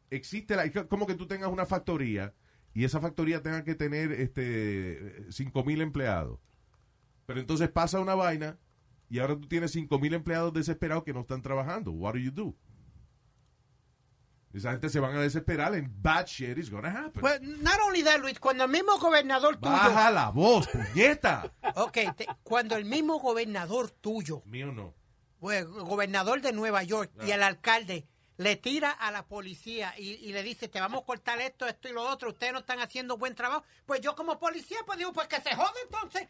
existe 0.09 0.55
la, 0.55 0.69
como 0.87 1.07
que 1.07 1.15
tú 1.15 1.27
tengas 1.27 1.49
una 1.49 1.65
factoría 1.65 2.33
y 2.73 2.85
esa 2.85 2.99
factoría 2.99 3.41
tenga 3.41 3.63
que 3.63 3.75
tener 3.75 4.11
este 4.11 5.31
5 5.31 5.63
mil 5.63 5.81
empleados. 5.81 6.39
Pero 7.25 7.39
entonces 7.39 7.69
pasa 7.69 7.99
una 7.99 8.15
vaina 8.15 8.57
y 9.09 9.19
ahora 9.19 9.37
tú 9.37 9.47
tienes 9.47 9.71
5 9.71 9.99
mil 9.99 10.13
empleados 10.13 10.53
desesperados 10.53 11.03
que 11.03 11.13
no 11.13 11.21
están 11.21 11.41
trabajando. 11.41 11.91
What 11.91 12.13
do 12.13 12.19
you 12.19 12.31
do? 12.31 12.55
Esa 14.53 14.71
gente 14.71 14.89
se 14.89 14.99
van 14.99 15.15
a 15.15 15.21
desesperar 15.21 15.73
and 15.73 15.89
bad 16.01 16.25
shit 16.27 16.57
is 16.57 16.69
gonna 16.69 16.89
happen. 16.89 17.21
Pues, 17.21 17.41
not 17.41 17.79
only 17.87 18.03
that, 18.03 18.19
Luis, 18.19 18.39
cuando 18.39 18.65
el 18.65 18.69
mismo 18.71 18.97
gobernador 18.99 19.55
tuyo... 19.57 19.71
Baja 19.71 20.11
la 20.11 20.29
voz, 20.29 20.67
puñeta. 20.67 21.51
Ok, 21.75 21.97
te- 22.17 22.27
cuando 22.43 22.75
el 22.75 22.83
mismo 22.85 23.19
gobernador 23.19 23.89
tuyo, 23.91 24.41
Mío 24.45 24.71
no. 24.73 24.93
el 25.51 25.65
gobernador 25.67 26.41
de 26.41 26.51
Nueva 26.51 26.83
York 26.83 27.11
y 27.25 27.31
Ah. 27.31 27.35
el 27.35 27.43
alcalde 27.43 28.07
le 28.37 28.55
tira 28.57 28.89
a 28.91 29.11
la 29.11 29.25
policía 29.27 29.93
y, 29.97 30.09
y 30.15 30.33
le 30.33 30.43
dice, 30.43 30.67
te 30.67 30.79
vamos 30.81 31.03
a 31.03 31.05
cortar 31.05 31.39
esto, 31.41 31.67
esto 31.67 31.87
y 31.87 31.93
lo 31.93 32.01
otro, 32.03 32.29
ustedes 32.29 32.51
no 32.53 32.59
están 32.59 32.79
haciendo 32.79 33.15
buen 33.17 33.35
trabajo, 33.35 33.63
pues 33.85 34.01
yo 34.01 34.15
como 34.15 34.37
policía, 34.39 34.79
pues 34.85 34.97
digo, 34.97 35.13
pues 35.13 35.27
que 35.27 35.39
se 35.41 35.55
jode 35.55 35.79
entonces. 35.85 36.27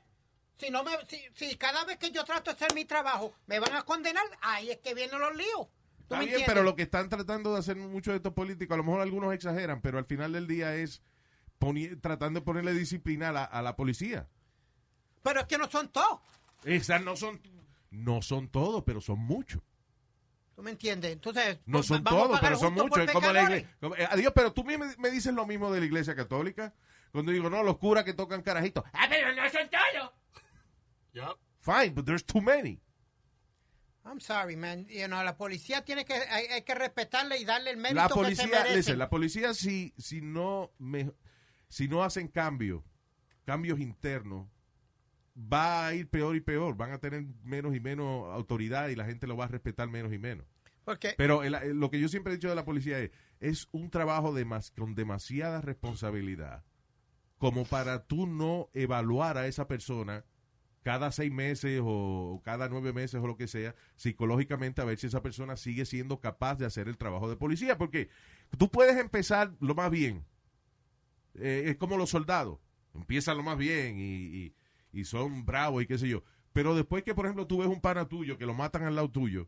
Si, 0.60 0.69
no 0.69 0.84
me, 0.84 0.91
si, 1.07 1.19
si 1.34 1.55
cada 1.55 1.86
vez 1.86 1.97
que 1.97 2.12
yo 2.12 2.23
trato 2.23 2.51
de 2.51 2.55
hacer 2.55 2.75
mi 2.75 2.86
trabajo 2.86 3.34
me 3.47 3.60
van 3.60 3.75
a 3.75 3.81
condenar, 3.84 4.23
ahí 4.41 4.69
es 4.69 4.77
que 4.77 4.93
vienen 4.93 5.19
los 5.19 5.36
líos. 5.36 5.67
¿Tú 6.12 6.15
Está 6.15 6.19
bien, 6.19 6.34
entiendes? 6.34 6.54
pero 6.54 6.63
lo 6.63 6.76
que 6.76 6.82
están 6.84 7.08
tratando 7.08 7.54
de 7.54 7.60
hacer 7.60 7.78
muchos 7.78 8.12
de 8.12 8.17
estos 8.17 8.34
políticos, 8.34 8.74
a 8.76 8.78
lo 8.78 8.84
mejor 8.84 9.00
algunos 9.02 9.34
exageran, 9.34 9.82
pero 9.82 9.97
al 9.97 10.06
final 10.06 10.34
del 10.34 10.45
día 10.47 10.76
es 10.76 11.02
tratando 12.02 12.39
de 12.41 12.45
ponerle 12.45 12.74
disciplina 12.74 13.30
a 13.30 13.32
la, 13.32 13.43
a 13.45 13.62
la 13.62 13.76
policía. 13.76 14.28
Pero 15.24 15.39
es 15.41 15.45
que 15.45 15.58
no 15.58 15.69
son 15.69 15.89
todos. 15.89 16.19
Esas 16.65 17.02
no 17.04 17.15
son, 17.15 17.39
no 17.91 18.21
son 18.21 18.50
todos, 18.50 18.84
pero 18.84 19.00
son 19.00 19.19
muchos. 19.19 19.62
¿Tú 20.56 20.63
me 20.63 20.71
entiendes? 20.71 21.13
Entonces, 21.13 21.60
No 21.65 21.78
pues, 21.78 21.88
son 21.88 22.04
todos, 22.04 22.39
pero 22.41 22.58
son 22.58 22.74
muchos. 22.74 22.89
Como 23.12 23.21
la 23.32 23.32
pecadores. 23.45 23.63
igle- 23.63 23.67
como- 23.80 23.95
eh, 23.95 24.08
adiós, 24.10 24.34
pero 24.36 24.52
tú 24.54 24.63
me, 24.65 24.78
me 24.78 25.10
dices 25.12 25.34
lo 25.34 25.45
mismo 25.45 25.71
de 25.71 25.80
la 25.80 25.86
iglesia 25.86 26.13
católica. 26.15 26.74
Cuando 27.12 27.32
digo, 27.32 27.50
no, 27.50 27.63
los 27.63 27.78
curas 27.78 28.04
que 28.04 28.13
tocan 28.13 28.41
carajitos. 28.41 28.84
Ah, 28.93 29.06
pero 29.10 29.34
no 29.34 29.50
son 29.50 29.69
todos. 29.69 30.12
Yep. 31.13 31.38
Fine, 31.62 31.89
but 31.91 32.06
there's 32.06 32.26
too 32.26 32.41
many. 32.41 32.80
I'm 34.03 34.19
sorry, 34.19 34.55
man. 34.55 34.87
You 34.87 35.05
know, 35.07 35.23
la 35.23 35.37
policía 35.37 35.83
tiene 35.85 36.05
que, 36.05 36.13
hay, 36.13 36.45
hay 36.47 36.61
que 36.63 36.73
respetarle 36.75 37.37
y 37.37 37.45
darle 37.45 37.69
el 37.71 37.77
mérito 37.77 37.95
La 38.01 38.07
que 38.07 38.13
se 38.13 38.19
policía, 38.19 38.47
merece. 38.47 38.75
listen, 38.77 38.97
la 38.99 39.09
policía 39.09 39.53
si, 39.53 39.93
si 39.97 40.21
no 40.21 40.71
me, 40.79 41.11
si 41.67 41.87
no 41.87 42.03
hacen 42.03 42.27
cambios, 42.27 42.83
cambios 43.45 43.79
internos, 43.79 44.47
va 45.37 45.87
a 45.87 45.93
ir 45.93 46.09
peor 46.09 46.35
y 46.35 46.41
peor. 46.41 46.75
Van 46.75 46.91
a 46.91 46.97
tener 46.99 47.23
menos 47.43 47.75
y 47.75 47.79
menos 47.79 48.27
autoridad 48.33 48.89
y 48.89 48.95
la 48.95 49.05
gente 49.05 49.27
lo 49.27 49.37
va 49.37 49.45
a 49.45 49.49
respetar 49.49 49.87
menos 49.87 50.11
y 50.13 50.17
menos. 50.17 50.47
Porque, 50.83 51.13
Pero 51.15 51.43
el- 51.43 51.53
el- 51.53 51.79
lo 51.79 51.91
que 51.91 51.99
yo 51.99 52.07
siempre 52.09 52.33
he 52.33 52.35
dicho 52.37 52.49
de 52.49 52.55
la 52.55 52.65
policía 52.65 52.97
es, 52.99 53.11
es 53.39 53.67
un 53.71 53.91
trabajo 53.91 54.33
de 54.33 54.45
más, 54.45 54.71
con 54.71 54.95
demasiada 54.95 55.61
responsabilidad 55.61 56.63
como 57.37 57.65
para 57.65 58.03
tú 58.05 58.27
no 58.27 58.69
evaluar 58.73 59.37
a 59.37 59.47
esa 59.47 59.67
persona 59.67 60.25
cada 60.84 61.12
seis 61.12 61.32
meses 61.32 61.80
o 61.84 62.41
cada 62.44 62.67
nueve 62.70 62.91
meses 62.94 63.22
o 63.22 63.28
lo 63.28 63.38
que 63.38 63.48
sea, 63.48 63.76
psicológicamente 63.96 64.82
a 64.82 64.86
ver 64.86 64.98
si 64.98 65.08
esa 65.08 65.22
persona 65.22 65.56
sigue 65.58 65.86
siendo 65.86 66.20
capaz 66.20 66.56
de 66.56 66.65
hacer 66.65 66.88
el 66.88 66.98
trabajo 66.98 67.30
de 67.30 67.36
policía. 67.38 67.78
Porque 67.78 68.10
tú 68.58 68.70
puedes 68.70 68.98
empezar 68.98 69.54
lo 69.60 69.76
más 69.76 69.91
bien. 69.91 70.26
Eh, 71.36 71.63
es 71.67 71.78
como 71.78 71.98
los 71.98 72.10
soldados. 72.10 72.60
Empiezan 72.94 73.38
lo 73.38 73.44
más 73.44 73.58
bien 73.58 73.98
y, 73.98 74.02
y- 74.46 74.56
y 74.94 75.06
son 75.06 75.46
bravos 75.46 75.84
y 75.84 75.88
qué 75.88 75.98
sé 75.98 76.10
yo. 76.10 76.24
Pero 76.52 76.76
después 76.76 77.04
que, 77.04 77.15
por 77.15 77.26
ejemplo, 77.26 77.48
tú 77.48 77.60
ves 77.60 77.67
un 77.67 77.80
pana 77.80 78.10
tuyo 78.10 78.38
que 78.38 78.46
lo 78.46 78.54
matan 78.54 78.84
al 78.84 78.96
lado 78.96 79.10
tuyo, 79.10 79.48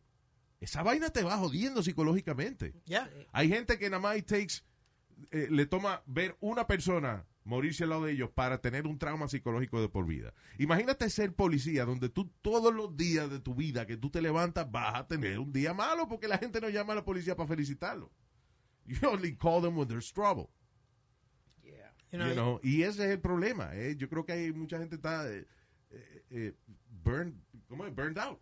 esa 0.62 0.84
vaina 0.84 1.10
te 1.10 1.24
va 1.24 1.38
jodiendo 1.38 1.84
psicológicamente. 1.84 2.74
Hay 3.34 3.50
gente 3.50 3.78
que 3.78 3.90
nada 3.90 4.02
más 4.02 4.16
takes, 4.26 4.62
eh, 5.32 5.48
le 5.52 5.66
toma 5.66 6.02
ver 6.06 6.38
una 6.40 6.66
persona 6.66 7.26
morirse 7.46 7.84
al 7.84 7.90
lado 7.92 8.06
de 8.06 8.14
ellos 8.14 8.30
para 8.30 8.60
tener 8.62 8.88
un 8.88 8.98
trauma 8.98 9.28
psicológico 9.28 9.82
de 9.82 9.90
por 9.90 10.06
vida. 10.06 10.34
Imagínate 10.60 11.10
ser 11.10 11.34
policía 11.34 11.86
donde 11.86 12.10
tú 12.10 12.32
todos 12.42 12.74
los 12.74 12.96
días 12.96 13.30
de 13.30 13.40
tu 13.40 13.54
vida 13.56 13.86
que 13.86 13.98
tú 13.98 14.10
te 14.10 14.22
levantas 14.22 14.70
vas 14.72 14.96
a 14.96 15.08
tener 15.08 15.40
un 15.40 15.52
día 15.52 15.74
malo 15.74 16.08
porque 16.08 16.28
la 16.28 16.38
gente 16.38 16.62
no 16.62 16.70
llama 16.70 16.94
a 16.94 16.98
la 16.98 17.06
policía 17.06 17.36
para 17.36 17.48
felicitarlo. 17.48 18.12
You 18.86 18.98
only 19.10 19.36
call 19.36 19.62
them 19.62 19.78
when 19.78 19.88
there's 19.88 20.12
trouble. 20.12 20.50
You 22.12 22.20
know, 22.20 22.28
You 22.28 22.34
know, 22.36 22.60
Y 22.64 22.84
ese 22.84 23.06
es 23.06 23.12
el 23.12 23.20
problema. 23.20 23.72
eh. 23.74 23.96
Yo 23.98 24.08
creo 24.08 24.26
que 24.26 24.34
hay 24.34 24.52
mucha 24.54 24.78
gente 24.78 24.96
está 24.98 25.28
eh, 25.32 25.46
eh, 26.30 26.54
burned, 27.04 27.34
¿cómo 27.68 27.86
es? 27.86 27.96
Burned 27.96 28.20
out. 28.20 28.40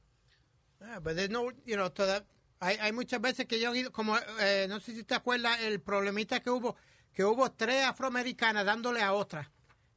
Ah, 0.81 0.99
but 0.99 1.15
there's 1.15 1.29
no, 1.29 1.51
you 1.65 1.75
know, 1.75 1.89
toda- 1.89 2.25
hay, 2.59 2.75
hay 2.77 2.91
muchas 2.91 3.21
veces 3.21 3.45
que 3.47 3.59
yo 3.59 3.67
he 3.69 3.71
oído, 3.71 3.91
como, 3.91 4.17
eh, 4.39 4.65
no 4.67 4.79
sé 4.79 4.93
si 4.95 5.03
te 5.03 5.15
acuerdas, 5.15 5.61
el 5.61 5.79
problemita 5.79 6.41
que 6.41 6.49
hubo, 6.49 6.75
que 7.13 7.25
hubo 7.25 7.51
tres 7.51 7.85
afroamericanas 7.85 8.65
dándole 8.65 9.01
a 9.01 9.13
otra. 9.13 9.51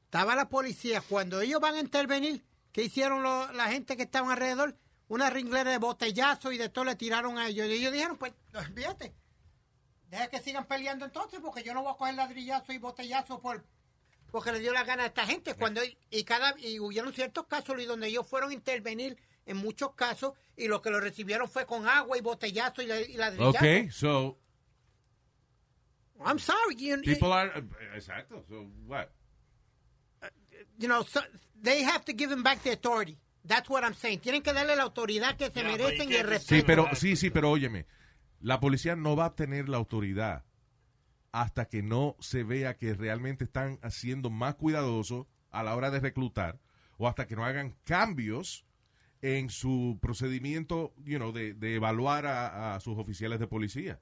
Estaba 0.05 0.35
la 0.37 0.49
policía, 0.49 1.01
cuando 1.01 1.41
ellos 1.41 1.61
van 1.61 1.75
a 1.75 1.81
intervenir, 1.81 2.45
¿qué 2.73 2.83
hicieron 2.85 3.23
lo- 3.23 3.53
la 3.53 3.69
gente 3.69 3.97
que 3.97 4.05
estaban 4.05 4.31
alrededor? 4.31 4.77
Una 5.09 5.29
ringlera 5.31 5.71
de 5.71 5.79
botellazo 5.79 6.51
y 6.53 6.59
de 6.59 6.69
todo 6.69 6.85
le 6.85 6.97
tiraron 6.97 7.37
a 7.39 7.49
ellos. 7.49 7.67
Y 7.69 7.73
ellos 7.75 7.93
dijeron, 7.93 8.17
pues, 8.17 8.33
olvídate, 8.55 9.15
deja 10.09 10.29
que 10.29 10.41
sigan 10.41 10.67
peleando 10.67 11.05
entonces, 11.05 11.41
porque 11.43 11.63
yo 11.63 11.75
no 11.75 11.83
voy 11.83 11.93
a 11.93 11.97
coger 11.97 12.15
ladrillazo 12.15 12.73
y 12.73 12.79
botellazo 12.79 13.41
por, 13.41 13.65
porque 14.31 14.53
le 14.53 14.61
dio 14.61 14.73
la 14.73 14.85
gana 14.85 15.03
a 15.05 15.07
esta 15.07 15.27
gente. 15.27 15.55
Cuando, 15.55 15.81
y 16.11 16.25
cada, 16.25 16.55
y 16.59 16.79
hubieron 16.81 17.13
ciertos 17.13 17.47
casos 17.47 17.75
Luis, 17.77 17.89
donde 17.89 18.07
ellos 18.09 18.27
fueron 18.27 18.51
a 18.51 18.55
intervenir 18.55 19.17
en 19.47 19.57
muchos 19.59 19.93
casos 19.95 20.33
y 20.57 20.69
lo 20.69 20.81
que 20.81 20.91
lo 20.91 21.01
recibieron 21.01 21.49
fue 21.49 21.67
con 21.67 21.87
agua 21.87 22.17
y 22.17 22.21
botellazo 22.23 22.81
y, 22.83 22.87
la- 22.87 23.01
y 23.01 23.15
ladrillazo. 23.15 23.59
Okay, 23.59 23.91
so 23.91 24.39
I'm 26.25 26.39
sorry, 26.39 26.77
you, 26.77 26.99
people 26.99 27.33
are, 27.33 27.49
eh, 27.49 27.63
exacto, 27.97 28.45
so 28.49 28.67
what? 28.87 29.11
you 30.79 30.89
know, 30.89 31.03
so, 31.03 31.21
they 31.61 31.83
have 31.83 32.05
to 32.05 32.13
give 32.13 32.31
them 32.31 32.43
back 32.43 32.63
the 32.63 32.73
authority. 32.73 33.19
That's 33.45 33.69
what 33.69 33.85
I'm 33.85 33.95
saying. 33.95 34.21
Tienen 34.21 34.43
que 34.43 34.53
darle 34.53 34.77
la 34.77 34.85
autoridad 34.85 35.37
que 35.37 35.51
se 35.51 35.61
Yeah, 35.61 35.71
merecen 35.71 36.11
y 36.11 36.17
el 36.17 36.27
respeto. 36.27 36.61
Sí, 36.61 36.63
pero 36.67 36.89
sí, 36.95 37.17
sí, 37.17 37.31
pero 37.31 37.51
óyeme, 37.51 37.87
la 38.41 38.59
policía 38.59 38.97
no 38.97 39.17
va 39.17 39.27
a 39.27 39.35
tener 39.35 39.69
la 39.69 39.77
autoridad 39.77 40.45
hasta 41.33 41.67
que 41.67 41.83
no 41.83 42.17
se 42.21 42.45
vea 42.45 42.77
que 42.77 42.95
realmente 42.95 43.45
están 43.45 43.79
haciendo 43.83 44.31
más 44.31 44.55
cuidadosos 44.55 45.27
a 45.51 45.63
la 45.63 45.75
hora 45.77 45.91
de 45.91 46.01
reclutar 46.01 46.61
o 46.97 47.09
hasta 47.09 47.27
que 47.27 47.37
no 47.37 47.45
hagan 47.45 47.77
cambios 47.85 48.65
en 49.21 49.51
su 49.51 49.99
procedimiento, 50.01 50.95
you 51.05 51.19
know, 51.19 51.33
de, 51.33 51.55
de 51.55 51.75
evaluar 51.75 52.27
a, 52.27 52.75
a 52.75 52.81
sus 52.81 52.99
oficiales 52.99 53.41
de 53.41 53.47
policía. 53.47 54.01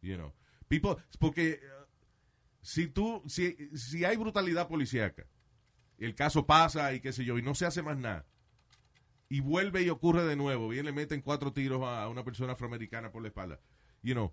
You 0.00 0.16
know, 0.16 0.32
people, 0.68 0.96
porque 1.18 1.60
uh, 1.62 1.84
si 2.62 2.88
tú, 2.88 3.22
si, 3.26 3.54
si 3.76 4.04
hay 4.04 4.16
brutalidad 4.16 4.68
policíaca, 4.68 5.26
el 5.98 6.14
caso 6.14 6.46
pasa 6.46 6.92
y 6.92 7.00
qué 7.00 7.12
sé 7.12 7.24
yo, 7.24 7.38
y 7.38 7.42
no 7.42 7.54
se 7.54 7.66
hace 7.66 7.82
más 7.82 7.96
nada, 7.96 8.26
y 9.28 9.40
vuelve 9.40 9.82
y 9.82 9.90
ocurre 9.90 10.24
de 10.24 10.36
nuevo, 10.36 10.68
viene 10.68 10.90
y 10.90 10.92
le 10.92 10.92
meten 10.92 11.22
cuatro 11.22 11.52
tiros 11.52 11.82
a 11.84 12.08
una 12.08 12.24
persona 12.24 12.52
afroamericana 12.52 13.10
por 13.10 13.22
la 13.22 13.28
espalda, 13.28 13.60
you 14.02 14.14
know, 14.14 14.32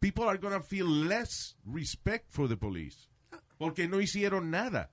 people 0.00 0.24
are 0.24 0.38
gonna 0.38 0.60
feel 0.60 1.08
less 1.08 1.56
respect 1.64 2.30
for 2.30 2.48
the 2.48 2.56
police 2.56 3.08
porque 3.58 3.88
no 3.88 4.00
hicieron 4.00 4.50
nada. 4.50 4.92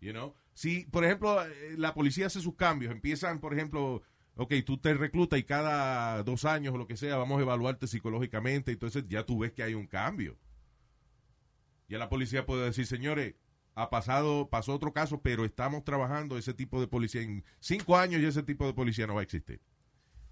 You 0.00 0.12
know, 0.12 0.34
si 0.52 0.84
por 0.84 1.04
ejemplo 1.04 1.44
eh, 1.44 1.74
la 1.78 1.94
policía 1.94 2.26
hace 2.26 2.40
sus 2.40 2.54
cambios, 2.54 2.92
empiezan 2.92 3.40
por 3.40 3.54
ejemplo, 3.54 4.02
ok, 4.36 4.52
tú 4.64 4.78
te 4.78 4.94
reclutas 4.94 5.38
y 5.38 5.44
cada 5.44 6.22
dos 6.22 6.44
años 6.44 6.74
o 6.74 6.78
lo 6.78 6.86
que 6.86 6.96
sea 6.96 7.16
vamos 7.16 7.38
a 7.38 7.42
evaluarte 7.42 7.86
psicológicamente, 7.86 8.72
entonces 8.72 9.04
ya 9.08 9.24
tú 9.24 9.38
ves 9.40 9.52
que 9.52 9.62
hay 9.62 9.74
un 9.74 9.86
cambio. 9.86 10.36
Ya 11.88 11.98
la 11.98 12.08
policía 12.08 12.46
puede 12.46 12.64
decir, 12.64 12.86
señores, 12.86 13.34
ha 13.74 13.90
pasado, 13.90 14.48
pasó 14.48 14.72
otro 14.72 14.92
caso, 14.92 15.20
pero 15.20 15.44
estamos 15.44 15.84
trabajando 15.84 16.38
ese 16.38 16.54
tipo 16.54 16.80
de 16.80 16.86
policía. 16.86 17.22
En 17.22 17.44
cinco 17.60 17.96
años 17.96 18.20
y 18.22 18.26
ese 18.26 18.42
tipo 18.42 18.66
de 18.66 18.72
policía 18.72 19.06
no 19.06 19.14
va 19.14 19.20
a 19.20 19.24
existir. 19.24 19.60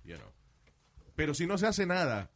You 0.04 0.16
know. 0.16 0.32
Pero 1.14 1.34
si 1.34 1.46
no 1.46 1.58
se 1.58 1.66
hace 1.66 1.84
nada, 1.84 2.30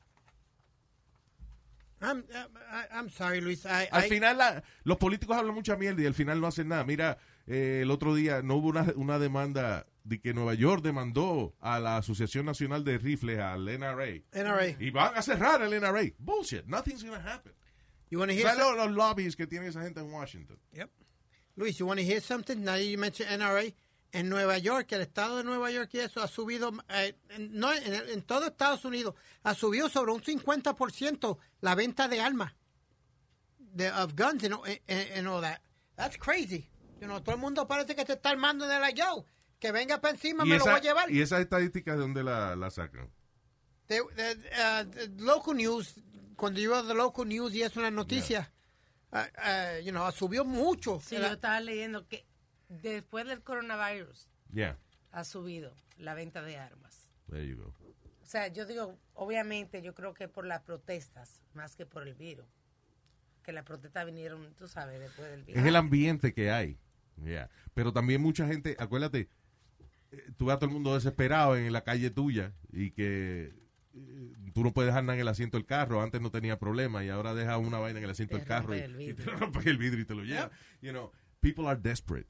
I'm, 2.01 3.09
sorry, 3.11 3.41
Luis. 3.41 3.65
I, 3.65 3.89
al 3.91 4.05
I- 4.07 4.09
final 4.09 4.37
la- 4.39 4.63
los 4.85 4.99
políticos 4.99 5.37
hablan 5.37 5.55
mucha 5.55 5.77
mierda 5.77 6.03
y 6.03 6.07
al 6.07 6.15
final 6.15 6.41
no 6.41 6.47
hacen 6.47 6.69
nada. 6.69 6.85
Mira, 6.85 7.19
eh, 7.47 7.81
el 7.83 7.91
otro 7.91 8.15
día 8.15 8.43
no 8.43 8.57
hubo 8.57 8.69
una, 8.69 8.83
una 8.97 9.19
demanda 9.19 9.87
de 10.07 10.21
que 10.21 10.33
Nueva 10.33 10.55
York 10.55 10.83
demandó 10.83 11.55
a 11.61 11.81
la 11.81 11.97
Asociación 11.97 12.47
Nacional 12.47 12.85
de 12.85 12.99
Rifles, 12.99 13.39
al 13.41 13.65
NRA. 13.65 14.23
NRA. 14.33 14.69
Y 14.79 14.91
van 14.91 15.17
a 15.17 15.23
cerrar 15.23 15.61
el 15.63 15.71
NRA. 15.81 16.13
Bullshit. 16.19 16.65
Nothing's 16.67 17.03
gonna 17.03 17.19
happen. 17.23 17.53
You 18.09 18.21
want 18.21 18.31
to 18.31 18.37
hear 18.37 18.57
los, 18.57 18.77
los 18.77 18.93
lobbies 18.93 19.35
que 19.35 19.47
tiene 19.47 19.67
esa 19.67 19.83
gente 19.83 20.01
en 20.01 20.13
Washington. 20.13 20.59
Yep. 20.73 20.91
Luis, 21.57 21.77
you 21.79 21.87
want 21.87 21.99
to 21.99 22.05
hear 22.07 22.21
something? 22.21 22.63
Now 22.63 22.77
you 22.77 22.97
mentioned 22.99 23.31
NRA. 23.41 23.73
En 24.13 24.29
Nueva 24.29 24.57
York, 24.59 24.93
el 24.93 25.01
estado 25.03 25.39
de 25.39 25.45
Nueva 25.45 25.71
York 25.71 25.91
y 25.93 25.99
eso 25.99 26.23
ha 26.23 26.29
subido, 26.29 26.73
eh, 26.89 27.15
en- 27.31 27.59
no, 27.59 27.73
en, 27.73 27.93
en 27.93 28.23
todo 28.23 28.47
Estados 28.47 28.85
Unidos, 28.85 29.15
ha 29.43 29.53
subido 29.55 29.89
sobre 29.89 30.13
un 30.13 30.23
50% 30.23 31.39
la 31.61 31.75
venta 31.75 32.07
de 32.09 32.21
armas, 32.21 32.55
de, 33.59 33.91
of 33.91 34.15
guns 34.15 34.45
and, 34.45 34.55
and, 34.89 35.11
and 35.17 35.27
all 35.29 35.41
that. 35.43 35.61
That's 35.97 36.17
crazy. 36.17 36.71
You 37.01 37.09
know, 37.09 37.21
todo 37.21 37.35
el 37.35 37.41
mundo 37.41 37.67
parece 37.67 37.95
que 37.95 38.05
te 38.05 38.15
está 38.15 38.31
armando 38.31 38.67
de 38.67 38.79
la 38.79 38.91
yo. 38.91 39.27
Que 39.59 39.73
venga 39.73 40.01
para 40.01 40.15
encima, 40.15 40.45
me 40.45 40.59
lo 40.59 40.65
voy 40.65 40.75
a 40.75 40.81
llevar. 40.81 41.11
y 41.11 41.21
esas 41.23 41.41
estadísticas, 41.41 41.97
¿de 41.97 42.01
dónde 42.03 42.23
la, 42.23 42.55
la 42.57 42.71
sacan? 42.71 43.11
De, 43.89 43.97
de- 43.97 44.03
uh, 44.03 44.85
de 44.91 45.09
local 45.23 45.57
news, 45.57 45.95
cuando 46.37 46.61
yo 46.61 46.87
the 46.87 46.93
local 46.95 47.27
news 47.27 47.55
y 47.55 47.63
es 47.63 47.77
una 47.77 47.91
noticia, 47.91 48.53
uh, 49.13 49.17
uh, 49.19 49.83
you 49.85 49.93
know, 49.93 50.11
subió 50.13 50.45
mucho. 50.45 51.01
Sí, 51.01 51.17
yo 51.17 51.27
estaba 51.27 51.61
leyendo 51.61 52.07
que 52.07 52.27
después 52.69 53.27
del 53.27 53.43
coronavirus 53.43 54.29
Yeah, 54.53 54.79
ha 55.13 55.25
subido 55.25 55.73
la 55.99 56.15
venta 56.15 56.43
de 56.43 56.57
armas. 56.59 57.09
there 57.31 57.47
you 57.47 57.57
go. 57.57 57.73
O 58.23 58.27
sea, 58.29 58.49
yo 58.49 58.67
digo, 58.67 58.99
obviamente, 59.15 59.81
yo 59.83 59.95
creo 59.95 60.13
que 60.13 60.29
por 60.29 60.45
las 60.47 60.63
protestas, 60.63 61.43
más 61.55 61.77
que 61.77 61.87
por 61.87 62.07
el 62.07 62.15
virus. 62.15 62.47
Que 63.45 63.53
las 63.53 63.65
protestas 63.65 64.05
vinieron, 64.05 64.53
tú 64.57 64.67
sabes, 64.67 64.99
después 64.99 65.31
del 65.31 65.45
virus. 65.45 65.61
Es 65.63 65.67
el 65.69 65.77
ambiente 65.77 66.35
que 66.35 66.51
hay. 66.51 66.77
Yeah. 67.25 67.49
Pero 67.73 67.93
también 67.93 68.21
mucha 68.21 68.47
gente, 68.49 68.75
acuérdate, 68.81 69.29
tú 70.37 70.47
ves 70.47 70.55
a 70.55 70.59
todo 70.59 70.69
el 70.69 70.75
mundo 70.75 70.95
desesperado 70.95 71.57
en 71.57 71.73
la 71.73 71.83
calle 71.85 72.11
tuya 72.11 72.53
y 72.73 72.91
que 72.91 73.53
eh, 73.95 74.33
tú 74.55 74.63
no 74.63 74.73
puedes 74.73 74.89
dejar 74.89 75.05
nada 75.05 75.15
en 75.15 75.21
el 75.21 75.29
asiento 75.29 75.57
del 75.57 75.67
carro. 75.67 76.03
Antes 76.03 76.21
no 76.21 76.31
tenía 76.31 76.59
problema 76.59 77.05
y 77.05 77.09
ahora 77.09 77.35
deja 77.35 77.59
una 77.59 77.79
vaina 77.79 77.99
en 77.99 78.05
el 78.05 78.11
asiento 78.11 78.35
Te 78.37 78.39
del 78.41 78.49
carro 78.49 78.75
y, 78.75 78.79
y 78.79 78.83
te 78.83 78.89
vidrio. 78.89 79.37
rompe 79.37 79.69
el 79.71 79.79
vidrio 79.79 80.03
y 80.03 80.05
te 80.07 80.15
lo 80.15 80.25
lleva. 80.25 80.51
You 80.81 80.91
know, 80.91 81.13
people 81.41 81.67
are 81.67 81.81
desperate. 81.81 82.29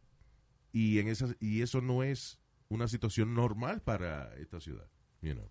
Y, 0.72 0.98
en 0.98 1.08
esas, 1.08 1.36
y 1.40 1.62
eso 1.62 1.80
no 1.80 2.02
es 2.02 2.38
una 2.68 2.88
situación 2.88 3.34
normal 3.34 3.80
para 3.80 4.34
esta 4.36 4.60
ciudad. 4.60 4.88
You 5.22 5.34
know. 5.34 5.50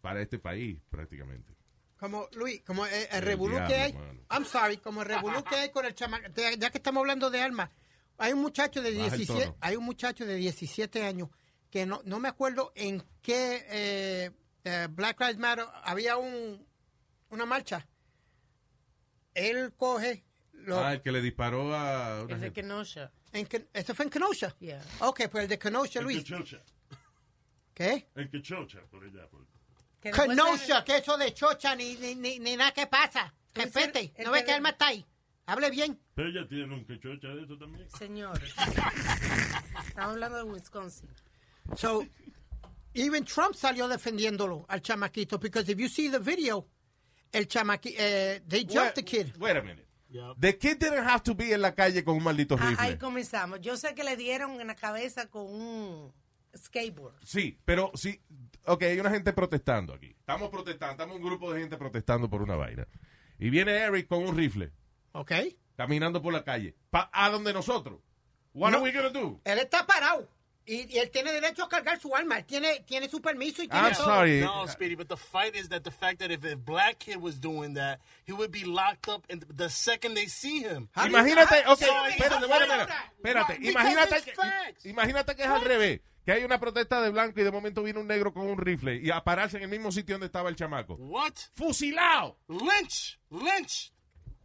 Para 0.00 0.20
este 0.20 0.38
país, 0.38 0.80
prácticamente. 0.90 1.54
Como, 1.96 2.28
Luis, 2.34 2.62
como 2.62 2.84
el, 2.84 2.92
el 2.92 3.06
El 3.12 3.22
revolú 3.22 3.56
que 3.68 3.74
hay, 3.76 3.92
mano. 3.92 4.20
I'm 4.28 4.44
sorry, 4.44 4.78
como 4.78 5.02
el 5.02 5.08
revolú 5.08 5.44
que 5.44 5.54
hay 5.54 5.70
con 5.70 5.84
el 5.86 5.94
chamaco, 5.94 6.26
ya 6.58 6.70
que 6.70 6.78
estamos 6.78 7.00
hablando 7.00 7.30
de 7.30 7.40
armas, 7.40 7.70
hay 8.22 8.32
un 8.32 8.40
muchacho 8.40 8.80
de 8.82 8.92
Baja 8.94 9.04
el 9.14 9.18
17, 9.18 9.44
tono. 9.46 9.56
hay 9.60 9.76
un 9.76 9.84
muchacho 9.84 10.24
de 10.26 10.36
17 10.36 11.02
años 11.04 11.28
que 11.70 11.86
no, 11.86 12.00
no 12.04 12.18
me 12.20 12.28
acuerdo 12.28 12.72
en 12.74 13.02
qué 13.22 13.66
eh, 13.68 14.30
eh, 14.64 14.88
Black 14.90 15.20
Lives 15.20 15.38
Matter 15.38 15.64
había 15.84 16.16
un, 16.16 16.66
una 17.30 17.46
marcha. 17.46 17.86
Él 19.34 19.72
coge, 19.76 20.24
lo, 20.52 20.78
Ah, 20.84 20.92
el 20.92 21.02
que 21.02 21.10
le 21.12 21.20
disparó 21.22 21.74
a 21.74 22.22
una 22.24 22.34
El 22.34 22.40
de. 22.40 22.52
Kenosha. 22.52 23.10
en, 23.32 23.48
¿Esto 23.72 23.94
fue 23.94 24.04
en 24.04 24.10
Kenosha? 24.10 24.54
Yeah. 24.60 24.82
Ok, 25.00 25.22
pues 25.30 25.44
el 25.44 25.48
de 25.48 25.58
Kenosha, 25.58 26.00
El 26.00 26.04
Luis. 26.04 26.24
chocha. 26.24 26.62
¿Qué? 27.74 28.08
El 28.14 28.42
chocha 28.42 28.80
por 28.90 29.02
allá. 29.04 29.26
Por... 29.28 29.46
Kenosha, 30.00 30.84
que 30.84 30.98
eso 30.98 31.16
de 31.16 31.32
chocha, 31.32 31.74
ni, 31.74 31.96
ni, 31.96 32.14
ni, 32.14 32.38
ni 32.38 32.56
nada 32.56 32.72
que 32.72 32.86
pasa. 32.86 33.32
Respete, 33.54 34.12
el 34.16 34.26
no 34.26 34.32
ve 34.32 34.40
que- 34.40 34.46
que 34.46 34.52
Alma 34.52 34.70
está 34.70 34.88
ahí. 34.88 35.06
Hable 35.52 35.70
bien. 35.70 35.98
Pero 36.14 36.28
ella 36.28 36.48
tiene 36.48 36.74
un 36.74 36.84
que 36.86 36.98
chocha 36.98 37.28
de 37.28 37.42
eso 37.44 37.56
también. 37.58 37.88
Señor. 37.90 38.40
Estamos 38.42 40.12
hablando 40.14 40.38
de 40.38 40.44
Wisconsin. 40.44 41.08
So, 41.76 42.06
even 42.94 43.24
Trump 43.24 43.54
salió 43.54 43.86
defendiéndolo 43.88 44.64
al 44.68 44.80
chamaquito, 44.80 45.38
because 45.38 45.70
if 45.70 45.78
you 45.78 45.88
see 45.88 46.08
the 46.10 46.18
video, 46.18 46.66
el 47.32 47.46
chamaquito, 47.46 47.98
they 48.48 48.64
jumped 48.64 48.94
the 48.94 49.04
kid. 49.04 49.36
Wait 49.38 49.56
a 49.56 49.62
minute. 49.62 49.86
Yep. 50.10 50.36
The 50.38 50.58
kid 50.58 50.78
didn't 50.78 51.04
have 51.06 51.22
to 51.22 51.34
be 51.34 51.52
en 51.54 51.62
la 51.62 51.72
calle 51.74 52.04
con 52.04 52.16
un 52.16 52.22
maldito 52.22 52.54
Ah, 52.58 52.68
rifle. 52.70 52.84
ahí 52.86 52.98
comenzamos. 52.98 53.60
Yo 53.60 53.76
sé 53.76 53.94
que 53.94 54.04
le 54.04 54.16
dieron 54.16 54.60
en 54.60 54.66
la 54.66 54.74
cabeza 54.74 55.26
con 55.28 55.46
un 55.46 56.12
skateboard. 56.56 57.14
Sí, 57.24 57.58
pero 57.64 57.90
sí. 57.94 58.20
Ok, 58.66 58.82
hay 58.82 59.00
una 59.00 59.10
gente 59.10 59.32
protestando 59.32 59.94
aquí. 59.94 60.08
Estamos 60.18 60.50
protestando, 60.50 60.92
estamos 60.92 61.16
un 61.16 61.22
grupo 61.22 61.52
de 61.52 61.60
gente 61.60 61.78
protestando 61.78 62.28
por 62.28 62.42
una 62.42 62.56
vaina. 62.56 62.86
Y 63.38 63.48
viene 63.48 63.72
Eric 63.72 64.06
con 64.06 64.22
un 64.22 64.36
rifle, 64.36 64.70
¿Ok? 65.12 65.32
caminando 65.76 66.20
por 66.22 66.32
la 66.32 66.44
calle. 66.44 66.74
Pa- 66.90 67.10
¿A 67.12 67.28
donde 67.30 67.52
nosotros? 67.52 68.00
What 68.54 68.70
No. 68.70 68.76
are 68.78 68.84
we 68.84 68.92
gonna 68.92 69.08
do? 69.08 69.40
Él 69.44 69.58
está 69.58 69.86
parado. 69.86 70.28
Y, 70.64 70.86
y 70.94 70.98
él 70.98 71.10
tiene 71.10 71.32
derecho 71.32 71.64
a 71.64 71.68
cargar 71.68 71.98
su 71.98 72.14
arma. 72.14 72.38
Él 72.38 72.44
tiene, 72.44 72.80
tiene 72.86 73.08
su 73.08 73.20
permiso 73.20 73.64
y 73.64 73.68
tiene 73.68 73.88
I'm 73.88 73.94
todo. 73.96 74.04
sorry. 74.04 74.40
No, 74.42 74.68
Speedy, 74.68 74.94
but 74.94 75.08
the 75.08 75.16
fight 75.16 75.56
is 75.56 75.68
that 75.70 75.82
the 75.82 75.90
fact 75.90 76.20
that 76.20 76.30
if 76.30 76.44
a 76.44 76.54
black 76.54 76.98
kid 76.98 77.16
was 77.16 77.40
doing 77.40 77.74
that, 77.74 77.98
he 78.26 78.32
would 78.32 78.52
be 78.52 78.64
locked 78.64 79.08
up 79.08 79.24
in 79.28 79.40
the 79.56 79.68
second 79.68 80.14
they 80.14 80.28
see 80.28 80.60
him. 80.60 80.88
Imagínate, 80.94 81.64
ok, 81.66 81.80
espérate. 81.80 82.92
Espérate, 83.16 83.58
imagínate 83.60 84.22
que, 84.22 84.88
imagínate 84.90 85.34
que 85.36 85.42
es 85.42 85.48
al 85.48 85.62
revés. 85.62 86.00
Que 86.24 86.30
hay 86.30 86.44
una 86.44 86.60
protesta 86.60 87.00
de 87.00 87.10
blanco 87.10 87.40
y 87.40 87.42
de 87.42 87.50
momento 87.50 87.82
viene 87.82 87.98
un 87.98 88.06
negro 88.06 88.32
con 88.32 88.46
un 88.46 88.56
rifle 88.56 88.94
y 89.02 89.10
a 89.10 89.24
pararse 89.24 89.56
en 89.56 89.64
el 89.64 89.68
mismo 89.68 89.90
sitio 89.90 90.14
donde 90.14 90.26
estaba 90.26 90.48
el 90.48 90.54
chamaco. 90.54 90.94
What? 90.94 91.32
¡Fusilado! 91.54 92.38
Lynch! 92.46 93.18
Lynch! 93.30 93.91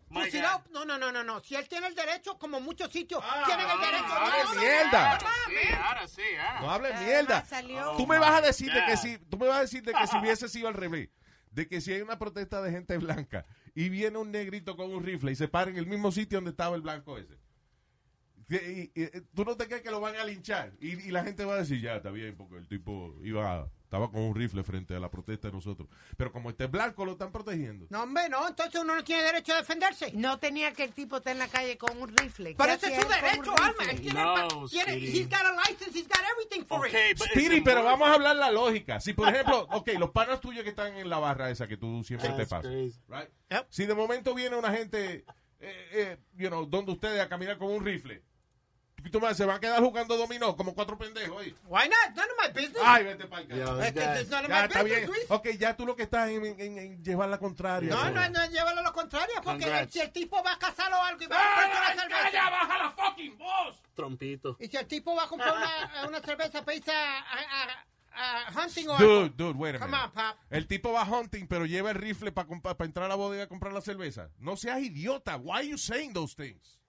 Fusilado. 0.10 0.60
God. 0.66 0.72
No, 0.72 0.86
no, 0.86 0.98
no, 0.98 1.12
no, 1.12 1.24
no. 1.24 1.40
Si 1.44 1.56
él 1.56 1.68
tiene 1.68 1.88
el 1.88 1.96
derecho, 1.96 2.38
como 2.40 2.60
muchos 2.62 2.92
sitios 2.92 3.22
Ah, 3.24 3.44
tienen 3.46 3.70
el 3.70 3.80
derecho. 3.80 4.06
hable 4.14 4.44
No, 4.44 4.54
no, 4.54 4.62
mierda. 4.62 5.20
Sí, 5.20 5.74
ahora 5.84 6.08
sí, 6.08 6.22
ah. 6.40 6.58
No 6.62 6.72
hables 6.72 6.92
Ah, 6.96 7.02
mierda. 7.02 7.46
salió. 7.46 7.92
Tú 7.98 8.08
me 8.08 8.18
vas 8.20 8.32
a 8.32 8.42
decir 8.42 8.72
de 8.72 8.86
que 8.86 8.98
si, 8.98 9.18
tú 9.18 9.38
me 9.38 9.48
vas 9.48 9.58
a 9.58 9.62
decir 9.62 9.84
de 9.84 9.94
que 9.94 10.08
si 10.08 10.18
hubiese 10.18 10.48
sido 10.50 10.68
al 10.70 10.74
revés, 10.74 11.10
de 11.52 11.68
que 11.68 11.82
si 11.82 11.92
hay 11.94 12.02
una 12.02 12.18
protesta 12.20 12.62
de 12.62 12.72
gente 12.72 12.98
blanca 12.98 13.46
y 13.76 13.90
viene 13.90 14.18
un 14.18 14.32
negrito 14.32 14.76
con 14.78 14.94
un 14.94 15.04
rifle 15.04 15.32
y 15.32 15.36
se 15.36 15.48
para 15.48 15.72
en 15.72 15.78
el 15.78 15.88
mismo 15.88 16.12
sitio 16.12 16.38
donde 16.38 16.52
estaba 16.52 16.76
el 16.76 16.82
blanco 16.82 17.18
ese. 17.18 17.38
y- 18.50 18.92
y- 18.96 19.22
tú 19.36 19.44
no 19.44 19.58
te 19.58 19.68
crees 19.68 19.82
que 19.82 19.92
lo 19.92 20.00
van 20.00 20.16
a 20.16 20.24
linchar 20.24 20.72
y, 20.80 20.92
y 21.08 21.12
la 21.12 21.24
gente 21.24 21.44
va 21.44 21.56
a 21.56 21.58
decir 21.58 21.82
ya 21.82 21.98
está 21.98 22.12
bien 22.12 22.36
porque 22.38 22.56
el 22.58 22.68
tipo 22.70 23.14
iba 23.24 23.70
estaba 23.88 24.12
con 24.12 24.22
un 24.22 24.36
rifle 24.36 24.64
frente 24.64 24.94
a 24.96 25.00
la 25.00 25.10
protesta 25.10 25.48
de 25.48 25.54
nosotros 25.54 25.88
pero 26.18 26.32
como 26.34 26.50
este 26.50 26.66
es 26.66 26.72
blanco 26.72 27.06
lo 27.06 27.14
están 27.14 27.32
protegiendo 27.32 27.88
No, 27.90 28.04
hombre, 28.04 28.28
no. 28.30 28.46
Entonces 28.48 28.82
uno 28.82 28.96
no 28.96 29.04
tiene 29.04 29.24
derecho 29.24 29.54
a 29.54 29.58
defenderse. 29.58 30.12
No 30.14 30.40
tenía 30.40 30.74
que 30.74 30.84
el 30.84 30.92
tipo 30.94 31.18
estar 31.18 31.32
en 31.34 31.40
la 31.40 31.48
calle 31.48 31.78
con 31.78 31.98
un 32.02 32.10
rifle. 32.18 32.54
Pero 32.58 32.70
¿Qué 32.80 32.86
ese 32.88 32.96
es 32.96 33.02
su 33.02 33.08
derecho, 33.08 33.52
Alma. 33.58 33.68
rifle? 33.80 33.92
Él 33.92 34.02
tiene, 34.02 34.22
No, 34.22 34.66
he's 34.68 35.30
got 35.30 35.42
a 35.46 35.52
license, 35.54 35.98
he's 35.98 36.08
got 36.08 36.20
everything 36.32 36.66
for 36.66 36.86
it. 36.88 36.94
Okay, 36.94 37.14
but 37.14 37.28
Speedy, 37.30 37.62
pero 37.62 37.78
more- 37.82 37.92
vamos 37.92 38.10
a 38.10 38.14
hablar 38.16 38.36
la 38.36 38.52
lógica. 38.52 39.00
Si, 39.00 39.14
por 39.14 39.30
ejemplo, 39.30 39.68
ok, 39.72 39.90
los 39.98 40.12
panas 40.12 40.42
tuyos 40.42 40.64
que 40.64 40.70
están 40.72 40.96
en 40.98 41.10
la 41.10 41.20
barra 41.20 41.50
esa 41.50 41.68
que 41.68 41.78
tú 41.78 42.04
siempre 42.04 42.30
te 42.32 42.46
pasas. 42.46 42.72
right? 43.08 43.30
Yep. 43.50 43.68
Si 43.70 43.86
de 43.86 43.94
momento 43.96 44.34
viene 44.34 44.56
una 44.58 44.72
gente, 44.74 45.26
eh, 45.60 45.90
eh, 45.92 46.18
you 46.36 46.50
know, 46.50 46.66
donde 46.66 46.92
ustedes 46.92 47.22
a 47.22 47.30
caminar 47.30 47.58
con 47.58 47.70
un 47.72 47.86
rifle, 47.86 48.22
¿tú- 49.10 49.20
me- 49.20 49.34
se 49.36 49.46
van 49.46 49.58
a 49.58 49.60
quedar 49.60 49.82
jugando 49.82 50.18
dominó 50.18 50.56
como 50.56 50.74
cuatro 50.74 50.98
pendejos 50.98 51.42
ahí. 51.42 51.56
Why 51.66 51.90
not? 51.90 52.16
None 52.16 52.32
of 52.32 52.38
my 52.42 52.48
business. 52.54 52.82
Ay, 52.84 53.04
vete 53.06 53.26
para 53.28 53.44
acá. 53.44 53.56
Yo, 53.56 53.82
Es 53.82 53.94
que 53.94 54.00
it's 54.22 54.30
none 54.30 54.46
of 54.46 54.50
Ya, 54.50 54.56
my 54.60 54.66
está 54.68 54.84
business, 54.84 54.86
bien. 55.00 55.08
Luis. 55.08 55.26
Ok, 55.30 55.48
ya 55.60 55.76
tú 55.78 55.86
lo 55.86 55.96
que 55.96 56.04
estás 56.04 56.30
en, 56.30 56.46
en- 56.46 56.78
en 56.78 57.04
llevar 57.04 57.30
la 57.30 57.38
contraria. 57.38 57.90
No, 57.90 58.10
no, 58.12 58.30
no, 58.30 58.46
llévalo 58.50 58.80
a 58.80 58.84
lo 58.84 58.94
contrario, 58.94 59.36
porque 59.44 59.64
Congrats. 59.66 59.94
si 59.94 60.00
el 60.00 60.12
tipo 60.12 60.42
va 60.44 60.54
a 60.54 60.60
casar 60.60 60.92
o 60.94 61.04
algo 61.04 61.24
y 61.24 61.28
va 61.28 61.36
a 61.38 61.62
comprar 61.64 61.94
una 61.94 62.02
cerveza, 62.04 62.50
baja 62.50 62.78
la 62.78 62.92
fucking 62.92 63.38
voz! 63.38 63.82
Trompito. 63.96 64.58
y 64.60 64.68
si 64.68 64.78
el 64.78 64.86
tipo 64.88 65.16
va 65.16 65.24
a 65.24 65.28
comprar 65.28 65.56
una, 65.56 66.08
una 66.08 66.20
cerveza 66.22 66.64
para 66.64 66.78
irse 66.78 66.92
a, 66.92 67.20
a- 67.20 67.64
a- 67.64 68.48
a 68.48 68.52
hunting 68.66 68.88
o 68.90 68.98
Dude, 69.30 69.52
wait 69.60 69.76
a 69.76 69.80
Come 69.80 69.92
minute. 69.92 70.06
on, 70.06 70.12
pop. 70.12 70.38
El 70.50 70.66
tipo 70.68 70.92
va 70.92 71.04
hunting, 71.04 71.46
pero 71.48 71.66
lleva 71.68 71.92
el 71.92 71.96
rifle 71.98 72.32
para 72.32 72.48
entrar 72.86 73.06
a 73.06 73.10
la 73.10 73.16
bodega 73.16 73.44
a 73.44 73.48
comprar 73.48 73.74
la 73.74 73.82
cerveza. 73.82 74.30
No 74.40 74.58
seas 74.58 74.82
idiota. 74.82 75.38
Why 75.38 75.58
are 75.58 75.68
you 75.68 75.78
saying 75.78 76.14
those 76.14 76.34
things? 76.36 76.80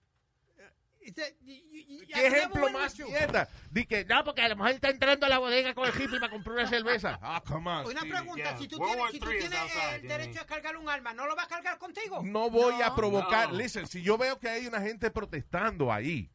¿Qué 0.99 2.27
ejemplo 2.27 2.69
más 2.69 2.97
mierda? 2.99 3.47
Di 3.71 3.85
que, 3.85 4.05
no, 4.05 4.23
porque 4.23 4.41
a 4.41 4.49
lo 4.49 4.55
mejor 4.55 4.71
está 4.71 4.89
entrando 4.89 5.25
a 5.25 5.29
la 5.29 5.39
bodega 5.39 5.73
con 5.73 5.87
el 5.87 5.93
hippie 5.93 6.19
para 6.19 6.31
comprar 6.31 6.57
una 6.57 6.67
cerveza. 6.67 7.19
Ah, 7.31 7.43
come 7.45 7.69
on. 7.69 7.85
Una 7.85 8.01
pregunta, 8.01 8.57
si 8.57 8.67
tú 8.67 8.79
tienes, 8.79 9.11
si 9.11 9.19
tú 9.19 9.29
tienes 9.29 9.51
el 9.93 10.07
derecho 10.07 10.41
a 10.41 10.45
cargar 10.45 10.77
un 10.77 10.89
arma, 10.89 11.13
¿no 11.13 11.27
lo 11.27 11.35
vas 11.35 11.45
a 11.45 11.49
cargar 11.49 11.77
contigo? 11.77 12.21
No 12.23 12.49
voy 12.49 12.81
a 12.81 12.95
provocar. 12.95 13.49
No. 13.49 13.57
Listen, 13.57 13.87
si 13.87 14.01
yo 14.01 14.17
veo 14.17 14.39
que 14.39 14.49
hay 14.49 14.65
una 14.67 14.81
gente 14.81 15.11
protestando 15.11 15.91
ahí, 15.91 16.31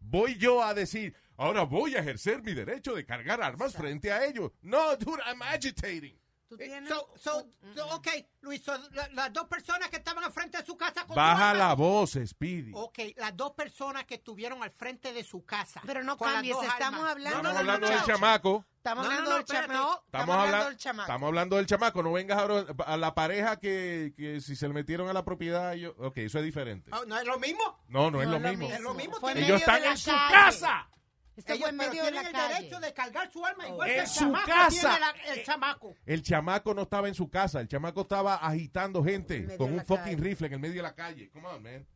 voy 0.00 0.36
yo 0.36 0.62
a 0.62 0.72
decir, 0.72 1.14
ahora 1.36 1.62
voy 1.62 1.94
a 1.96 2.00
ejercer 2.00 2.42
mi 2.42 2.54
derecho 2.54 2.94
de 2.94 3.04
cargar 3.04 3.42
armas 3.42 3.74
frente 3.74 4.12
a 4.12 4.24
ellos. 4.24 4.52
No, 4.62 4.96
dude, 4.96 5.22
I'm 5.26 5.42
agitating. 5.42 6.18
Eh, 6.58 6.80
So, 6.88 7.08
so, 7.16 7.46
so, 7.74 7.86
ok, 7.96 8.06
Luis, 8.42 8.62
so, 8.62 8.76
la- 8.92 9.08
las 9.08 9.32
dos 9.32 9.48
personas 9.48 9.88
que 9.88 9.96
estaban 9.96 10.22
al 10.22 10.30
frente 10.32 10.58
de 10.58 10.64
su 10.64 10.76
casa 10.76 11.04
con 11.06 11.16
Baja 11.16 11.52
la 11.54 11.74
voz, 11.74 12.16
Speedy. 12.24 12.70
Ok, 12.74 12.98
las 13.16 13.36
dos 13.36 13.52
personas 13.52 14.04
que 14.04 14.16
estuvieron 14.16 14.62
al 14.62 14.70
frente 14.70 15.12
de 15.12 15.24
su 15.24 15.44
casa. 15.44 15.80
Pero 15.84 16.04
no 16.04 16.16
cambies, 16.16 16.56
estamos 16.62 17.00
armas. 17.00 17.10
hablando 17.10 17.38
Estamos 17.38 17.48
del 17.58 17.58
hablando 17.58 17.88
del 17.88 18.02
chamaco. 18.04 18.64
Estamos 18.76 19.04
No, 19.06 19.10
hablando 19.10 19.30
no, 19.30 19.36
del 19.36 19.44
espérate. 19.44 19.66
chamaco. 19.72 20.02
Estamos, 20.04 20.36
hablando, 20.36 20.70
estamos 21.00 21.26
hablando 21.26 21.56
del 21.56 21.66
chamaco. 21.66 22.02
No 22.02 22.12
vengas 22.12 22.38
ahora 22.38 22.66
a 22.86 22.96
la 22.98 23.14
pareja 23.14 23.58
que, 23.58 24.12
que 24.16 24.40
si 24.42 24.54
se 24.54 24.68
le 24.68 24.74
metieron 24.74 25.08
a 25.08 25.12
la 25.14 25.24
propiedad. 25.24 25.72
Yo, 25.72 25.94
ok, 25.98 26.18
eso 26.18 26.38
es 26.38 26.44
diferente. 26.44 26.90
Oh, 26.92 27.04
¿No 27.06 27.18
es 27.18 27.24
lo 27.24 27.38
mismo? 27.38 27.82
No, 27.88 28.10
no, 28.10 28.20
es 28.20 28.28
lo 28.28 28.38
mismo. 28.38 28.66
Es 28.70 28.80
lo 28.80 28.94
Ellos 29.30 29.60
están 29.60 29.82
en 29.84 29.96
su 29.96 30.10
casa. 30.10 30.88
Esto 31.36 31.52
Ellos 31.52 31.64
pero 31.70 31.76
medio 31.76 32.04
de 32.04 32.10
tienen 32.12 32.22
la 32.22 32.28
el 32.28 32.32
calle. 32.32 32.54
derecho 32.54 32.80
de 32.80 32.92
cargar 32.94 33.32
su 33.32 33.44
arma 33.44 33.66
igual 33.68 33.88
En 33.88 33.94
que 33.96 34.00
el 34.02 34.06
su 34.06 34.20
chamaco 34.20 34.46
casa. 34.46 34.70
tiene 34.70 35.00
la- 35.00 35.34
el 35.34 35.44
chamaco. 35.44 35.94
El 36.06 36.22
chamaco 36.22 36.74
no 36.74 36.82
estaba 36.82 37.08
en 37.08 37.14
su 37.14 37.28
casa. 37.28 37.60
El 37.60 37.66
chamaco 37.68 38.02
estaba 38.02 38.36
agitando 38.36 39.02
gente 39.02 39.56
con 39.56 39.70
de 39.72 39.78
un 39.78 39.84
fucking 39.84 40.04
calle. 40.16 40.16
rifle 40.16 40.46
en 40.46 40.52
el 40.54 40.58
medio 40.60 40.76
de 40.76 40.82
la 40.82 40.94
calle. 40.94 41.30
Come 41.30 41.48
on, 41.48 41.62
man. 41.62 41.86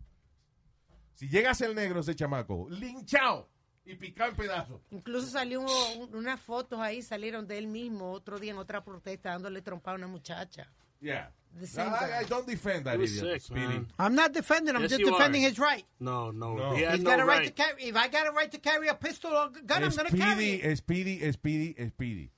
Si 1.14 1.28
llega 1.28 1.50
a 1.50 1.54
ser 1.54 1.74
negro 1.74 2.00
ese 2.00 2.14
chamaco, 2.14 2.68
linchado 2.70 3.48
y 3.84 3.94
picado 3.94 4.30
en 4.30 4.36
pedazos. 4.36 4.80
Incluso 4.90 5.28
salió 5.28 5.60
un- 5.60 6.14
unas 6.14 6.40
fotos 6.40 6.78
ahí, 6.80 7.00
salieron 7.02 7.46
de 7.46 7.58
él 7.58 7.66
mismo 7.68 8.10
otro 8.12 8.38
día 8.38 8.52
en 8.52 8.58
otra 8.58 8.84
protesta 8.84 9.30
dándole 9.30 9.62
trompa 9.62 9.92
a 9.92 9.94
una 9.94 10.06
muchacha. 10.06 10.70
Yeah. 11.00 11.26
The 11.58 11.66
same 11.66 11.88
I. 11.92 12.18
I 12.20 12.24
don't 12.24 12.46
defend 12.46 12.84
that 12.84 13.00
idiot, 13.00 13.10
sick, 13.10 13.40
Speedy. 13.42 13.66
man. 13.66 13.86
I'm 13.98 14.14
not 14.14 14.32
defending 14.32 14.70
him. 14.70 14.76
I'm 14.76 14.82
Yes, 14.82 14.90
just 14.90 15.00
you 15.00 15.10
defending 15.10 15.44
are. 15.44 15.48
his 15.48 15.58
right. 15.58 15.84
No, 15.98 16.30
no, 16.30 16.54
No. 16.56 16.74
he 16.76 16.82
has 16.82 16.96
He's 16.96 17.04
no 17.04 17.10
got 17.10 17.20
a 17.20 17.24
right 17.24 17.38
right. 17.38 17.46
to 17.46 17.52
carry. 17.62 17.82
If 17.84 17.96
I 17.96 18.08
got 18.08 18.26
a 18.28 18.32
right 18.32 18.50
to 18.52 18.58
carry 18.58 18.88
a 18.88 18.94
pistol 18.94 19.30
or 19.32 19.48
gun, 19.64 19.82
I'm 19.82 19.90
going 19.90 20.10
to 20.10 20.16
carry 20.16 20.50
it. 20.60 20.76
Speedy, 20.78 21.32
Speedy, 21.32 21.32
Speedy, 21.74 21.88
Speedy. 21.88 22.30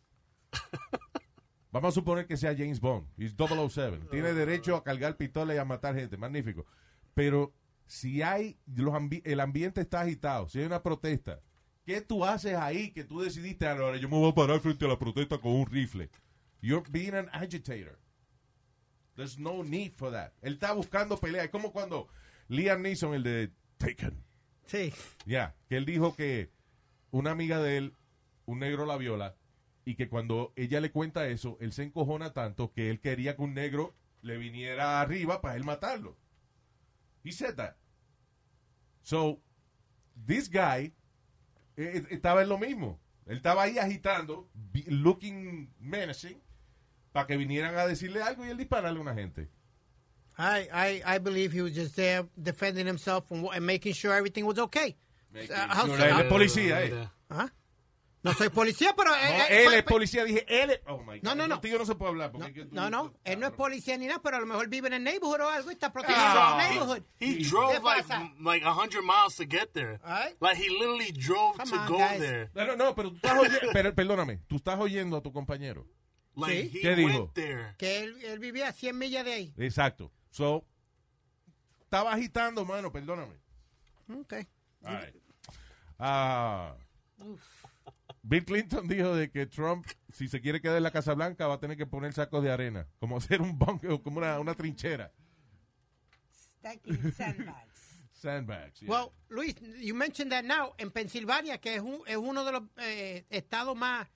Vamos 1.73 1.95
a 1.97 2.01
suponer 2.01 2.27
que 2.27 2.37
sea 2.37 2.53
James 2.57 2.81
Bond. 2.81 3.07
He's 3.17 3.33
007. 3.37 4.09
Tiene 4.11 4.33
derecho 4.35 4.75
a 4.77 4.83
cargar 4.83 5.17
pistola 5.17 5.55
y 5.55 5.59
a 5.59 5.65
matar 5.65 5.95
gente. 5.95 6.17
Magnífico. 6.17 6.67
Pero 7.15 7.53
si 7.87 8.23
hay, 8.23 8.59
los 8.75 8.93
ambi- 8.95 9.23
el 9.25 9.39
ambiente 9.41 9.81
está 9.81 10.01
agitado, 10.01 10.49
si 10.49 10.59
hay 10.59 10.65
una 10.65 10.83
protesta, 10.83 11.41
¿qué 11.85 12.01
tú 12.01 12.25
haces 12.25 12.55
ahí 12.57 12.91
que 12.91 13.05
tú 13.05 13.21
decidiste, 13.21 13.69
ahora 13.69 13.97
yo 13.99 14.09
me 14.09 14.17
voy 14.17 14.31
a 14.31 14.35
parar 14.35 14.59
frente 14.61 14.85
a 14.85 14.89
la 14.89 14.99
protesta 14.99 15.39
con 15.39 15.53
un 15.53 15.67
rifle? 15.67 16.11
You're 16.61 16.83
being 16.91 17.15
an 17.15 17.29
agitator. 17.33 17.99
There's 19.21 19.39
no 19.39 19.63
need 19.63 19.93
for 19.93 20.11
that. 20.13 20.33
Él 20.41 20.55
está 20.55 20.73
buscando 20.73 21.19
pelea. 21.19 21.45
Es 21.45 21.51
como 21.51 21.73
cuando 21.73 22.09
Liam 22.49 22.81
Neeson, 22.81 23.13
el 23.13 23.23
de 23.23 23.53
Taken. 23.77 24.25
Sí. 24.65 24.95
Ya, 25.27 25.55
que 25.69 25.77
él 25.77 25.85
dijo 25.85 26.17
que 26.17 26.51
una 27.11 27.33
amiga 27.33 27.61
de 27.61 27.77
él, 27.77 27.97
un 28.47 28.61
negro 28.61 28.87
la 28.87 28.97
viola, 28.97 29.37
y 29.85 29.97
que 29.97 30.09
cuando 30.09 30.55
ella 30.57 30.81
le 30.81 30.91
cuenta 30.91 31.29
eso, 31.29 31.59
él 31.61 31.75
se 31.75 31.83
encojona 31.83 32.33
tanto 32.33 32.73
que 32.73 32.89
él 32.89 33.01
quería 33.01 33.37
que 33.37 33.43
un 33.43 33.53
negro 33.53 33.95
le 34.23 34.39
viniera 34.39 35.03
arriba 35.03 35.43
para 35.43 35.57
él 35.57 35.65
matarlo. 35.65 36.17
He 37.23 37.31
said 37.31 37.57
that. 37.57 37.75
So, 39.03 39.43
this 40.27 40.49
guy 40.49 40.95
eh, 41.77 41.99
eh, 41.99 42.07
estaba 42.09 42.41
en 42.41 42.49
lo 42.49 42.57
mismo. 42.57 42.99
Él 43.27 43.37
estaba 43.37 43.65
ahí 43.65 43.77
agitando, 43.77 44.49
looking 44.87 45.75
menacing, 45.79 46.41
para 47.13 47.27
que 47.27 47.37
vinieran 47.37 47.77
a 47.77 47.87
decirle 47.87 48.23
algo 48.23 48.45
y 48.45 48.51
él 48.51 48.57
dispararle 48.57 48.99
a 48.99 49.03
una 49.03 49.15
gente. 49.15 49.49
I, 50.39 50.69
I, 50.73 51.03
I 51.17 51.19
believe 51.19 51.53
he 51.53 51.61
was 51.63 51.73
just 51.75 51.95
there 51.97 52.25
defending 52.37 52.87
himself 52.87 53.31
and, 53.31 53.47
and 53.53 53.67
making 53.67 53.93
sure 53.93 54.15
everything 54.17 54.45
was 54.45 54.59
okay. 54.59 54.97
Making 55.33 55.51
Uh, 55.55 55.87
sure 55.87 55.99
él 56.09 56.21
es 56.21 56.27
policía, 56.29 56.83
eh. 56.85 57.09
¿Ah? 57.29 57.51
No 58.23 58.33
soy 58.35 58.51
policía, 58.51 58.93
pero... 58.95 59.15
eh, 59.15 59.39
No, 59.39 59.45
eh, 59.49 59.65
él 59.67 59.75
es 59.75 59.83
policía, 59.83 60.25
dije, 60.25 60.45
él 60.47 60.71
es... 60.71 60.81
Oh, 60.87 60.99
my 60.99 61.19
God. 61.21 61.23
No, 61.23 61.35
no, 61.35 61.49
no. 61.49 61.55
Contigo 61.57 61.79
no 61.79 61.87
se 61.87 61.95
puede 61.95 62.11
hablar. 62.11 62.31
Porque 62.33 62.49
es 62.49 62.53
que 62.55 62.65
tú- 62.67 62.75
No, 62.75 62.91
no, 62.91 63.15
él 63.25 63.41
no 63.41 63.47
es 63.47 63.53
policía 63.55 63.97
ni 63.97 64.07
nada, 64.07 64.21
pero 64.23 64.37
a 64.37 64.41
lo 64.41 64.47
mejor 64.47 64.69
vive 64.69 64.89
en 64.89 64.93
el 64.95 65.05
neighborhood 65.05 65.41
o 65.41 65.49
algo 65.49 65.71
y 65.71 65.75
está 65.75 65.87
He, 65.87 65.91
protegiendo 65.91 66.27
drove- 66.35 66.53
el 66.53 66.69
neighborhood. 66.69 67.03
he 67.19 67.39
¿Qué 67.39 67.45
drove 67.49 67.83
like 67.83 68.09
like 68.43 68.65
a 68.67 68.73
hundred 68.75 69.03
miles 69.05 69.37
to 69.37 69.45
get 69.49 69.73
there. 69.73 69.99
Alright. 70.05 70.37
Like 70.41 70.57
he 70.59 70.69
literally 70.69 71.13
drove 71.13 71.57
Come 71.57 71.71
to 71.71 71.77
on, 71.77 71.89
go 71.89 71.99
guys. 71.99 72.21
there. 72.21 72.51
Pero 72.53 72.77
no, 72.77 72.95
pero 72.95 73.11
tú 73.11 73.17
estás 73.17 73.39
oyendo, 73.39 73.69
pero, 73.73 73.95
perdóname, 73.95 74.41
tú 74.49 74.57
estás 74.57 74.79
oyendo 74.79 75.17
a 75.17 75.23
tu 75.23 75.33
compañero. 75.33 75.87
Like 76.41 76.71
Sí. 76.71 76.79
he 76.79 76.81
¿Qué 76.83 76.97
dijo? 76.97 77.33
Que 77.79 78.01
él, 78.03 78.17
él 78.25 78.39
vivía 78.39 78.69
a 78.69 78.73
100 78.73 78.97
millas 78.99 79.25
de 79.25 79.33
ahí. 79.33 79.55
Exacto. 79.59 80.11
So, 80.31 80.65
estaba 81.83 82.13
agitando, 82.13 82.65
mano, 82.65 82.91
perdóname. 82.93 83.35
Ok. 84.13 84.35
All 84.85 84.97
right. 85.05 85.15
Ah, 85.99 86.75
Bill 88.23 88.45
Clinton 88.45 88.87
dijo 88.89 89.15
de 89.15 89.31
que 89.31 89.47
Trump, 89.47 89.87
si 90.13 90.29
se 90.29 90.41
quiere 90.41 90.61
quedar 90.61 90.77
en 90.77 90.83
la 90.83 90.91
Casa 90.91 91.15
Blanca, 91.15 91.47
va 91.47 91.55
a 91.55 91.61
tener 91.61 91.77
que 91.77 91.87
poner 91.87 92.13
sacos 92.13 92.43
de 92.43 92.51
arena, 92.51 92.87
como 92.99 93.17
hacer 93.19 93.41
un 93.43 93.59
bunker, 93.59 94.01
como 94.03 94.19
una, 94.19 94.39
una 94.41 94.55
trinchera. 94.55 95.13
Sandbags. 96.63 98.07
Sandbags. 98.13 98.81
yeah. 98.81 98.91
Well, 98.91 99.13
Luis, 99.31 99.55
you 99.81 99.95
mentioned 99.95 100.31
that 100.33 100.45
now. 100.45 100.75
En 100.79 100.91
Pensilvania, 100.91 101.59
que 101.59 101.77
es, 101.77 101.81
un- 101.81 102.03
es 102.07 102.17
uno 102.17 102.45
de 102.45 102.53
los 102.53 102.63
eh, 102.79 103.25
estados 103.31 103.75
más 103.77 104.07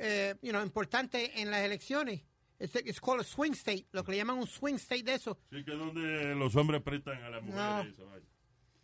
eh, 0.00 0.34
you 0.42 0.50
know, 0.50 0.62
importantes 0.62 1.30
en 1.34 1.50
las 1.50 1.60
elecciones. 1.60 2.22
It's, 2.58 2.74
it's 2.76 3.00
called 3.00 3.20
a 3.20 3.24
swing 3.24 3.52
state, 3.52 3.86
lo 3.92 4.02
que 4.02 4.12
le 4.12 4.18
llaman 4.18 4.38
un 4.38 4.46
swing 4.46 4.76
state 4.76 5.04
de 5.04 5.14
eso. 5.14 5.38
Sí, 5.50 5.64
que 5.64 5.72
es 5.72 5.78
donde 5.78 6.34
los 6.34 6.54
hombres 6.56 6.82
prestan 6.82 7.22
a 7.22 7.30
las 7.30 7.42
mujeres. 7.42 7.98
No. 7.98 8.06
vaina. 8.06 8.26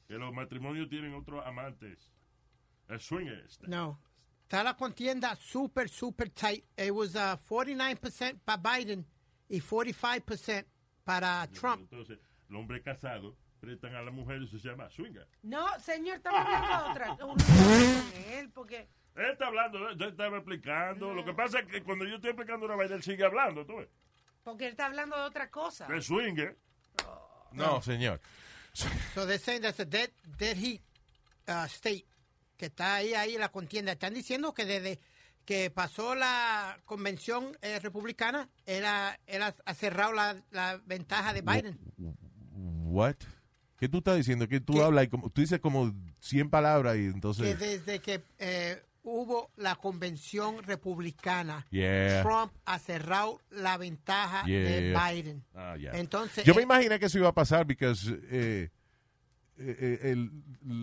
Que 0.06 0.14
los 0.14 0.32
matrimonios 0.32 0.88
tienen 0.88 1.14
otros 1.14 1.44
amantes. 1.44 2.12
Es 2.88 3.02
swingers. 3.02 3.58
No. 3.66 4.00
Está 4.42 4.62
la 4.62 4.76
contienda 4.76 5.34
super, 5.36 5.88
super 5.88 6.30
tight. 6.30 6.64
It 6.78 6.92
was 6.92 7.16
uh, 7.16 7.36
49% 7.48 8.38
para 8.44 8.62
Biden 8.78 9.04
y 9.48 9.60
45% 9.60 10.64
para 11.02 11.46
Trump. 11.48 11.88
Entonces, 11.90 12.18
los 12.48 12.60
hombres 12.60 12.82
casados 12.82 13.34
prestan 13.58 13.94
a 13.96 14.02
las 14.02 14.14
mujeres 14.14 14.48
y 14.52 14.58
se 14.60 14.68
llama 14.68 14.88
swinger. 14.90 15.26
No, 15.42 15.66
señor, 15.80 16.18
estamos 16.18 16.40
hablando 16.40 17.16
de 17.16 17.24
otra. 17.24 17.36
Él, 18.38 18.50
porque 18.50 18.88
Él 19.16 19.30
está 19.32 19.46
hablando, 19.46 19.92
yo 19.96 20.06
estaba 20.08 20.36
explicando. 20.36 21.14
Lo 21.14 21.24
que 21.24 21.32
pasa 21.32 21.60
es 21.60 21.66
que 21.66 21.82
cuando 21.82 22.04
yo 22.04 22.16
estoy 22.16 22.30
explicando 22.30 22.66
una 22.66 22.76
vaina, 22.76 22.94
él 22.96 23.02
sigue 23.02 23.24
hablando, 23.24 23.64
tú 23.64 23.76
ves. 23.76 23.88
porque 24.44 24.66
él 24.66 24.70
está 24.72 24.86
hablando 24.86 25.16
de 25.16 25.22
otra 25.22 25.50
cosa. 25.50 25.86
De 25.86 26.00
swinger. 26.02 26.56
no, 27.52 27.80
señor. 27.82 28.20
So 29.14 29.24
they're 29.26 29.38
saying 29.38 29.62
that's 29.62 29.80
a 29.80 29.84
dead, 29.86 30.10
dead 30.38 30.56
heat 30.56 30.82
uh, 31.48 31.64
state. 31.66 32.04
Que 32.58 32.66
está 32.66 32.96
ahí, 32.96 33.14
ahí 33.14 33.36
la 33.38 33.48
contienda. 33.50 33.92
Están 33.92 34.14
diciendo 34.14 34.52
que 34.54 34.64
desde 34.66 34.98
que 35.44 35.70
pasó 35.70 36.14
la 36.14 36.78
convención 36.84 37.56
eh, 37.62 37.78
republicana, 37.80 38.48
él 38.66 38.84
ha, 38.84 39.18
él 39.26 39.42
ha- 39.42 39.74
cerrado 39.74 40.12
la, 40.12 40.36
la 40.50 40.80
ventaja 40.84 41.32
de 41.32 41.42
Biden. 41.42 41.78
What? 42.52 43.16
¿Qué 43.78 43.88
tú 43.88 43.98
estás 43.98 44.16
diciendo? 44.16 44.48
Que 44.48 44.60
tú 44.60 44.82
hablas 44.82 45.04
y 45.04 45.08
como, 45.08 45.28
tú 45.30 45.40
dices 45.42 45.60
como 45.60 45.92
100 46.20 46.48
palabras 46.50 46.96
y 46.96 47.00
Que 47.00 47.06
entonces... 47.08 47.58
desde 47.58 48.00
que 48.00 48.22
eh, 48.38 48.82
hubo 49.08 49.50
la 49.56 49.76
convención 49.76 50.62
republicana, 50.64 51.64
Yeah. 51.70 52.22
Trump 52.22 52.52
ha 52.64 52.78
cerrado 52.80 53.40
la 53.50 53.76
ventaja 53.78 54.44
Yeah. 54.46 54.60
de 54.60 54.94
Biden. 55.14 55.44
Ah, 55.54 55.76
ya. 55.78 55.92
Entonces, 55.92 56.44
Yo 56.44 56.54
me 56.54 56.60
eh, 56.62 56.64
imaginé 56.64 56.98
que 56.98 57.06
eso 57.06 57.18
iba 57.18 57.28
a 57.28 57.34
pasar 57.34 57.66
porque 57.66 57.86
eh, 57.86 57.94
eh, 58.30 58.70
eh, 59.58 59.98
el- 60.10 60.30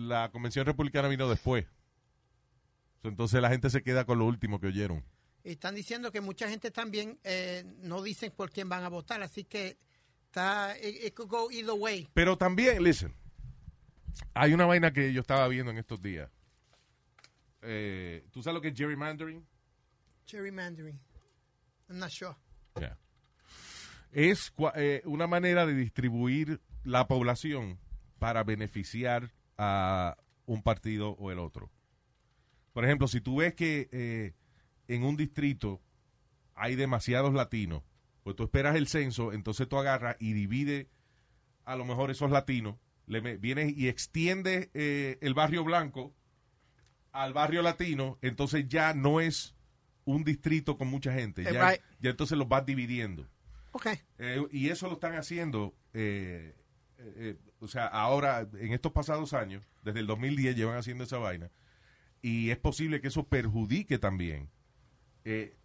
la 0.08 0.30
convención 0.32 0.64
republicana 0.64 1.08
vino 1.08 1.28
después. 1.28 1.66
Entonces 3.02 3.40
la 3.42 3.50
gente 3.50 3.68
se 3.68 3.82
queda 3.82 4.04
con 4.06 4.18
lo 4.18 4.24
último 4.24 4.58
que 4.58 4.68
oyeron. 4.68 5.04
y 5.46 5.50
están 5.50 5.74
diciendo 5.74 6.10
que 6.10 6.22
mucha 6.22 6.48
gente 6.48 6.70
también 6.70 7.18
eh, 7.22 7.64
no 7.82 8.00
dicen 8.02 8.32
por 8.34 8.50
quién 8.50 8.66
van 8.70 8.82
a 8.84 8.88
votar, 8.88 9.22
así 9.22 9.44
que 9.44 9.76
está, 10.24 10.74
it, 10.78 11.04
it 11.04 11.14
could 11.14 11.28
go 11.30 11.50
either 11.50 11.74
way. 11.78 12.08
Pero 12.14 12.38
también, 12.38 12.82
listen, 12.82 13.14
hay 14.32 14.54
una 14.54 14.64
vaina 14.64 14.90
que 14.94 15.12
yo 15.12 15.20
estaba 15.20 15.46
viendo 15.48 15.70
en 15.70 15.76
estos 15.76 16.00
días. 16.00 16.30
Eh, 17.64 18.24
¿Tú 18.30 18.42
sabes 18.42 18.54
lo 18.54 18.60
que 18.60 18.68
es 18.68 18.74
gerrymandering? 18.76 19.44
Gerrymandering. 20.26 20.98
I'm 21.88 21.98
not 21.98 22.10
sure. 22.10 22.34
Yeah. 22.78 22.96
Es 24.12 24.52
eh, 24.76 25.02
una 25.04 25.26
manera 25.26 25.66
de 25.66 25.74
distribuir 25.74 26.60
la 26.84 27.06
población 27.08 27.78
para 28.18 28.44
beneficiar 28.44 29.32
a 29.58 30.16
un 30.46 30.62
partido 30.62 31.10
o 31.10 31.30
el 31.30 31.38
otro. 31.38 31.70
Por 32.72 32.84
ejemplo, 32.84 33.08
si 33.08 33.20
tú 33.20 33.36
ves 33.36 33.54
que 33.54 33.88
eh, 33.92 34.34
en 34.88 35.04
un 35.04 35.16
distrito 35.16 35.80
hay 36.54 36.74
demasiados 36.76 37.34
latinos, 37.34 37.82
pues 38.22 38.36
tú 38.36 38.44
esperas 38.44 38.76
el 38.76 38.86
censo, 38.88 39.32
entonces 39.32 39.68
tú 39.68 39.76
agarras 39.78 40.16
y 40.18 40.32
divide 40.32 40.88
a 41.64 41.76
lo 41.76 41.84
mejor 41.84 42.10
esos 42.10 42.30
latinos 42.30 42.76
le 43.06 43.20
me- 43.20 43.36
viene 43.36 43.72
y 43.76 43.88
extiende 43.88 44.70
eh, 44.74 45.18
el 45.20 45.34
barrio 45.34 45.64
blanco 45.64 46.14
al 47.14 47.32
barrio 47.32 47.62
latino, 47.62 48.18
entonces 48.20 48.68
ya 48.68 48.92
no 48.92 49.20
es 49.20 49.54
un 50.04 50.24
distrito 50.24 50.76
con 50.76 50.88
mucha 50.88 51.12
gente. 51.12 51.44
Ya, 51.44 51.70
right. 51.70 51.80
ya 52.00 52.10
entonces 52.10 52.36
los 52.36 52.48
vas 52.48 52.66
dividiendo. 52.66 53.26
Ok. 53.72 53.86
Eh, 54.18 54.42
y 54.50 54.68
eso 54.68 54.88
lo 54.88 54.94
están 54.94 55.14
haciendo, 55.14 55.74
eh, 55.94 56.54
eh, 56.98 57.12
eh, 57.16 57.36
o 57.60 57.68
sea, 57.68 57.86
ahora, 57.86 58.46
en 58.58 58.72
estos 58.72 58.92
pasados 58.92 59.32
años, 59.32 59.66
desde 59.82 60.00
el 60.00 60.06
2010 60.06 60.56
llevan 60.56 60.76
haciendo 60.76 61.04
esa 61.04 61.18
vaina, 61.18 61.50
y 62.20 62.50
es 62.50 62.58
posible 62.58 63.00
que 63.00 63.08
eso 63.08 63.26
perjudique 63.28 63.98
también 63.98 64.50
eh, 65.24 65.56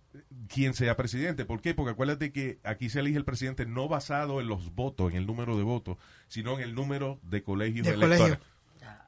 quien 0.47 0.73
sea 0.73 0.95
presidente. 0.95 1.45
¿Por 1.45 1.61
qué? 1.61 1.73
Porque 1.73 1.91
acuérdate 1.91 2.31
que 2.31 2.59
aquí 2.63 2.89
se 2.89 2.99
elige 2.99 3.17
el 3.17 3.25
presidente 3.25 3.65
no 3.65 3.87
basado 3.87 4.39
en 4.39 4.47
los 4.47 4.73
votos, 4.75 5.11
en 5.11 5.17
el 5.17 5.25
número 5.25 5.57
de 5.57 5.63
votos, 5.63 5.97
sino 6.27 6.57
en 6.57 6.61
el 6.61 6.75
número 6.75 7.19
de 7.23 7.43
colegios 7.43 7.87
De 7.87 7.93
electorales. 7.93 8.39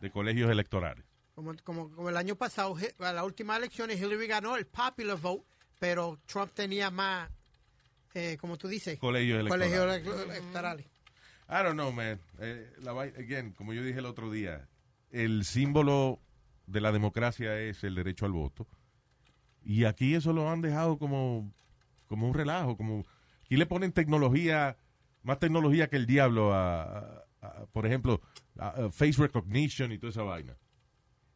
De 0.02 0.12
colegios 0.12 0.50
electorales. 0.50 1.06
Como, 1.36 1.53
como, 1.63 1.89
como 1.91 2.09
el 2.09 2.17
año 2.17 2.36
pasado, 2.36 2.75
a 2.99 3.13
la 3.13 3.23
última 3.23 3.55
elección, 3.57 3.89
Hillary 3.89 4.27
ganó 4.27 4.55
el 4.57 4.65
popular 4.67 5.17
vote, 5.17 5.45
pero 5.79 6.19
Trump 6.25 6.51
tenía 6.53 6.91
más, 6.91 7.29
eh, 8.13 8.38
como 8.39 8.57
tú 8.57 8.67
dices, 8.67 8.99
Colegios 8.99 9.39
electorales. 9.39 9.79
colegios 9.79 10.21
ele- 10.21 10.38
electorales. 10.38 10.86
I 11.49 11.63
don't 11.63 11.73
know, 11.73 11.91
man. 11.91 12.19
Eh, 12.39 12.73
la 12.82 12.91
again, 12.91 13.51
como 13.53 13.73
yo 13.73 13.84
dije 13.84 13.99
el 13.99 14.05
otro 14.05 14.29
día, 14.32 14.67
el 15.09 15.43
símbolo 15.45 16.19
de 16.67 16.79
la 16.82 16.91
democracia 16.91 17.59
es 17.59 17.84
el 17.84 17.95
derecho 17.95 18.25
al 18.25 18.32
voto. 18.34 18.67
Y 19.63 19.84
aquí 19.86 20.15
eso 20.15 20.34
lo 20.34 20.49
han 20.49 20.61
dejado 20.61 20.97
como, 20.97 21.51
como 22.07 22.27
un 22.27 22.34
relajo. 22.34 22.77
como 22.77 23.05
Aquí 23.45 23.57
le 23.57 23.65
ponen 23.65 23.91
tecnología, 23.91 24.77
más 25.23 25.39
tecnología 25.39 25.89
que 25.89 25.97
el 25.97 26.05
diablo 26.05 26.53
a, 26.53 26.84
a- 26.84 27.25
a, 27.41 27.65
por 27.73 27.86
ejemplo, 27.86 28.21
a 28.57 28.89
face 28.91 29.21
recognition 29.21 29.91
y 29.91 29.97
toda 29.97 30.11
esa 30.11 30.23
vaina. 30.23 30.55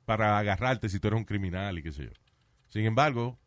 Para 0.05 0.37
agarrarte 0.37 0.87
si 0.89 0.99
tú 0.99 1.07
eres 1.07 1.17
un 1.19 1.25
criminal 1.25 1.77
y 1.79 1.83
qué 1.83 1.91
sé 1.91 2.05
yo. 2.05 2.11
Sin 2.69 2.85
embargo, 2.85 3.39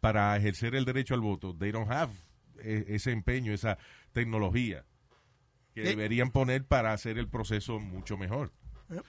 para 0.00 0.36
ejercer 0.36 0.74
el 0.74 0.84
derecho 0.84 1.14
al 1.14 1.20
voto, 1.20 1.54
they 1.56 1.70
don't 1.70 1.90
have 1.90 2.12
eh, 2.60 2.84
ese 2.88 3.12
empeño, 3.12 3.52
esa 3.52 3.78
tecnología 4.12 4.84
que 5.74 5.82
Sí. 5.82 5.88
deberían 5.90 6.30
poner 6.30 6.64
para 6.64 6.92
hacer 6.92 7.18
el 7.18 7.28
proceso 7.28 7.78
mucho 7.78 8.16
mejor. 8.16 8.52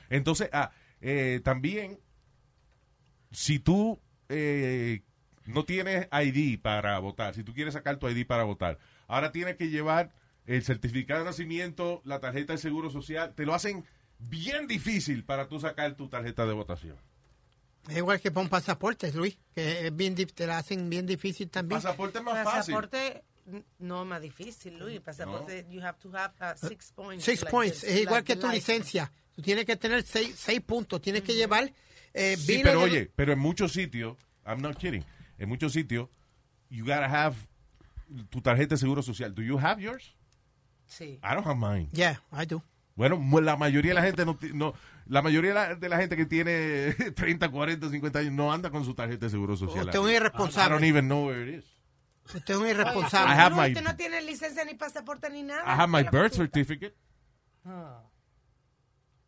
Entonces, 0.09 0.49
ah, 0.53 0.71
eh, 1.01 1.39
también, 1.43 1.99
si 3.31 3.59
tú 3.59 3.99
eh, 4.27 5.01
no 5.45 5.63
tienes 5.65 6.07
ID 6.11 6.59
para 6.61 6.99
votar, 6.99 7.33
si 7.33 7.43
tú 7.43 7.53
quieres 7.53 7.73
sacar 7.73 7.97
tu 7.97 8.07
ID 8.09 8.25
para 8.27 8.43
votar, 8.43 8.77
ahora 9.07 9.31
tienes 9.31 9.55
que 9.55 9.69
llevar 9.69 10.11
el 10.45 10.63
certificado 10.63 11.21
de 11.21 11.25
nacimiento, 11.25 12.01
la 12.05 12.19
tarjeta 12.19 12.53
de 12.53 12.59
seguro 12.59 12.89
social, 12.89 13.33
te 13.35 13.45
lo 13.45 13.53
hacen 13.53 13.85
bien 14.19 14.67
difícil 14.67 15.23
para 15.23 15.47
tú 15.47 15.59
sacar 15.59 15.95
tu 15.95 16.07
tarjeta 16.09 16.45
de 16.45 16.53
votación. 16.53 16.97
Es 17.89 17.97
igual 17.97 18.19
que 18.19 18.29
para 18.29 18.43
un 18.43 18.49
pasaporte, 18.49 19.11
Luis, 19.13 19.37
que 19.55 19.87
es 19.87 19.95
bien, 19.95 20.13
te 20.15 20.45
la 20.45 20.57
hacen 20.59 20.89
bien 20.89 21.05
difícil 21.05 21.49
también. 21.49 21.81
Pasaporte 21.81 22.19
es 22.19 22.23
más 22.23 22.43
fácil. 22.43 22.75
Pasaporte 22.75 23.23
n- 23.47 23.63
no 23.79 24.01
es 24.03 24.07
más 24.07 24.21
difícil, 24.21 24.77
Luis. 24.77 24.99
Pasaporte, 24.99 25.65
you 25.69 25.81
have 25.81 25.97
to 25.99 26.11
have 26.15 26.33
uh, 26.41 26.55
six 26.67 26.91
points. 26.91 27.23
Six 27.23 27.41
like 27.43 27.51
points, 27.51 27.81
this, 27.81 27.89
es 27.89 28.01
igual 28.01 28.15
like 28.17 28.25
que 28.33 28.35
tu 28.35 28.47
license. 28.47 28.73
licencia. 28.73 29.11
Tú 29.35 29.41
tienes 29.41 29.65
que 29.65 29.75
tener 29.77 30.03
seis, 30.03 30.35
seis 30.37 30.59
puntos, 30.61 31.01
tienes 31.01 31.23
que 31.23 31.33
llevar... 31.33 31.71
Eh, 32.13 32.35
Sí, 32.37 32.59
pero 32.63 32.79
de- 32.79 32.85
oye, 32.85 33.11
pero 33.15 33.31
en 33.33 33.39
muchos 33.39 33.71
sitios, 33.71 34.17
I'm 34.45 34.61
not 34.61 34.77
kidding, 34.77 35.03
en 35.37 35.47
muchos 35.49 35.71
sitios, 35.73 36.09
you 36.69 36.83
gotta 36.83 37.05
have 37.05 37.35
tu 38.29 38.41
tarjeta 38.41 38.75
de 38.75 38.77
seguro 38.79 39.01
social. 39.01 39.33
Do 39.33 39.41
you 39.41 39.57
have 39.57 39.81
yours? 39.81 40.13
Sí. 40.87 41.19
I 41.23 41.33
don't 41.35 41.45
have 41.47 41.55
mine. 41.57 41.87
Yeah, 41.93 42.19
I 42.31 42.45
do. 42.45 42.61
Bueno, 42.99 43.17
la 43.39 43.55
mayoría 43.55 43.91
de 43.91 43.95
la 43.95 44.01
gente 44.01 44.25
no, 44.25 44.37
no 44.53 44.73
la 45.05 45.21
mayoría 45.21 45.51
de 45.51 45.55
la, 45.55 45.75
de 45.75 45.87
la 45.87 45.97
gente 45.99 46.17
que 46.17 46.25
tiene 46.25 46.91
30, 47.15 47.49
40, 47.49 47.89
50 47.89 48.19
años 48.19 48.33
no 48.33 48.51
anda 48.51 48.69
con 48.71 48.83
su 48.83 48.93
tarjeta 48.93 49.27
de 49.27 49.29
seguro 49.29 49.55
social. 49.55 49.85
Usted 49.85 49.99
es 49.99 50.05
un 50.05 50.11
irresponsable. 50.11 50.67
I 50.67 50.69
don't 50.69 50.83
even 50.83 51.05
know 51.07 51.27
where 51.27 51.49
it 51.49 51.63
is. 51.63 51.65
Usted 52.25 52.55
es 52.55 52.59
un 52.59 52.67
irresponsable. 52.67 53.33
I 53.33 53.37
have 53.37 53.55
No, 53.55 53.61
my 53.61 53.69
usted 53.69 53.83
no 53.85 53.95
tiene 53.95 54.21
licencia 54.21 54.65
ni 54.65 54.73
pasaporte 54.73 55.29
ni 55.29 55.43
nada. 55.43 55.63
I 55.63 55.79
have 55.79 55.87
my 55.87 56.03
birth 56.03 56.33
certificate. 56.33 56.93
Ah. 57.63 58.03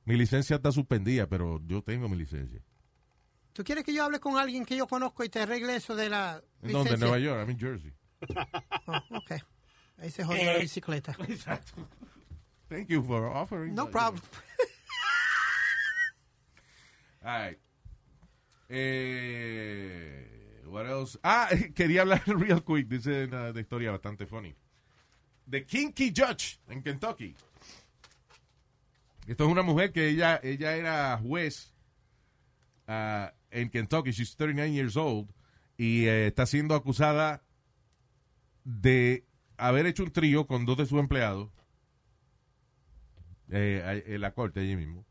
Mi 0.04 0.18
licencia 0.18 0.58
está 0.58 0.74
suspendida, 0.74 1.28
pero 1.28 1.62
yo 1.66 1.82
tengo 1.82 2.10
mi 2.10 2.18
licencia. 2.18 2.62
¿Tú 3.54 3.64
quieres 3.64 3.86
que 3.86 3.94
yo 3.94 4.04
hable 4.04 4.20
con 4.20 4.38
alguien 4.38 4.66
que 4.66 4.76
yo 4.76 4.86
conozco 4.86 5.24
y 5.24 5.30
te 5.30 5.40
arregle 5.40 5.78
eso 5.78 5.96
de 5.96 6.10
la 6.10 6.44
¿En 6.62 6.74
dónde? 6.74 6.92
licencia? 6.92 6.94
En 6.94 7.00
Nueva 7.00 7.20
York, 7.20 7.40
I'm 7.40 7.52
in 7.52 7.58
Jersey. 7.58 7.94
Oh, 8.88 9.18
ok. 9.18 9.32
Ahí 10.00 10.12
se 10.12 10.26
jodió 10.26 10.44
la 10.44 10.58
bicicleta. 10.58 11.16
Thank 12.72 12.90
you 12.90 13.04
for 13.04 13.28
offering. 13.28 13.76
No 13.76 13.88
problem. 13.88 14.24
All 17.26 17.32
right. 17.32 17.58
Eh, 18.70 20.24
what 20.68 20.86
else? 20.86 21.18
Ah, 21.22 21.50
quería 21.76 22.04
hablar 22.04 22.24
real 22.28 22.62
quick. 22.62 22.88
Dice 22.88 23.26
una 23.26 23.52
de 23.52 23.60
historia 23.60 23.92
bastante 23.92 24.26
funny. 24.26 24.56
The 25.50 25.66
Kinky 25.66 26.14
Judge 26.16 26.62
en 26.70 26.82
Kentucky. 26.82 27.36
Esto 29.28 29.44
es 29.44 29.52
una 29.52 29.64
mujer 29.64 29.92
que 29.92 30.08
ella, 30.08 30.40
ella 30.42 30.78
era 30.78 31.18
juez 31.18 31.74
ah, 32.88 33.34
en 33.50 33.70
Kentucky. 33.70 34.12
She's 34.12 34.38
39 34.38 34.72
years 34.72 34.96
old. 34.96 35.30
Y 35.78 36.06
eh, 36.06 36.28
está 36.28 36.46
siendo 36.46 36.76
acusada 36.76 37.44
de 38.64 39.26
haber 39.58 39.88
hecho 39.88 40.04
un 40.04 40.12
trío 40.12 40.48
con 40.48 40.66
dos 40.66 40.78
de 40.78 40.86
sus 40.86 41.02
empleados. 41.02 41.50
Eh, 43.52 44.04
en 44.08 44.22
la 44.22 44.34
corte 44.34 44.62
allí 44.62 44.76
mismo 44.76 45.06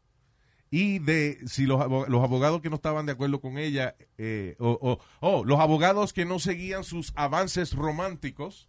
y 0.72 0.99
de 1.01 1.38
si 1.47 1.66
los, 1.66 1.80
los 2.09 2.22
abogados 2.22 2.61
que 2.61 2.70
no 2.70 2.76
estaban 2.76 3.05
de 3.05 3.12
acuerdo 3.12 3.41
con 3.41 3.59
ella, 3.59 3.97
eh, 4.18 4.55
o, 4.61 4.78
o- 4.80 5.01
o 5.20 5.45
los 5.45 5.59
abogados 5.59 6.12
que 6.12 6.24
no 6.24 6.38
seguían 6.38 6.84
sus 6.84 7.12
avances 7.16 7.72
románticos, 7.74 8.68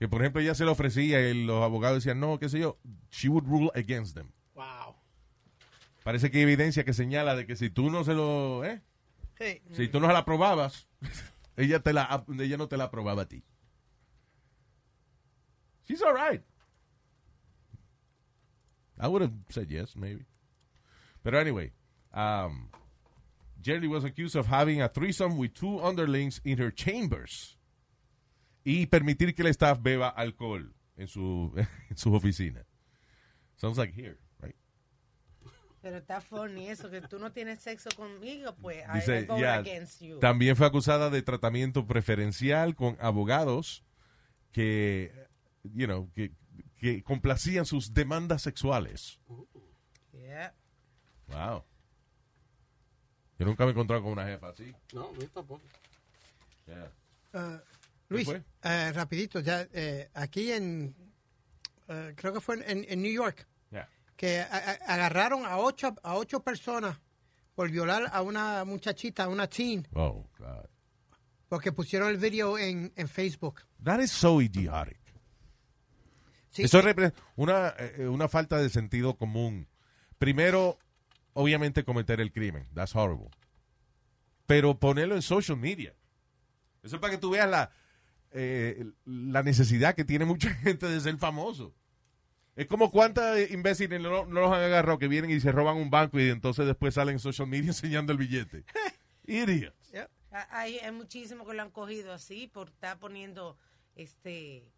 que 0.00 0.08
por 0.08 0.20
ejemplo 0.20 0.40
ella 0.42 0.56
se 0.56 0.64
le 0.64 0.72
ofrecía 0.72 1.20
y 1.30 1.44
los 1.44 1.62
abogados 1.62 1.98
decían, 2.02 2.18
no, 2.18 2.40
qué 2.40 2.48
sé 2.48 2.58
yo, 2.58 2.78
she 3.12 3.28
would 3.28 3.44
rule 3.46 3.70
against 3.76 4.16
them. 4.16 4.32
Wow. 4.54 4.96
Parece 6.02 6.30
que 6.32 6.38
hay 6.38 6.42
evidencia 6.42 6.84
que 6.84 6.92
señala 6.92 7.36
de 7.36 7.46
que 7.46 7.54
si 7.54 7.70
tú 7.70 7.88
no 7.88 8.02
se 8.02 8.14
lo, 8.14 8.64
¿eh? 8.64 8.82
Sí. 9.38 9.62
Si 9.74 9.86
tú 9.88 10.00
no 10.00 10.08
la 10.08 10.18
aprobabas, 10.18 10.88
ella, 11.56 11.80
te 11.84 11.92
la, 11.92 12.24
ella 12.40 12.56
no 12.56 12.66
te 12.66 12.76
la 12.76 12.84
aprobaba 12.84 13.22
a 13.22 13.28
ti. 13.28 13.44
She's 15.86 16.02
all 16.02 16.14
right. 16.14 16.42
I 19.04 19.08
would 19.08 19.20
have 19.20 19.32
said 19.50 19.70
yes, 19.70 19.94
maybe. 19.96 20.24
But 21.22 21.34
anyway, 21.34 21.72
um, 22.14 22.70
Jerry 23.60 23.86
was 23.86 24.02
accused 24.04 24.34
of 24.34 24.46
having 24.46 24.80
a 24.80 24.88
threesome 24.88 25.36
with 25.36 25.52
two 25.52 25.78
underlings 25.80 26.40
in 26.44 26.56
her 26.58 26.70
chambers 26.70 27.58
y 28.64 28.86
permitir 28.86 29.34
que 29.34 29.44
el 29.44 29.50
staff 29.50 29.78
beba 29.82 30.08
alcohol 30.16 30.62
en 30.96 31.06
su 31.06 31.52
en 31.90 31.96
sus 31.96 32.12
oficinas. 32.14 32.64
Sounds 33.56 33.76
like 33.76 33.92
here, 33.94 34.16
right? 34.40 34.56
Pero 35.82 35.98
está 35.98 36.22
funny 36.22 36.68
eso, 36.70 36.90
que 36.90 37.02
tú 37.02 37.18
no 37.18 37.30
tienes 37.30 37.60
sexo 37.60 37.90
conmigo, 37.94 38.54
pues 38.62 38.78
I- 38.88 38.90
I 38.90 39.00
Dice, 39.00 39.26
go 39.26 39.34
against 39.36 40.00
you. 40.00 40.18
también 40.18 40.56
fue 40.56 40.66
acusada 40.66 41.10
de 41.10 41.20
tratamiento 41.20 41.86
preferencial 41.86 42.74
con 42.74 42.96
abogados 43.00 43.84
que, 44.50 45.12
you 45.74 45.86
know, 45.86 46.10
que, 46.14 46.32
que 46.84 47.02
complacían 47.02 47.64
sus 47.64 47.94
demandas 47.94 48.42
sexuales. 48.42 49.18
Yeah. 50.12 50.52
Wow. 51.28 51.64
Yo 53.38 53.46
nunca 53.46 53.64
me 53.64 53.70
he 53.70 53.72
encontrado 53.72 54.02
con 54.02 54.12
una 54.12 54.26
jefa 54.26 54.48
así. 54.50 54.70
No, 54.92 55.12
yo 55.14 55.26
tampoco. 55.30 55.62
Yeah. 56.66 56.92
Ah, 57.32 57.62
Luis, 58.10 58.28
eh, 58.62 58.92
rapidito, 58.92 59.40
ya 59.40 59.66
eh, 59.72 60.10
aquí 60.12 60.52
en, 60.52 60.94
eh, 61.88 62.12
creo 62.16 62.34
que 62.34 62.40
fue 62.40 62.56
en, 62.70 62.84
en 62.86 63.00
New 63.02 63.12
York, 63.12 63.46
Yeah. 63.70 63.88
que 64.14 64.40
a- 64.40 64.44
a- 64.46 64.94
agarraron 64.94 65.46
a 65.46 65.56
ocho, 65.56 65.94
a 66.02 66.16
ocho 66.16 66.40
personas 66.40 66.98
por 67.54 67.70
violar 67.70 68.10
a 68.12 68.20
una 68.20 68.64
muchachita, 68.66 69.24
a 69.24 69.28
una 69.28 69.46
teen, 69.48 69.88
Oh, 69.94 70.28
God. 70.38 70.66
porque 71.48 71.72
pusieron 71.72 72.10
el 72.10 72.18
video 72.18 72.58
en, 72.58 72.92
en 72.94 73.08
Facebook. 73.08 73.62
That 73.82 74.00
is 74.00 74.10
so 74.12 74.40
idiotic. 74.42 74.98
Sí, 76.54 76.62
Eso 76.62 76.78
eh, 76.78 76.82
repre- 76.94 77.12
una, 77.36 77.74
eh, 77.78 78.06
una 78.08 78.28
falta 78.28 78.58
de 78.58 78.70
sentido 78.70 79.16
común. 79.16 79.66
Primero, 80.18 80.78
obviamente 81.32 81.84
cometer 81.84 82.20
el 82.20 82.32
crimen. 82.32 82.66
That's 82.74 82.94
horrible. 82.94 83.28
Pero 84.46 84.78
ponerlo 84.78 85.14
en 85.16 85.22
social 85.22 85.58
media. 85.58 85.94
Eso 86.82 86.96
es 86.96 87.00
para 87.00 87.10
que 87.12 87.18
tú 87.18 87.30
veas 87.30 87.48
la, 87.50 87.70
eh, 88.30 88.84
la 89.04 89.42
necesidad 89.42 89.94
que 89.94 90.04
tiene 90.04 90.24
mucha 90.24 90.50
gente 90.54 90.86
de 90.86 91.00
ser 91.00 91.16
famoso. 91.18 91.74
Es 92.56 92.66
como 92.68 92.92
cuántas 92.92 93.50
imbéciles 93.50 94.00
no, 94.00 94.26
no 94.26 94.40
los 94.42 94.52
han 94.52 94.62
agarrado 94.62 94.98
que 94.98 95.08
vienen 95.08 95.32
y 95.32 95.40
se 95.40 95.50
roban 95.50 95.76
un 95.76 95.90
banco 95.90 96.20
y 96.20 96.28
entonces 96.30 96.66
después 96.66 96.94
salen 96.94 97.14
en 97.14 97.18
social 97.18 97.48
media 97.48 97.66
enseñando 97.68 98.12
el 98.12 98.18
billete. 98.18 98.64
Idiots. 99.26 99.92
Hay, 100.50 100.78
hay 100.78 100.90
muchísimos 100.92 101.46
que 101.48 101.54
lo 101.54 101.62
han 101.62 101.70
cogido 101.70 102.12
así 102.12 102.48
por 102.48 102.68
estar 102.68 102.98
poniendo 102.98 103.56
este 103.94 104.56
eh, 104.56 104.72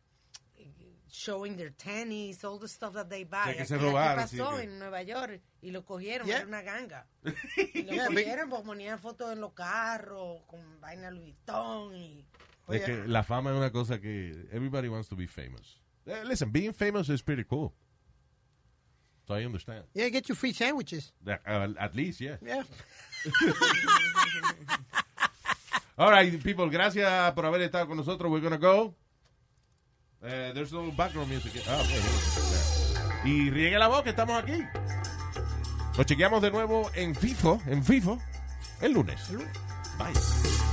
showing 1.16 1.56
their 1.56 1.70
tennis, 1.70 2.44
all 2.44 2.58
the 2.58 2.68
stuff 2.68 2.92
that 2.92 3.08
they 3.08 3.24
buy. 3.24 3.52
Sí, 3.52 3.56
que 3.56 3.64
se 3.64 3.74
Aquí- 3.76 3.84
aquí 3.84 3.90
robaron, 3.90 4.28
sí, 4.28 4.36
pasó 4.38 4.56
que- 4.56 4.62
en 4.64 4.78
Nueva 4.78 5.02
York 5.02 5.40
y 5.62 5.70
lo 5.70 5.84
cogieron, 5.84 6.26
Yeah. 6.26 6.38
era 6.40 6.46
una 6.46 6.62
ganga. 6.62 7.06
Y 7.74 7.82
lo 7.84 7.92
Yeah, 7.92 8.06
cogieron 8.08 8.50
porque 8.50 8.66
ponían 8.66 8.98
fotos 8.98 9.32
en 9.32 9.40
los 9.40 9.52
carros 9.54 10.42
con 10.46 10.60
vaina 10.80 11.10
Louis 11.10 11.34
Vuitton 11.34 11.94
y... 11.96 12.26
Es 12.68 12.82
que 12.82 12.96
la 13.06 13.22
fama 13.22 13.50
es 13.52 13.56
una 13.56 13.70
cosa 13.70 14.00
que 14.00 14.48
everybody 14.52 14.88
wants 14.88 15.08
to 15.08 15.16
be 15.16 15.26
famous. 15.28 15.80
Eh, 16.04 16.22
listen, 16.24 16.50
being 16.52 16.72
famous 16.74 17.08
is 17.08 17.22
pretty 17.22 17.44
cool. 17.44 17.72
So 19.26 19.34
I 19.38 19.44
understand. 19.46 19.84
Yeah, 19.94 20.08
get 20.08 20.28
you 20.28 20.34
free 20.34 20.52
sandwiches. 20.52 21.12
Uh, 21.26 21.74
at 21.78 21.94
least, 21.94 22.20
yeah. 22.20 22.36
Yeah. 22.42 22.64
All 25.98 26.10
right, 26.10 26.30
people, 26.42 26.68
gracias 26.68 27.32
por 27.32 27.46
haber 27.46 27.62
estado 27.62 27.86
con 27.88 27.96
nosotros. 27.96 28.30
We're 28.30 28.42
gonna 28.42 28.58
go. 28.58 28.94
Eh, 30.26 30.50
there's 30.54 30.72
no 30.72 30.90
background 30.90 31.30
music. 31.30 31.52
Ah, 31.68 31.80
okay. 31.80 33.30
Y 33.30 33.50
riegue 33.50 33.78
la 33.78 33.86
voz 33.86 34.02
que 34.02 34.10
estamos 34.10 34.36
aquí. 34.42 34.60
Nos 35.96 36.04
chequeamos 36.04 36.42
de 36.42 36.50
nuevo 36.50 36.90
en 36.94 37.14
FIFO, 37.14 37.60
en 37.66 37.84
FIFO, 37.84 38.18
el 38.80 38.92
lunes. 38.92 39.30
Bye. 39.98 40.65